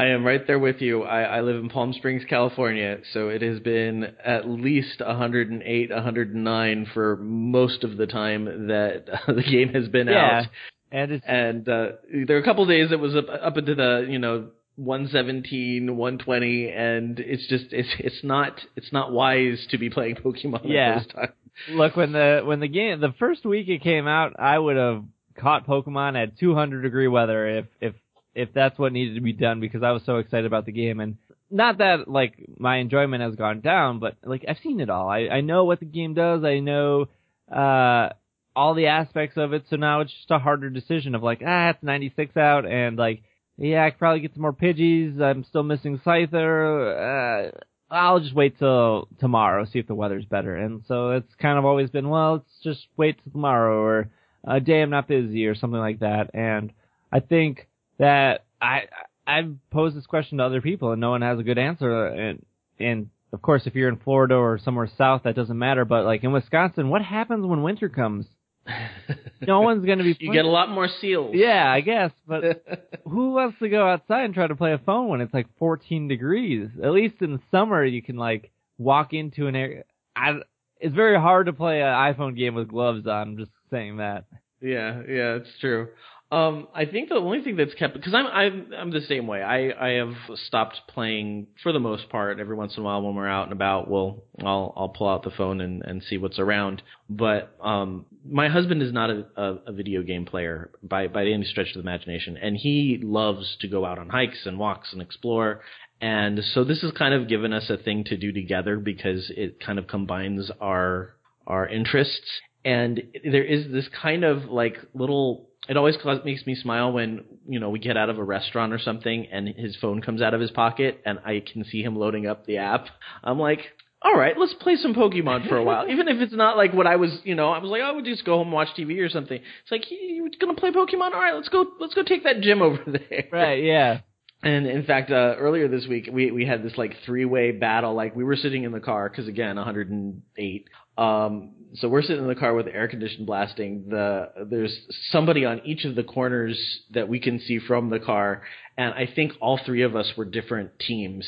[0.00, 1.02] I am right there with you.
[1.02, 6.86] I, I live in Palm Springs, California, so it has been at least 108, 109
[6.94, 10.38] for most of the time that the game has been Yeah.
[10.40, 10.46] out.
[10.92, 11.92] And it's And uh,
[12.26, 16.68] there were a couple days it was up, up into the you know 117, 120,
[16.70, 20.96] and it's just it's it's not it's not wise to be playing Pokemon Yeah.
[20.96, 21.32] at those times.
[21.70, 25.04] look when the when the game the first week it came out, I would have
[25.38, 27.94] caught Pokemon at 200 degree weather if if
[28.34, 31.00] if that's what needed to be done because I was so excited about the game
[31.00, 31.16] and
[31.50, 35.08] not that like my enjoyment has gone down, but like I've seen it all.
[35.08, 36.44] I I know what the game does.
[36.44, 37.06] I know
[37.50, 38.10] uh
[38.54, 39.64] all the aspects of it.
[39.68, 43.22] So now it's just a harder decision of like ah it's 96 out and like
[43.56, 45.20] yeah I could probably get some more Pidgeys.
[45.20, 47.48] I'm still missing Scyther.
[47.48, 47.58] Uh,
[47.90, 50.54] I'll just wait till tomorrow, see if the weather's better.
[50.54, 54.10] And so it's kind of always been, well, let's just wait till tomorrow or
[54.44, 56.30] a day I'm not busy or something like that.
[56.32, 56.72] And
[57.12, 57.66] I think
[58.00, 58.84] that I,
[59.26, 62.06] I've posed this question to other people and no one has a good answer.
[62.06, 62.44] And
[62.78, 65.84] and of course, if you're in Florida or somewhere south, that doesn't matter.
[65.84, 68.26] But like in Wisconsin, what happens when winter comes?
[69.46, 70.16] no one's going to be.
[70.18, 71.32] you get a lot more seals.
[71.34, 72.10] Yeah, I guess.
[72.26, 72.64] But
[73.04, 76.08] who wants to go outside and try to play a phone when it's like 14
[76.08, 76.68] degrees?
[76.82, 79.84] At least in the summer, you can like walk into an area.
[80.16, 80.40] I,
[80.78, 83.28] it's very hard to play an iPhone game with gloves on.
[83.28, 84.24] I'm just saying that.
[84.60, 85.88] Yeah, yeah, it's true.
[86.32, 89.42] Um, I think the only thing that's kept because I'm I'm I'm the same way.
[89.42, 90.14] I I have
[90.46, 92.38] stopped playing for the most part.
[92.38, 95.24] Every once in a while, when we're out and about, we'll I'll I'll pull out
[95.24, 96.82] the phone and and see what's around.
[97.08, 101.44] But um, my husband is not a, a, a video game player by by any
[101.44, 105.02] stretch of the imagination, and he loves to go out on hikes and walks and
[105.02, 105.62] explore.
[106.00, 109.58] And so this has kind of given us a thing to do together because it
[109.58, 111.16] kind of combines our
[111.48, 112.40] our interests.
[112.64, 117.60] And there is this kind of like little it always makes me smile when you
[117.60, 120.40] know we get out of a restaurant or something and his phone comes out of
[120.40, 122.86] his pocket and I can see him loading up the app.
[123.22, 123.60] I'm like,
[124.02, 126.86] all right, let's play some Pokemon for a while, even if it's not like what
[126.86, 127.10] I was.
[127.24, 129.36] You know, I was like, I would just go home and watch TV or something.
[129.36, 131.12] It's like you're gonna play Pokemon.
[131.12, 131.66] All right, let's go.
[131.78, 133.28] Let's go take that gym over there.
[133.30, 133.62] Right.
[133.62, 134.00] Yeah.
[134.42, 137.94] And in fact, uh, earlier this week, we we had this like three way battle.
[137.94, 140.68] Like we were sitting in the car because again, 108.
[140.98, 143.86] Um, so we're sitting in the car with the air conditioning blasting.
[143.88, 144.76] The there's
[145.10, 146.58] somebody on each of the corners
[146.90, 148.42] that we can see from the car,
[148.76, 151.26] and I think all three of us were different teams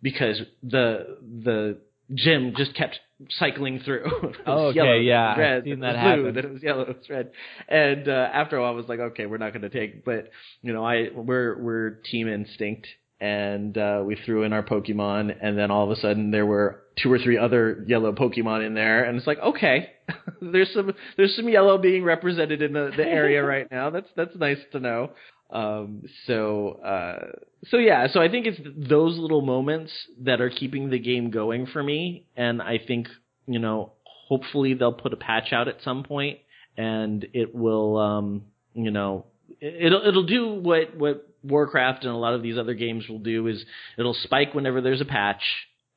[0.00, 1.78] because the the
[2.14, 2.98] gym just kept
[3.38, 4.04] cycling through.
[4.46, 6.34] oh, okay, yellow, yeah, red, I've seen that it blue, happen.
[6.34, 7.30] then it was yellow, it was red,
[7.68, 10.04] and uh, after a while, I was like, okay, we're not going to take.
[10.04, 10.30] But
[10.62, 12.86] you know, I we're we're team instinct,
[13.22, 16.82] and uh, we threw in our Pokemon, and then all of a sudden there were
[17.00, 19.90] two or three other yellow Pokemon in there, and it's like, okay,
[20.42, 23.90] there's some there's some yellow being represented in the, the area right now.
[23.90, 25.10] That's that's nice to know.
[25.52, 27.26] Um, so uh,
[27.68, 28.58] so yeah, so I think it's
[28.90, 29.92] those little moments
[30.22, 33.06] that are keeping the game going for me, and I think
[33.46, 33.92] you know
[34.28, 36.40] hopefully they'll put a patch out at some point,
[36.76, 38.42] and it will um,
[38.74, 39.26] you know
[39.60, 43.46] it'll it'll do what what Warcraft and a lot of these other games will do
[43.46, 43.64] is
[43.98, 45.42] it'll spike whenever there's a patch,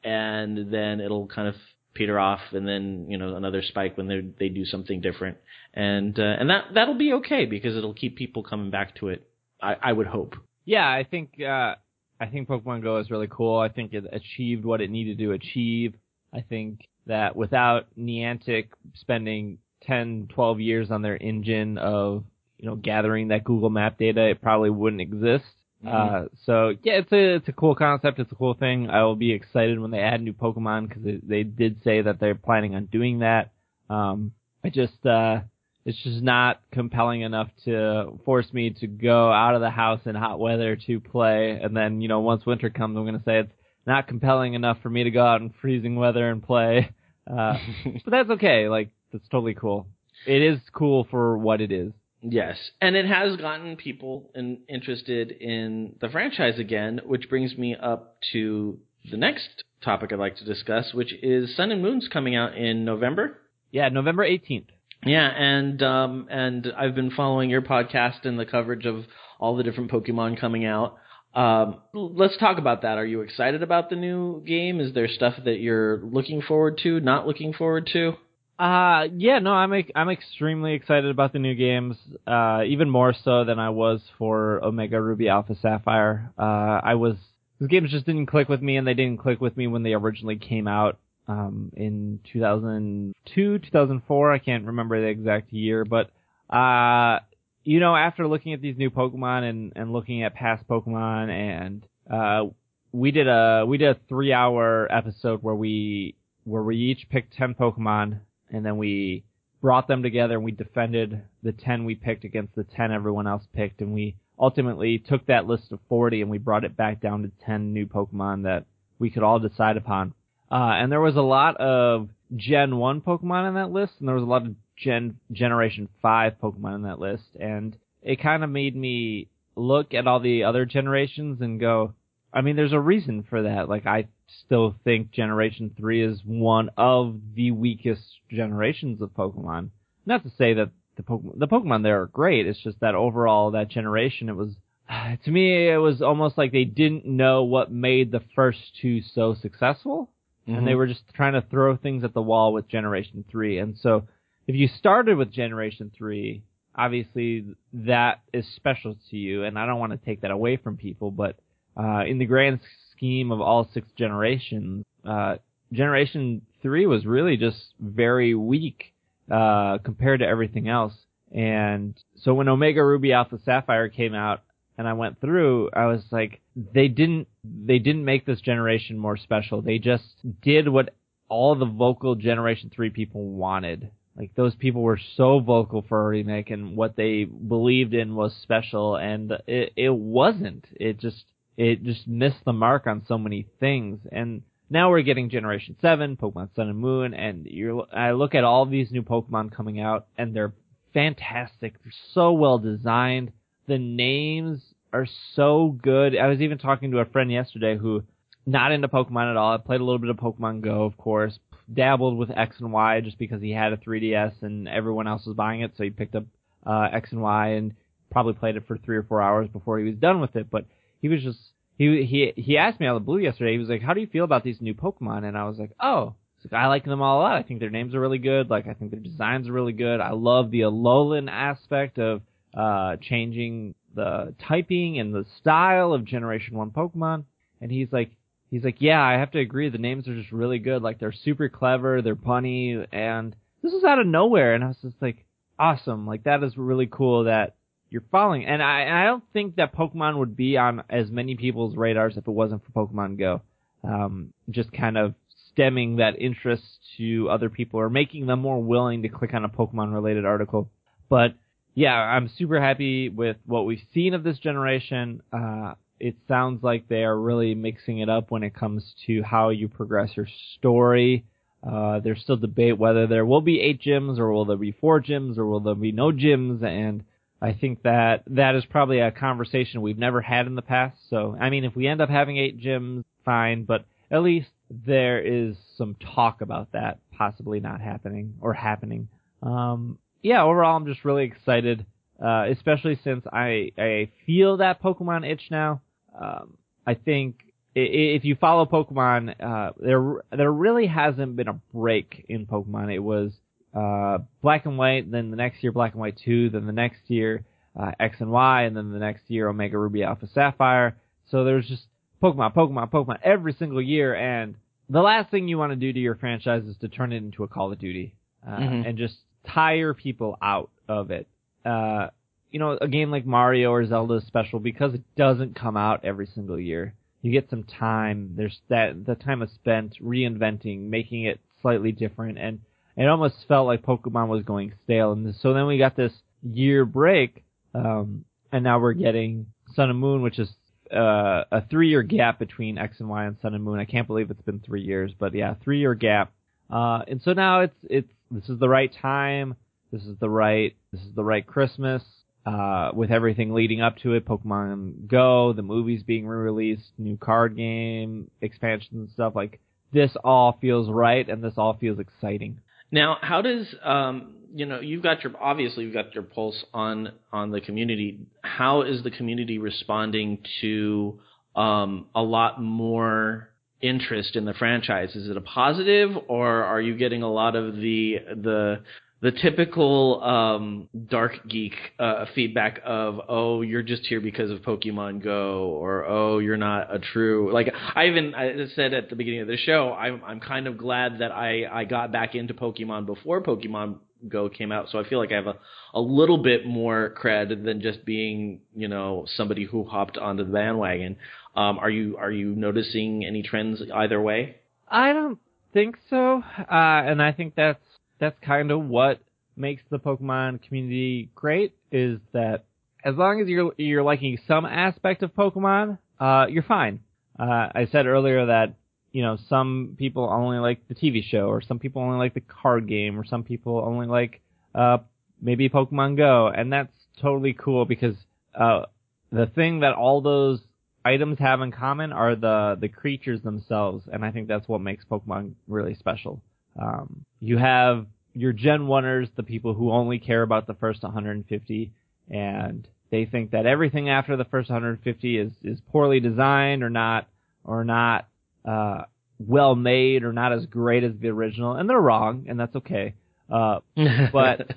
[0.04, 1.56] and then it'll kind of
[1.94, 5.38] peter off, and then you know another spike when they they do something different,
[5.74, 9.28] and uh, and that that'll be okay because it'll keep people coming back to it.
[9.62, 10.36] I, I would hope.
[10.66, 11.76] Yeah, I think uh,
[12.20, 13.60] I think Pokemon Go is really cool.
[13.60, 15.96] I think it achieved what it needed to achieve.
[16.34, 22.24] I think that without Niantic spending 10, 12 years on their engine of
[22.58, 25.46] you know gathering that Google Map data, it probably wouldn't exist.
[25.86, 28.20] Uh, so yeah, it's a it's a cool concept.
[28.20, 28.90] It's a cool thing.
[28.90, 32.20] I will be excited when they add new Pokemon because they, they did say that
[32.20, 33.52] they're planning on doing that.
[33.90, 34.32] Um,
[34.64, 35.42] I just uh,
[35.86, 40.16] it's just not compelling enough to force me to go out of the house in
[40.16, 41.60] hot weather to play.
[41.62, 43.54] And then you know once winter comes, I'm gonna say it's
[43.86, 46.90] not compelling enough for me to go out in freezing weather and play.
[47.30, 47.58] Uh,
[48.06, 48.70] but that's okay.
[48.70, 49.88] Like that's totally cool.
[50.26, 51.92] It is cool for what it is.
[52.28, 57.76] Yes, and it has gotten people in, interested in the franchise again, which brings me
[57.76, 58.80] up to
[59.12, 62.84] the next topic I'd like to discuss, which is Sun and Moon's coming out in
[62.84, 63.38] November.
[63.72, 64.68] Yeah, November 18th.
[65.06, 69.06] Yeah, and um, and I've been following your podcast and the coverage of
[69.40, 70.98] all the different Pokemon coming out.
[71.36, 72.98] Um, let's talk about that.
[72.98, 74.80] Are you excited about the new game?
[74.80, 78.14] Is there stuff that you're looking forward to, not looking forward to?
[78.58, 81.98] Uh, yeah, no, I'm I'm extremely excited about the new games.
[82.26, 86.32] Uh, even more so than I was for Omega Ruby Alpha Sapphire.
[86.40, 87.18] Uh, I was
[87.60, 89.94] those games just didn't click with me, and they didn't click with me when they
[89.94, 90.98] originally came out.
[91.28, 96.12] Um, in 2002, 2004, I can't remember the exact year, but
[96.56, 97.20] uh,
[97.64, 101.86] you know, after looking at these new Pokemon and and looking at past Pokemon, and
[102.10, 102.46] uh,
[102.94, 106.16] we did a we did a three hour episode where we
[106.46, 108.20] where we each picked 10 Pokemon
[108.52, 109.24] and then we
[109.62, 113.44] brought them together and we defended the 10 we picked against the 10 everyone else
[113.56, 117.24] picked and we ultimately took that list of 40 and we brought it back down
[117.24, 118.66] to 10 new Pokemon that
[119.00, 120.14] we could all decide upon.
[120.52, 124.16] Uh, and there was a lot of Gen 1 Pokemon in that list and there
[124.16, 128.50] was a lot of Gen, Generation 5 Pokemon in that list and it kind of
[128.50, 131.94] made me look at all the other generations and go,
[132.36, 133.70] I mean, there's a reason for that.
[133.70, 134.10] Like, I
[134.46, 139.70] still think Generation 3 is one of the weakest generations of Pokemon.
[140.06, 143.52] Not to say that the Pokemon, the Pokemon there are great, it's just that overall,
[143.52, 144.54] that generation, it was,
[145.24, 149.34] to me, it was almost like they didn't know what made the first two so
[149.34, 150.12] successful,
[150.46, 150.78] and they mm-hmm.
[150.78, 153.60] were just trying to throw things at the wall with Generation 3.
[153.60, 154.08] And so,
[154.46, 156.44] if you started with Generation 3,
[156.76, 160.78] obviously that is special to you, and I don't want to take that away from
[160.78, 161.40] people, but
[161.78, 162.60] uh, in the grand
[162.92, 165.36] scheme of all six generations, uh,
[165.74, 168.94] Generation 3 was really just very weak,
[169.32, 170.94] uh, compared to everything else.
[171.32, 174.42] And so when Omega Ruby Alpha Sapphire came out
[174.78, 179.18] and I went through, I was like, they didn't, they didn't make this generation more
[179.18, 179.62] special.
[179.62, 180.06] They just
[180.42, 180.94] did what
[181.28, 183.90] all the vocal Generation 3 people wanted.
[184.16, 188.34] Like those people were so vocal for a remake and what they believed in was
[188.42, 190.66] special and it, it wasn't.
[190.80, 191.26] It just,
[191.58, 194.00] it just missed the mark on so many things.
[194.12, 198.44] And now we're getting Generation 7, Pokemon Sun and Moon, and you're, I look at
[198.44, 200.54] all these new Pokemon coming out and they're
[200.94, 201.76] fantastic.
[201.84, 203.32] They're so well designed.
[203.68, 204.62] The names
[204.92, 206.18] are so good.
[206.18, 208.04] I was even talking to a friend yesterday who
[208.46, 209.54] not into Pokemon at all.
[209.54, 211.40] I played a little bit of Pokemon Go, of course,
[211.72, 215.36] dabbled with X and Y just because he had a 3DS and everyone else was
[215.36, 216.26] buying it, so he picked up
[216.66, 217.74] uh, X and Y and
[218.12, 220.50] probably played it for three or four hours before he was done with it.
[220.50, 220.66] But
[221.02, 221.40] he was just
[221.78, 223.54] he he he asked me out of the blue yesterday.
[223.54, 225.72] He was like, "How do you feel about these new Pokemon?" And I was like,
[225.80, 226.16] "Oh."
[226.52, 227.38] I like them all a lot.
[227.38, 228.52] I think their names are really good.
[228.52, 230.00] Like I think their designs are really good.
[230.00, 232.22] I love the Alolan aspect of
[232.56, 237.24] uh changing the typing and the style of Generation One Pokemon.
[237.62, 238.12] And he's like,
[238.52, 239.70] he's like, yeah, I have to agree.
[239.70, 240.82] The names are just really good.
[240.82, 242.02] Like they're super clever.
[242.02, 244.54] They're punny, and this is out of nowhere.
[244.54, 245.26] And I was just like,
[245.58, 246.06] awesome.
[246.06, 247.56] Like that is really cool that
[247.96, 248.46] you're following.
[248.46, 252.28] And I, I don't think that Pokemon would be on as many people's radars if
[252.28, 253.42] it wasn't for Pokemon Go.
[253.86, 255.16] Um, just kind of
[255.54, 256.64] stemming that interest
[256.98, 260.70] to other people or making them more willing to click on a Pokemon related article.
[261.10, 261.36] But
[261.74, 265.22] yeah, I'm super happy with what we've seen of this generation.
[265.32, 269.52] Uh, it sounds like they are really mixing it up when it comes to how
[269.52, 270.28] you progress your
[270.58, 271.24] story.
[271.66, 275.02] Uh, there's still debate whether there will be eight gyms or will there be four
[275.02, 277.06] gyms or will there be no gyms and
[277.46, 280.98] I think that that is probably a conversation we've never had in the past.
[281.12, 285.20] So, I mean, if we end up having eight gyms, fine, but at least there
[285.22, 289.10] is some talk about that possibly not happening or happening.
[289.44, 291.86] Um, yeah, overall, I'm just really excited,
[292.20, 295.82] uh, especially since I, I feel that Pokemon itch now.
[296.20, 296.58] Um,
[296.88, 297.36] I think
[297.76, 302.92] if you follow Pokemon, uh, there there really hasn't been a break in Pokemon.
[302.92, 303.34] It was
[303.76, 307.02] uh, Black and White, then the next year Black and White Two, then the next
[307.08, 307.44] year
[307.80, 310.96] uh, X and Y, and then the next year Omega Ruby Alpha Sapphire.
[311.30, 311.84] So there's just
[312.22, 314.56] Pokemon, Pokemon, Pokemon every single year, and
[314.90, 317.44] the last thing you want to do to your franchise is to turn it into
[317.44, 318.14] a Call of Duty
[318.48, 318.88] uh, mm-hmm.
[318.88, 319.16] and just
[319.48, 321.28] tire people out of it.
[321.66, 322.08] Uh,
[322.52, 326.06] you know, a game like Mario or Zelda is special because it doesn't come out
[326.06, 326.94] every single year.
[327.22, 328.36] You get some time.
[328.38, 332.60] There's that the time is spent reinventing, making it slightly different, and
[332.98, 335.12] it almost felt like Pokemon was going stale.
[335.12, 336.14] And so then we got this
[336.44, 337.44] year break,
[337.74, 340.50] um, and now we're getting Sun and Moon, which is
[340.92, 343.80] uh, a three-year gap between X and Y and Sun and Moon.
[343.80, 346.32] I can't believe it's been three years, but yeah, three-year gap.
[346.70, 349.56] Uh, and so now it's it's this is the right time.
[349.92, 352.04] This is the right this is the right Christmas
[352.46, 357.56] uh, with everything leading up to it, Pokemon Go, the movies being re-released, new card
[357.56, 359.60] game expansions and stuff like
[359.92, 362.60] this all feels right and this all feels exciting.
[362.92, 367.12] Now, how does um, you know you've got your obviously you've got your pulse on
[367.32, 368.20] on the community.
[368.42, 371.20] How is the community responding to
[371.56, 373.50] um, a lot more
[373.82, 375.16] interest in the franchise?
[375.16, 378.82] Is it a positive, or are you getting a lot of the the
[379.22, 385.24] the typical um, dark geek uh, feedback of oh you're just here because of Pokemon
[385.24, 389.42] Go or oh you're not a true like I even I said at the beginning
[389.42, 393.06] of the show I'm I'm kind of glad that I I got back into Pokemon
[393.06, 393.98] before Pokemon
[394.28, 395.56] Go came out so I feel like I have a
[395.94, 400.52] a little bit more cred than just being you know somebody who hopped onto the
[400.52, 401.16] bandwagon.
[401.56, 404.58] Um, are you are you noticing any trends either way?
[404.90, 405.40] I don't
[405.74, 407.80] think so, uh, and I think that's
[408.20, 409.20] that's kind of what
[409.56, 412.66] makes the Pokemon community great is that
[413.04, 417.02] as long as you're you're liking some aspect of Pokemon, uh, you're fine.
[417.40, 418.74] Uh, I said earlier that
[419.12, 422.42] you know some people only like the TV show, or some people only like the
[422.42, 424.42] card game, or some people only like
[424.74, 424.98] uh,
[425.42, 428.16] maybe Pokemon Go, and that's totally cool because
[428.56, 428.84] uh,
[429.32, 430.60] the thing that all those
[431.04, 435.06] items have in common are the the creatures themselves, and I think that's what makes
[435.06, 436.42] Pokemon really special.
[436.82, 441.92] Um, you have your Gen 1ers, the people who only care about the first 150,
[442.30, 447.28] and they think that everything after the first 150 is, is poorly designed or not,
[447.64, 448.28] or not,
[448.68, 449.04] uh,
[449.38, 453.14] well made or not as great as the original, and they're wrong, and that's okay.
[453.50, 453.80] Uh,
[454.34, 454.72] but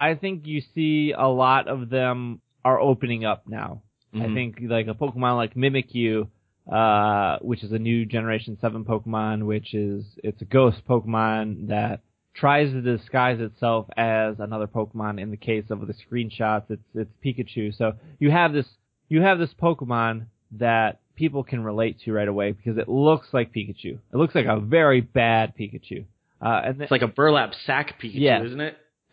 [0.00, 3.82] I think you see a lot of them are opening up now.
[4.14, 4.22] Mm-hmm.
[4.22, 6.28] I think like a Pokemon like Mimikyu
[6.70, 12.00] uh, which is a new Generation 7 Pokemon, which is, it's a ghost Pokemon that
[12.34, 15.20] tries to disguise itself as another Pokemon.
[15.20, 17.76] In the case of the screenshots, it's, it's Pikachu.
[17.76, 18.66] So you have this,
[19.08, 23.52] you have this Pokemon that people can relate to right away because it looks like
[23.52, 23.98] Pikachu.
[24.12, 26.04] It looks like a very bad Pikachu.
[26.44, 28.42] Uh, and then, It's like a burlap sack Pikachu, Yeah.
[28.44, 28.76] isn't it?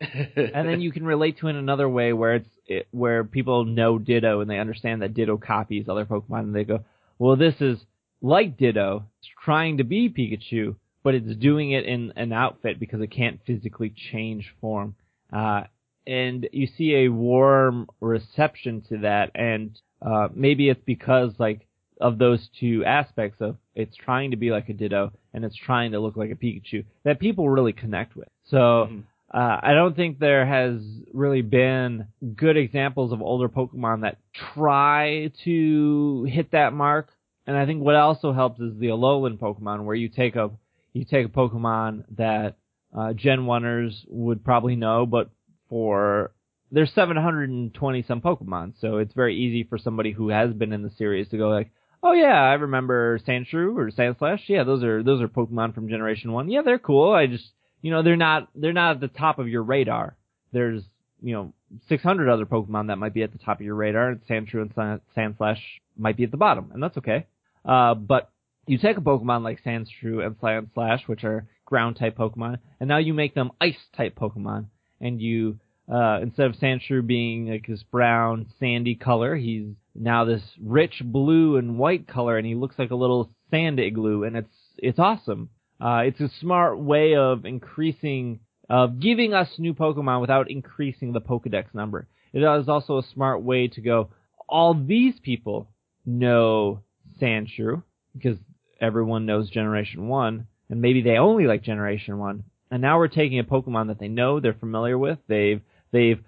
[0.54, 3.64] and then you can relate to it in another way where it's it, where people
[3.64, 6.80] know Ditto and they understand that Ditto copies other Pokemon and they go,
[7.20, 7.78] well, this is
[8.20, 13.00] like Ditto, it's trying to be Pikachu, but it's doing it in an outfit because
[13.00, 14.94] it can't physically change form.
[15.32, 15.62] Uh,
[16.06, 21.66] and you see a warm reception to that, and uh, maybe it's because like
[22.00, 25.92] of those two aspects of it's trying to be like a Ditto and it's trying
[25.92, 28.28] to look like a Pikachu that people really connect with.
[28.44, 28.88] So.
[28.90, 29.02] Mhm.
[29.34, 30.82] Uh, I don't think there has
[31.14, 32.06] really been
[32.36, 34.18] good examples of older Pokemon that
[34.52, 37.08] try to hit that mark.
[37.46, 40.50] And I think what also helps is the Alolan Pokemon, where you take a
[40.92, 42.56] you take a Pokemon that
[42.96, 45.30] uh, Gen 1ers would probably know, but
[45.68, 46.32] for
[46.70, 50.90] there's 720 some Pokemon, so it's very easy for somebody who has been in the
[50.90, 51.70] series to go like,
[52.02, 54.40] oh yeah, I remember Sandshrew or Sandslash.
[54.48, 56.50] Yeah, those are those are Pokemon from Generation One.
[56.50, 57.12] Yeah, they're cool.
[57.12, 57.44] I just
[57.80, 60.16] you know they're not they're not at the top of your radar.
[60.52, 60.82] There's
[61.22, 61.52] you know
[61.88, 64.72] 600 other Pokemon that might be at the top of your radar, and Sandshrew and
[64.74, 65.60] Sand- Sandslash
[65.96, 67.26] might be at the bottom, and that's okay.
[67.64, 68.31] Uh, but
[68.66, 72.98] you take a Pokemon like Sandshrew and Sandslash, which are ground type Pokemon, and now
[72.98, 74.66] you make them ice type Pokemon,
[75.00, 75.58] and you
[75.92, 81.56] uh, instead of Sandshrew being like this brown sandy color, he's now this rich blue
[81.56, 85.50] and white color, and he looks like a little sand igloo, and it's it's awesome.
[85.80, 88.38] Uh, it's a smart way of increasing,
[88.70, 92.06] of giving us new Pokemon without increasing the Pokedex number.
[92.32, 94.10] It is also a smart way to go.
[94.48, 95.68] All these people
[96.06, 96.82] know
[97.20, 97.82] Sandshrew
[98.14, 98.38] because
[98.82, 102.44] everyone knows Generation One, and maybe they only like Generation One.
[102.70, 105.60] And now we're taking a Pokemon that they know, they're familiar with, they've
[105.92, 106.22] they've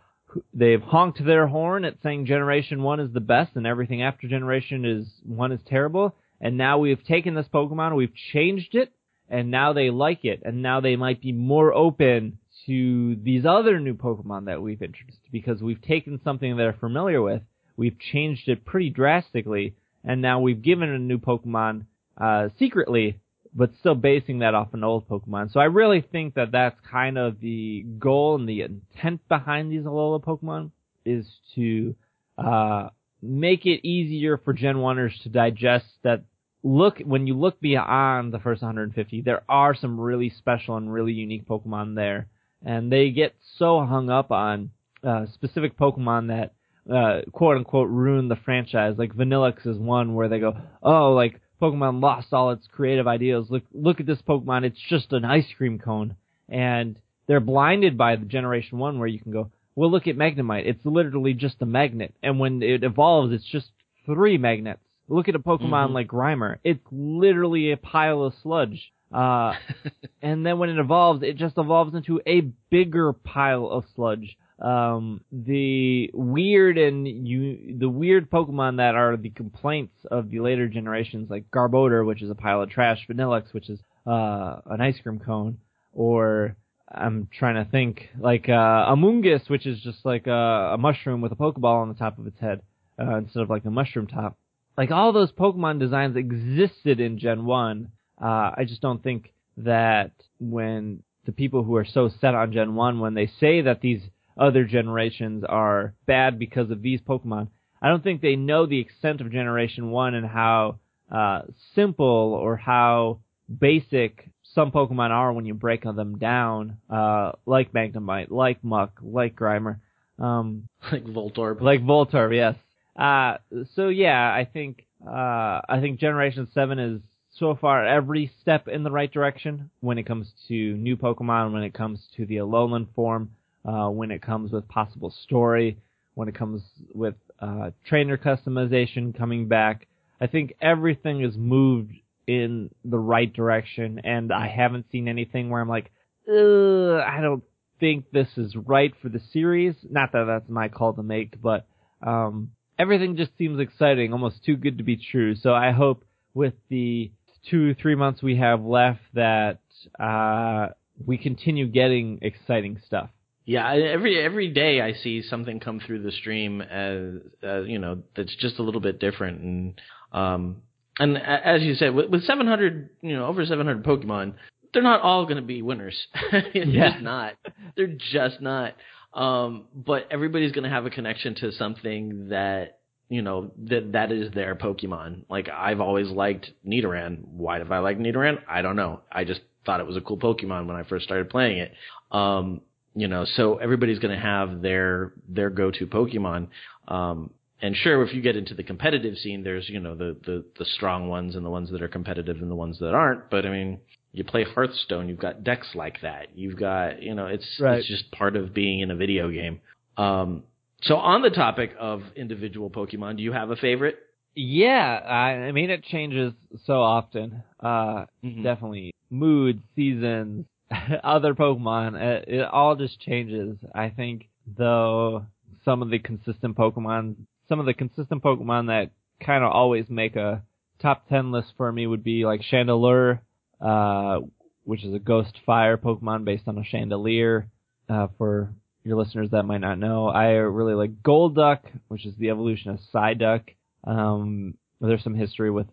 [0.52, 4.84] they've honked their horn at saying Generation One is the best, and everything after Generation
[4.84, 6.14] is One is terrible.
[6.40, 8.92] And now we've taken this Pokemon, we've changed it,
[9.28, 13.80] and now they like it, and now they might be more open to these other
[13.80, 17.42] new Pokemon that we've introduced because we've taken something they're familiar with,
[17.76, 19.74] we've changed it pretty drastically,
[20.04, 21.86] and now we've given a new Pokemon
[22.18, 23.20] uh, secretly,
[23.54, 25.52] but still basing that off an old Pokemon.
[25.52, 29.84] So I really think that that's kind of the goal and the intent behind these
[29.84, 30.70] Alola Pokemon
[31.04, 31.94] is to
[32.38, 32.88] uh,
[33.22, 36.24] make it easier for Gen 1ers to digest that
[36.64, 41.12] look when you look beyond the first 150 there are some really special and really
[41.12, 42.26] unique pokemon there
[42.64, 44.70] and they get so hung up on
[45.04, 46.54] uh, specific pokemon that
[46.92, 51.38] uh, quote unquote ruin the franchise like vanillix is one where they go oh like
[51.64, 55.46] pokemon lost all its creative ideas look look at this pokemon it's just an ice
[55.56, 56.14] cream cone
[56.48, 56.96] and
[57.26, 60.84] they're blinded by the generation 1 where you can go well look at magnemite it's
[60.84, 63.68] literally just a magnet and when it evolves it's just
[64.06, 65.92] three magnets Look at a Pokemon Mhm.
[65.92, 66.56] like Grimer.
[66.64, 68.90] It's literally a pile of sludge.
[69.12, 69.52] Uh,
[70.22, 74.38] and then when it evolves, it just evolves into a bigger pile of sludge.
[74.60, 80.68] Um, the weird and you, the weird Pokemon that are the complaints of the later
[80.68, 84.98] generations, like Garbodor, which is a pile of trash, Vanillix, which is, uh, an ice
[85.02, 85.58] cream cone,
[85.92, 86.56] or,
[86.88, 91.32] I'm trying to think, like, uh, Amoonguss, which is just like a, a mushroom with
[91.32, 92.60] a Pokeball on the top of its head,
[93.00, 94.36] uh, instead of like a mushroom top
[94.76, 97.88] like all those Pokemon designs existed in Gen 1.
[98.20, 102.74] Uh, I just don't think that when the people who are so set on Gen
[102.74, 104.02] 1, when they say that these
[104.36, 107.48] other generations are bad because of these Pokemon,
[107.80, 110.78] I don't think they know the extent of Generation 1 and how
[111.10, 111.42] uh,
[111.74, 113.20] simple or how
[113.60, 119.34] basic some Pokemon are when you break them down, uh, like Magnemite, like Muk, like
[119.36, 119.80] Grimer.
[120.18, 121.60] Um, like Voltorb.
[121.60, 122.54] like Voltorb, yes.
[122.96, 123.38] Uh,
[123.74, 127.00] so yeah, I think, uh, I think Generation 7 is
[127.36, 131.64] so far every step in the right direction when it comes to new Pokemon, when
[131.64, 133.30] it comes to the Alolan form,
[133.64, 135.78] uh, when it comes with possible story,
[136.14, 136.62] when it comes
[136.92, 139.86] with, uh, trainer customization coming back.
[140.20, 141.92] I think everything is moved
[142.26, 145.90] in the right direction and I haven't seen anything where I'm like,
[146.26, 147.42] I don't
[147.80, 149.74] think this is right for the series.
[149.88, 151.66] Not that that's my call to make, but,
[152.02, 155.34] um, everything just seems exciting, almost too good to be true.
[155.34, 157.10] So I hope with the
[157.50, 159.58] two, three months we have left that,
[159.98, 160.68] uh,
[161.04, 163.10] we continue getting exciting stuff.
[163.46, 167.78] Yeah, I- every every day I see something come through the stream as, as you
[167.78, 169.80] know that's just a little bit different, and
[170.12, 170.62] um,
[170.98, 174.34] And as you said, with, with 700, you know, over 700 Pokemon,
[174.72, 175.96] they're not all going to be winners.
[176.30, 176.90] they're Yeah.
[176.92, 177.34] just not.
[177.76, 178.74] They're just not.
[179.12, 184.10] Um, but everybody's going to have a connection to something that you know that that
[184.12, 185.24] is their Pokemon.
[185.28, 187.24] Like I've always liked Nidoran.
[187.26, 188.38] Why did I like Nidoran?
[188.48, 189.00] I don't know.
[189.12, 191.72] I just thought it was a cool Pokemon when I first started playing it.
[192.10, 192.60] Um,
[192.94, 196.48] you know, so everybody's going to have their their go-to Pokemon.
[196.88, 197.30] Um,
[197.60, 200.64] and sure, if you get into the competitive scene, there's you know the the the
[200.64, 203.30] strong ones and the ones that are competitive and the ones that aren't.
[203.30, 203.80] But I mean,
[204.12, 206.28] you play Hearthstone, you've got decks like that.
[206.36, 207.78] You've got you know it's Right.
[207.78, 209.60] it's just part of being in a video game.
[209.96, 210.44] Um,
[210.82, 213.96] so on the topic of individual Pokemon, do you have a favorite?
[214.34, 216.32] Yeah, I, I mean it changes
[216.66, 217.42] so often.
[217.60, 218.42] Uh, Mhm.
[218.42, 220.44] definitely moods, seasons,
[221.04, 222.00] other Pokemon.
[222.00, 223.56] It, it all just changes.
[223.74, 225.26] I think though
[225.64, 227.16] some of the consistent Pokemon,
[227.48, 228.90] some of the consistent Pokemon that
[229.24, 230.42] kind of always make a
[230.80, 233.20] top ten list for me would be like Chandelure,
[233.60, 234.20] uh,
[234.64, 237.48] which is a Ghost Fire Pokemon based on a chandelier.
[237.86, 242.30] Uh, for your listeners that might not know, I really like Golduck, which is the
[242.30, 243.42] evolution of Psyduck.
[243.86, 245.66] Um, there's some history with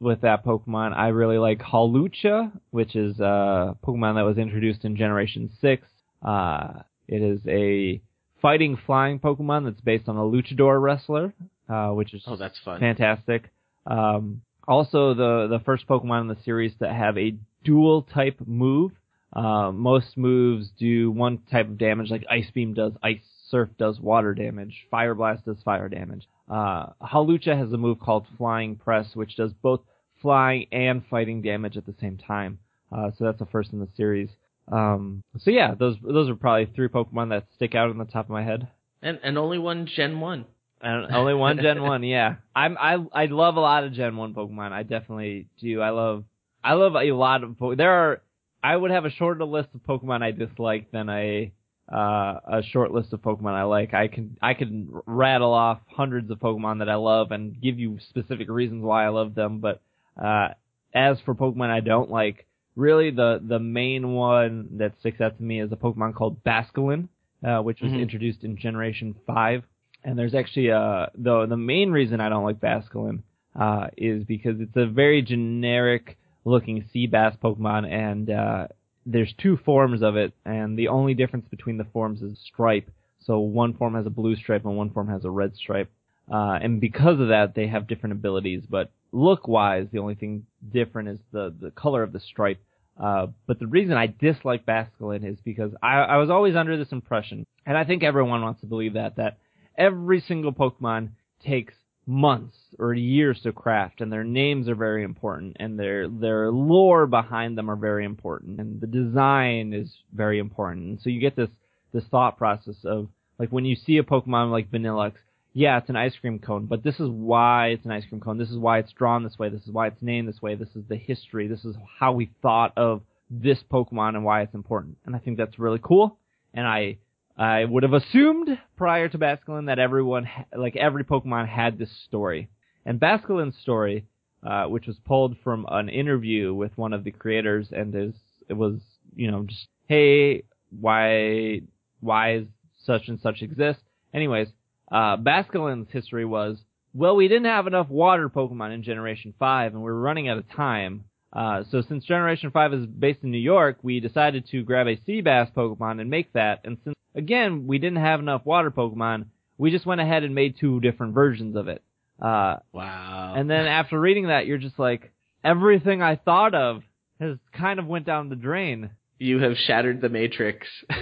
[0.00, 0.96] with that Pokemon.
[0.96, 5.86] I really like Hawlucha, which is a Pokemon that was introduced in Generation Six.
[6.22, 8.00] Uh, it is a
[8.42, 11.32] fighting flying Pokemon that's based on a Luchador wrestler,
[11.68, 12.80] uh, which is Oh, that's fun.
[12.80, 13.50] fantastic.
[13.86, 17.34] Um, also, the the first Pokemon in the series that have a
[17.64, 18.92] dual type move.
[19.30, 23.20] Uh, most moves do one type of damage, like Ice Beam does Ice,
[23.50, 26.26] Surf does water damage, Fire Blast does fire damage.
[26.48, 29.80] Uh, Hawlucha has a move called Flying Press, which does both
[30.22, 32.58] flying and fighting damage at the same time.
[32.90, 34.30] Uh, so that's the first in the series.
[34.70, 38.26] Um, so yeah, those those are probably three Pokemon that stick out on the top
[38.26, 38.68] of my head.
[39.02, 40.46] And and only one Gen One.
[40.80, 42.36] And only one Gen One, yeah.
[42.54, 44.72] I'm I I love a lot of Gen One Pokemon.
[44.72, 45.80] I definitely do.
[45.80, 46.24] I love
[46.62, 48.22] I love a lot of there are.
[48.62, 51.52] I would have a shorter list of Pokemon I dislike than a
[51.92, 53.94] uh, a short list of Pokemon I like.
[53.94, 57.98] I can I can rattle off hundreds of Pokemon that I love and give you
[58.10, 59.60] specific reasons why I love them.
[59.60, 59.80] But
[60.22, 60.48] uh,
[60.94, 62.46] as for Pokemon I don't like,
[62.76, 67.08] really the the main one that sticks out to me is a Pokemon called Basculin,
[67.44, 68.00] uh, which was Mhm.
[68.02, 69.64] introduced in Generation Five.
[70.04, 73.22] And there's actually uh the the main reason I don't like Basculin
[73.58, 78.68] uh is because it's a very generic looking sea bass Pokemon and uh
[79.10, 82.90] there's two forms of it and the only difference between the forms is stripe.
[83.20, 85.90] So one form has a blue stripe and one form has a red stripe.
[86.30, 90.44] Uh and because of that they have different abilities, but look wise the only thing
[90.72, 92.60] different is the the color of the stripe.
[92.98, 96.90] Uh, but the reason I dislike Basculin is because I, I was always under this
[96.90, 99.38] impression, and I think everyone wants to believe that, that
[99.76, 101.10] every single Pokemon
[101.40, 101.74] takes
[102.08, 107.06] months or years to craft, and their names are very important, and their their lore
[107.06, 110.86] behind them are very important, and the design is very important.
[110.86, 111.50] And so you get this
[111.92, 113.08] this thought process of
[113.38, 115.18] like when you see a Pokemon like Vanilluxe,
[115.52, 118.38] yeah, it's an ice cream cone, but this is why it's an ice cream cone.
[118.38, 119.50] This is why it's drawn this way.
[119.50, 120.54] This is why it's named this way.
[120.54, 121.46] This is the history.
[121.46, 124.96] This is how we thought of this Pokemon and why it's important.
[125.04, 126.16] And I think that's really cool.
[126.54, 126.96] And I
[127.38, 132.48] I would have assumed prior to Basculin that everyone, like every Pokemon, had this story.
[132.84, 134.06] And Basculin's story,
[134.42, 138.14] uh, which was pulled from an interview with one of the creators, and is
[138.48, 138.80] it was
[139.14, 140.44] you know just hey
[140.80, 141.60] why
[142.00, 142.46] why is
[142.84, 143.80] such and such exist?
[144.12, 144.48] Anyways,
[144.90, 146.58] uh, Basculin's history was
[146.92, 150.38] well we didn't have enough water Pokemon in Generation Five, and we were running out
[150.38, 151.04] of time.
[151.30, 154.98] Uh, so since Generation 5 is based in New York, we decided to grab a
[155.04, 156.60] sea bass Pokemon and make that.
[156.64, 159.26] And since, again, we didn't have enough water Pokemon,
[159.58, 161.82] we just went ahead and made two different versions of it.
[162.20, 163.34] Uh, Wow.
[163.36, 165.12] and then after reading that, you're just like,
[165.44, 166.82] everything I thought of
[167.20, 168.90] has kind of went down the drain.
[169.18, 170.66] you have shattered the matrix.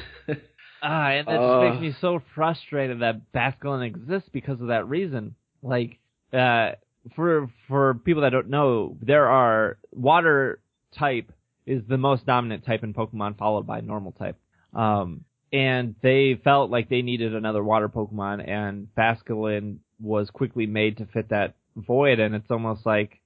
[0.83, 5.35] Ah, and that just makes me so frustrated that Basculin exists because of that reason.
[5.63, 5.99] Like,
[6.33, 6.73] uh,
[7.17, 10.61] for for people that don't know, there are water
[10.97, 11.33] type
[11.65, 14.37] is the most dominant type in Pokemon, followed by normal type.
[14.75, 20.99] Um, and they felt like they needed another water Pokemon, and Basculin was quickly made
[20.99, 22.19] to fit that void.
[22.21, 23.21] And it's almost like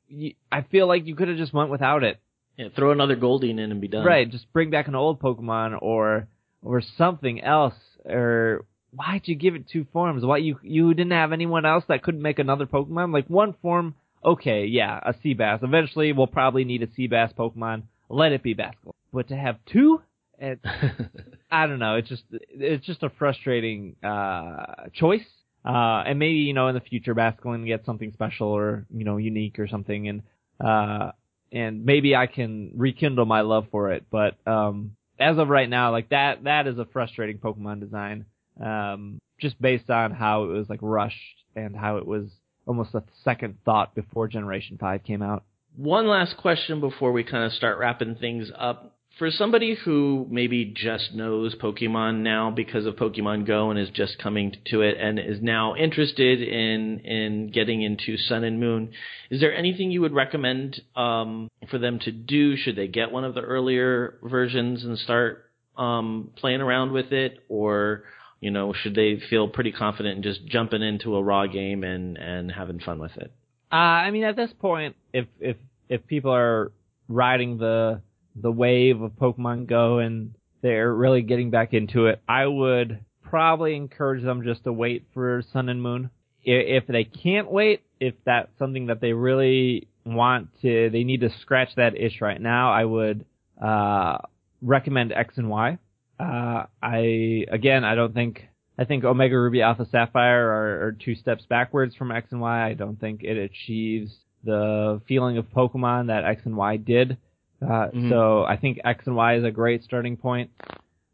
[0.53, 2.19] I feel like you could have just went without it.
[2.57, 4.05] yeah, throw another Goldeen in and be done.
[4.05, 6.27] Right, just bring back an old Pokemon or
[6.63, 7.75] or something else.
[8.05, 10.25] Or why'd you give it two forms?
[10.25, 13.13] Why you you didn't have anyone else that couldn't make another Pokemon?
[13.13, 13.95] Like one form,
[14.25, 15.61] okay, yeah, a sea bass.
[15.63, 17.83] Eventually, we'll probably need a sea bass Pokemon.
[18.09, 18.93] Let it be Basculin.
[19.13, 20.03] But to have two,
[20.41, 20.61] it,
[21.51, 21.97] I don't know.
[21.97, 25.27] It's just it's just a frustrating uh, choice.
[25.65, 29.19] Uh, and maybe, you know, in the future, Basculin gets something special or, you know,
[29.19, 30.09] unique or something.
[30.09, 30.23] And,
[30.59, 31.13] uh,
[31.53, 34.07] and maybe I can rekindle my love for it.
[34.11, 38.25] But, um, as of right now, like that, that is a frustrating Pokemon design.
[38.59, 41.17] Um, just based on how it was like rushed
[41.57, 42.31] and how it was
[42.67, 45.45] almost a second thought before Generation 5 came out.
[45.77, 50.65] One last question before we kind of start wrapping things up for somebody who maybe
[50.65, 55.19] just knows Pokemon now because of Pokemon Go and is just coming to it and
[55.19, 58.93] is now interested in in getting into Sun and Moon,
[59.31, 62.57] is there anything you would recommend um, for them to do?
[62.57, 67.41] Should they get one of the earlier versions and start um, playing around with it,
[67.51, 68.05] or
[68.41, 72.17] you know, should they feel pretty confident in just jumping into a raw game and
[72.17, 73.31] and having fun with it?
[73.71, 75.59] Uh, I mean, at this point, if if
[75.91, 76.73] if people are
[77.07, 78.01] riding the
[78.35, 83.77] the wave of Pokemon Go and they're really getting back into it, I would probably
[83.77, 86.11] encourage them just to wait for Sun and Moon.
[86.43, 91.31] If they can't wait, if that's something that they really want to, they need to
[91.41, 93.25] scratch that itch right now, I would
[93.63, 94.19] uh,
[94.63, 95.79] recommend X and Y.
[96.19, 98.49] Uh, I again, I don't think
[98.79, 102.67] I think Omega Ruby Alpha Sapphire are, are two steps backwards from X and Y.
[102.67, 107.19] I don't think it achieves the feeling of Pokemon that X and Y did.
[107.63, 108.11] Uh, mm-hmm.
[108.11, 110.51] So I think X and Y is a great starting point.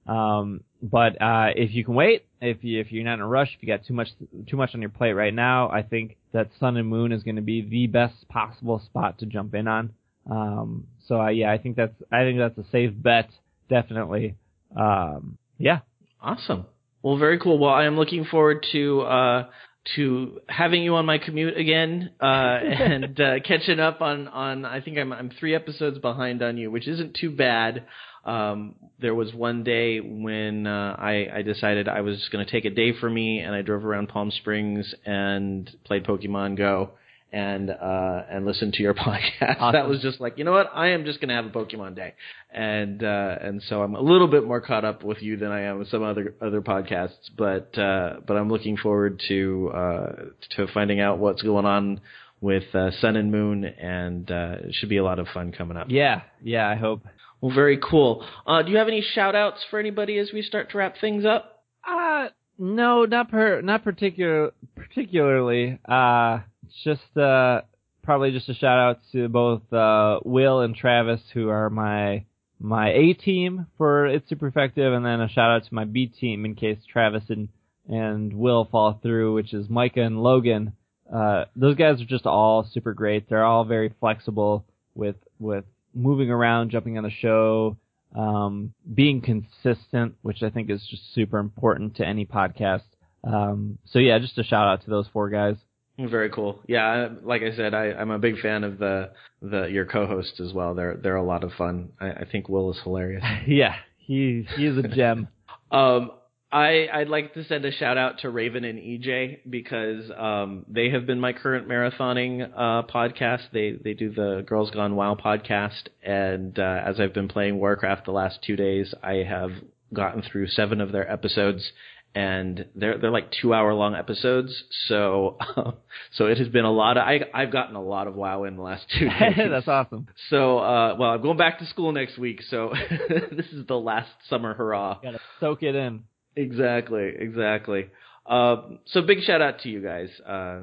[0.06, 3.52] Um, but uh, if you can wait, if you if you're not in a rush,
[3.56, 4.08] if you got too much
[4.46, 7.36] too much on your plate right now, I think that Sun and Moon is going
[7.36, 9.92] to be the best possible spot to jump in on.
[10.30, 13.30] Um, so uh, yeah, I think that's I think that's a safe bet,
[13.68, 14.36] definitely.
[14.76, 15.80] Um, yeah.
[16.20, 16.66] Awesome.
[17.02, 17.58] Well, very cool.
[17.58, 19.46] Well, I am looking forward to uh,
[19.94, 24.64] to having you on my commute again uh, and uh, catching up on on.
[24.64, 27.84] I think I'm I'm three episodes behind on you, which isn't too bad.
[28.24, 32.64] Um, there was one day when uh, I, I decided I was going to take
[32.64, 36.90] a day for me, and I drove around Palm Springs and played Pokemon Go
[37.36, 39.60] and uh, and listen to your podcast.
[39.60, 39.72] Awesome.
[39.72, 40.70] That was just like, you know what?
[40.74, 42.14] I am just going to have a Pokemon day,
[42.50, 45.62] and uh, and so I'm a little bit more caught up with you than I
[45.62, 47.30] am with some other other podcasts.
[47.36, 50.12] But uh, but I'm looking forward to uh,
[50.56, 52.00] to finding out what's going on
[52.40, 55.76] with uh, Sun and Moon, and uh, it should be a lot of fun coming
[55.76, 55.88] up.
[55.90, 57.02] Yeah, yeah, I hope.
[57.42, 58.26] Well, very cool.
[58.46, 61.26] Uh, do you have any shout outs for anybody as we start to wrap things
[61.26, 61.64] up?
[61.86, 65.78] Uh, no, not per, not particular, particularly.
[65.86, 66.38] Uh,
[66.84, 67.62] just uh,
[68.02, 72.24] probably just a shout out to both uh, Will and Travis, who are my
[72.58, 76.06] my A team for It's Super Effective, and then a shout out to my B
[76.06, 77.48] team in case Travis and
[77.88, 80.72] and Will fall through, which is Micah and Logan.
[81.12, 83.28] Uh, those guys are just all super great.
[83.28, 84.64] They're all very flexible
[84.94, 85.64] with with
[85.94, 87.76] moving around, jumping on the show,
[88.14, 92.82] um, being consistent, which I think is just super important to any podcast.
[93.24, 95.56] Um, so yeah, just a shout out to those four guys.
[95.98, 96.60] Very cool.
[96.66, 99.10] Yeah, like I said, I, I'm a big fan of the
[99.40, 100.74] the your co-hosts as well.
[100.74, 101.90] They're they're a lot of fun.
[101.98, 103.24] I, I think Will is hilarious.
[103.46, 105.28] yeah, he he is a gem.
[105.70, 106.10] um,
[106.52, 110.90] I I'd like to send a shout out to Raven and EJ because um they
[110.90, 113.44] have been my current marathoning uh podcast.
[113.52, 118.04] They they do the Girls Gone WoW podcast, and uh, as I've been playing Warcraft
[118.04, 119.50] the last two days, I have
[119.94, 121.72] gotten through seven of their episodes
[122.16, 124.64] and they're they're like two hour long episodes.
[124.88, 125.74] So um,
[126.12, 128.56] so it has been a lot of I I've gotten a lot of WoW in
[128.56, 129.50] the last two days.
[129.50, 130.08] That's awesome.
[130.30, 132.72] So uh, well, I'm going back to school next week, so
[133.08, 134.98] this is the last summer hurrah.
[135.02, 136.04] Gotta soak it in.
[136.34, 137.90] Exactly, exactly.
[138.24, 140.08] Uh, so big shout out to you guys.
[140.26, 140.62] Uh,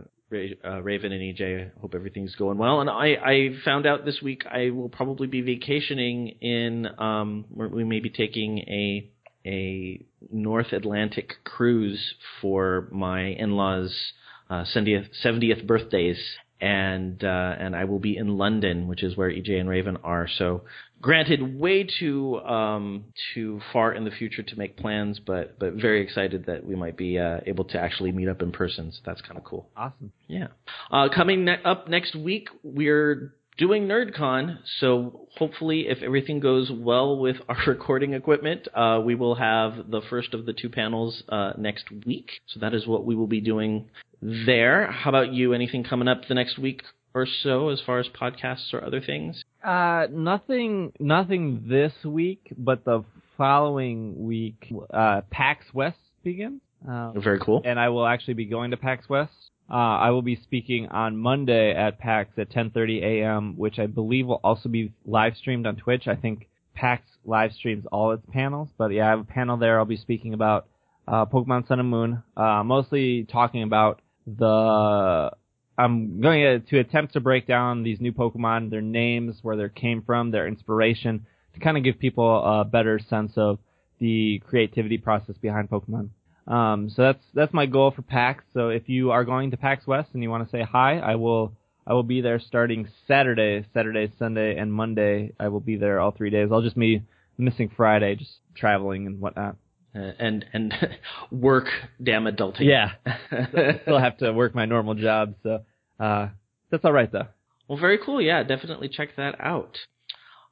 [0.65, 1.69] uh, Raven and EJ.
[1.80, 2.81] Hope everything's going well.
[2.81, 6.88] And I, I found out this week I will probably be vacationing in.
[6.97, 9.12] Um, we may be taking a
[9.45, 14.14] a North Atlantic cruise for my in-laws'
[14.49, 16.18] uh, 70th, 70th birthdays,
[16.61, 20.30] and uh, and I will be in London, which is where EJ and Raven are.
[20.38, 20.61] So,
[21.02, 26.02] granted, way too um, too far in the future to make plans, but but very
[26.02, 28.94] excited that we might be uh, able to actually meet up in person.
[28.94, 29.68] So that's kind of cool.
[29.76, 30.14] Awesome.
[30.28, 30.48] Yeah.
[30.90, 37.17] Uh, coming ne- up next week, we're doing NerdCon, so hopefully, if everything goes well
[37.17, 41.53] with our recording equipment, uh, we will have the first of the two panels uh,
[41.57, 42.30] next week.
[42.47, 43.89] So that is what we will be doing
[44.21, 44.91] there.
[44.91, 45.53] How about you?
[45.53, 46.81] Anything coming up the next week
[47.13, 49.43] or so as far as podcasts or other things?
[49.63, 53.03] Uh, nothing, nothing this week, but the
[53.38, 56.61] following week, uh, PAX West begins.
[56.88, 57.61] Uh, Very cool.
[57.63, 59.31] And I will actually be going to PAX West.
[59.69, 64.27] Uh, I will be speaking on Monday at PAX at 10:30 a.m., which I believe
[64.27, 66.07] will also be live streamed on Twitch.
[66.07, 69.80] I think PAX live streams all its panels, but yeah, I have a panel there.
[69.80, 70.68] I'll be speaking about
[71.07, 75.31] uh, Pokemon Sun and Moon, uh, mostly talking about the.
[75.76, 80.03] I'm going to attempt to break down these new Pokemon, their names, where they came
[80.03, 81.26] from, their inspiration,
[81.56, 83.57] to kind of give people a better sense of
[83.99, 86.10] the creativity process behind Pokemon.
[86.48, 88.44] Um, so that's that's my goal for PAX.
[88.53, 91.15] So if you are going to PAX West and you want to say hi, I
[91.15, 91.53] will
[91.88, 95.34] I will be there starting Saturday, Saturday, Sunday, and Monday.
[95.40, 96.49] I will be there all three days.
[96.52, 97.03] I'll just be
[97.38, 99.57] missing Friday, just traveling and whatnot.
[99.95, 100.74] Uh, and and
[101.32, 101.68] work,
[102.02, 102.61] damn adulting.
[102.61, 102.91] Yeah,
[103.84, 105.64] still have to work my normal job, so
[105.99, 106.30] uh,
[106.72, 107.28] that's all right though.
[107.68, 108.22] Well, very cool.
[108.22, 109.78] Yeah, definitely check that out.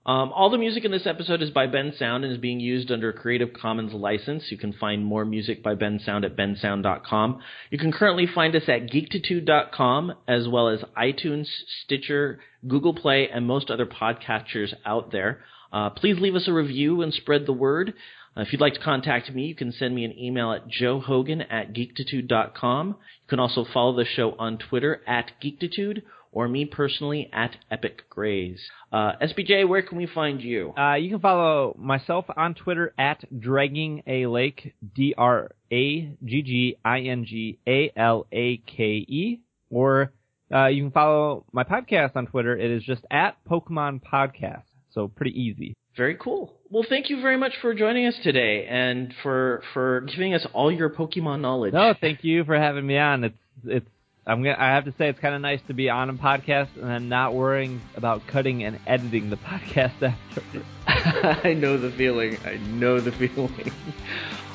[0.03, 3.09] Um, all the music in this episode is by Bensound and is being used under
[3.09, 4.45] a Creative Commons license.
[4.49, 7.39] You can find more music by Bensound at bensound.com.
[7.69, 11.45] You can currently find us at geektitude.com as well as iTunes,
[11.83, 15.43] Stitcher, Google Play, and most other podcatchers out there.
[15.71, 17.93] Uh, please leave us a review and spread the word.
[18.35, 21.45] Uh, if you'd like to contact me, you can send me an email at joehogan
[21.47, 22.87] at geektitude.com.
[22.87, 26.01] You can also follow the show on Twitter at geektitude
[26.31, 28.61] or me personally at Epic Grays.
[28.91, 30.73] Uh, SBJ, where can we find you?
[30.77, 36.41] Uh, you can follow myself on Twitter at Dragging a Lake, D R A G
[36.41, 40.11] G I N G A L A K E, or
[40.53, 42.57] uh, you can follow my podcast on Twitter.
[42.57, 45.73] It is just at Pokemon Podcast, so pretty easy.
[45.97, 46.53] Very cool.
[46.69, 50.71] Well, thank you very much for joining us today and for for giving us all
[50.71, 51.73] your Pokemon knowledge.
[51.73, 53.25] No, thank you for having me on.
[53.25, 53.89] It's it's
[54.31, 56.69] I'm gonna, I have to say it's kind of nice to be on a podcast
[56.77, 60.41] and then not worrying about cutting and editing the podcast after.
[61.47, 62.37] I know the feeling.
[62.45, 63.71] I know the feeling.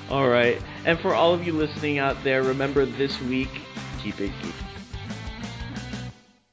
[0.08, 0.62] all right.
[0.86, 3.50] And for all of you listening out there, remember this week,
[4.02, 4.75] keep it geeky.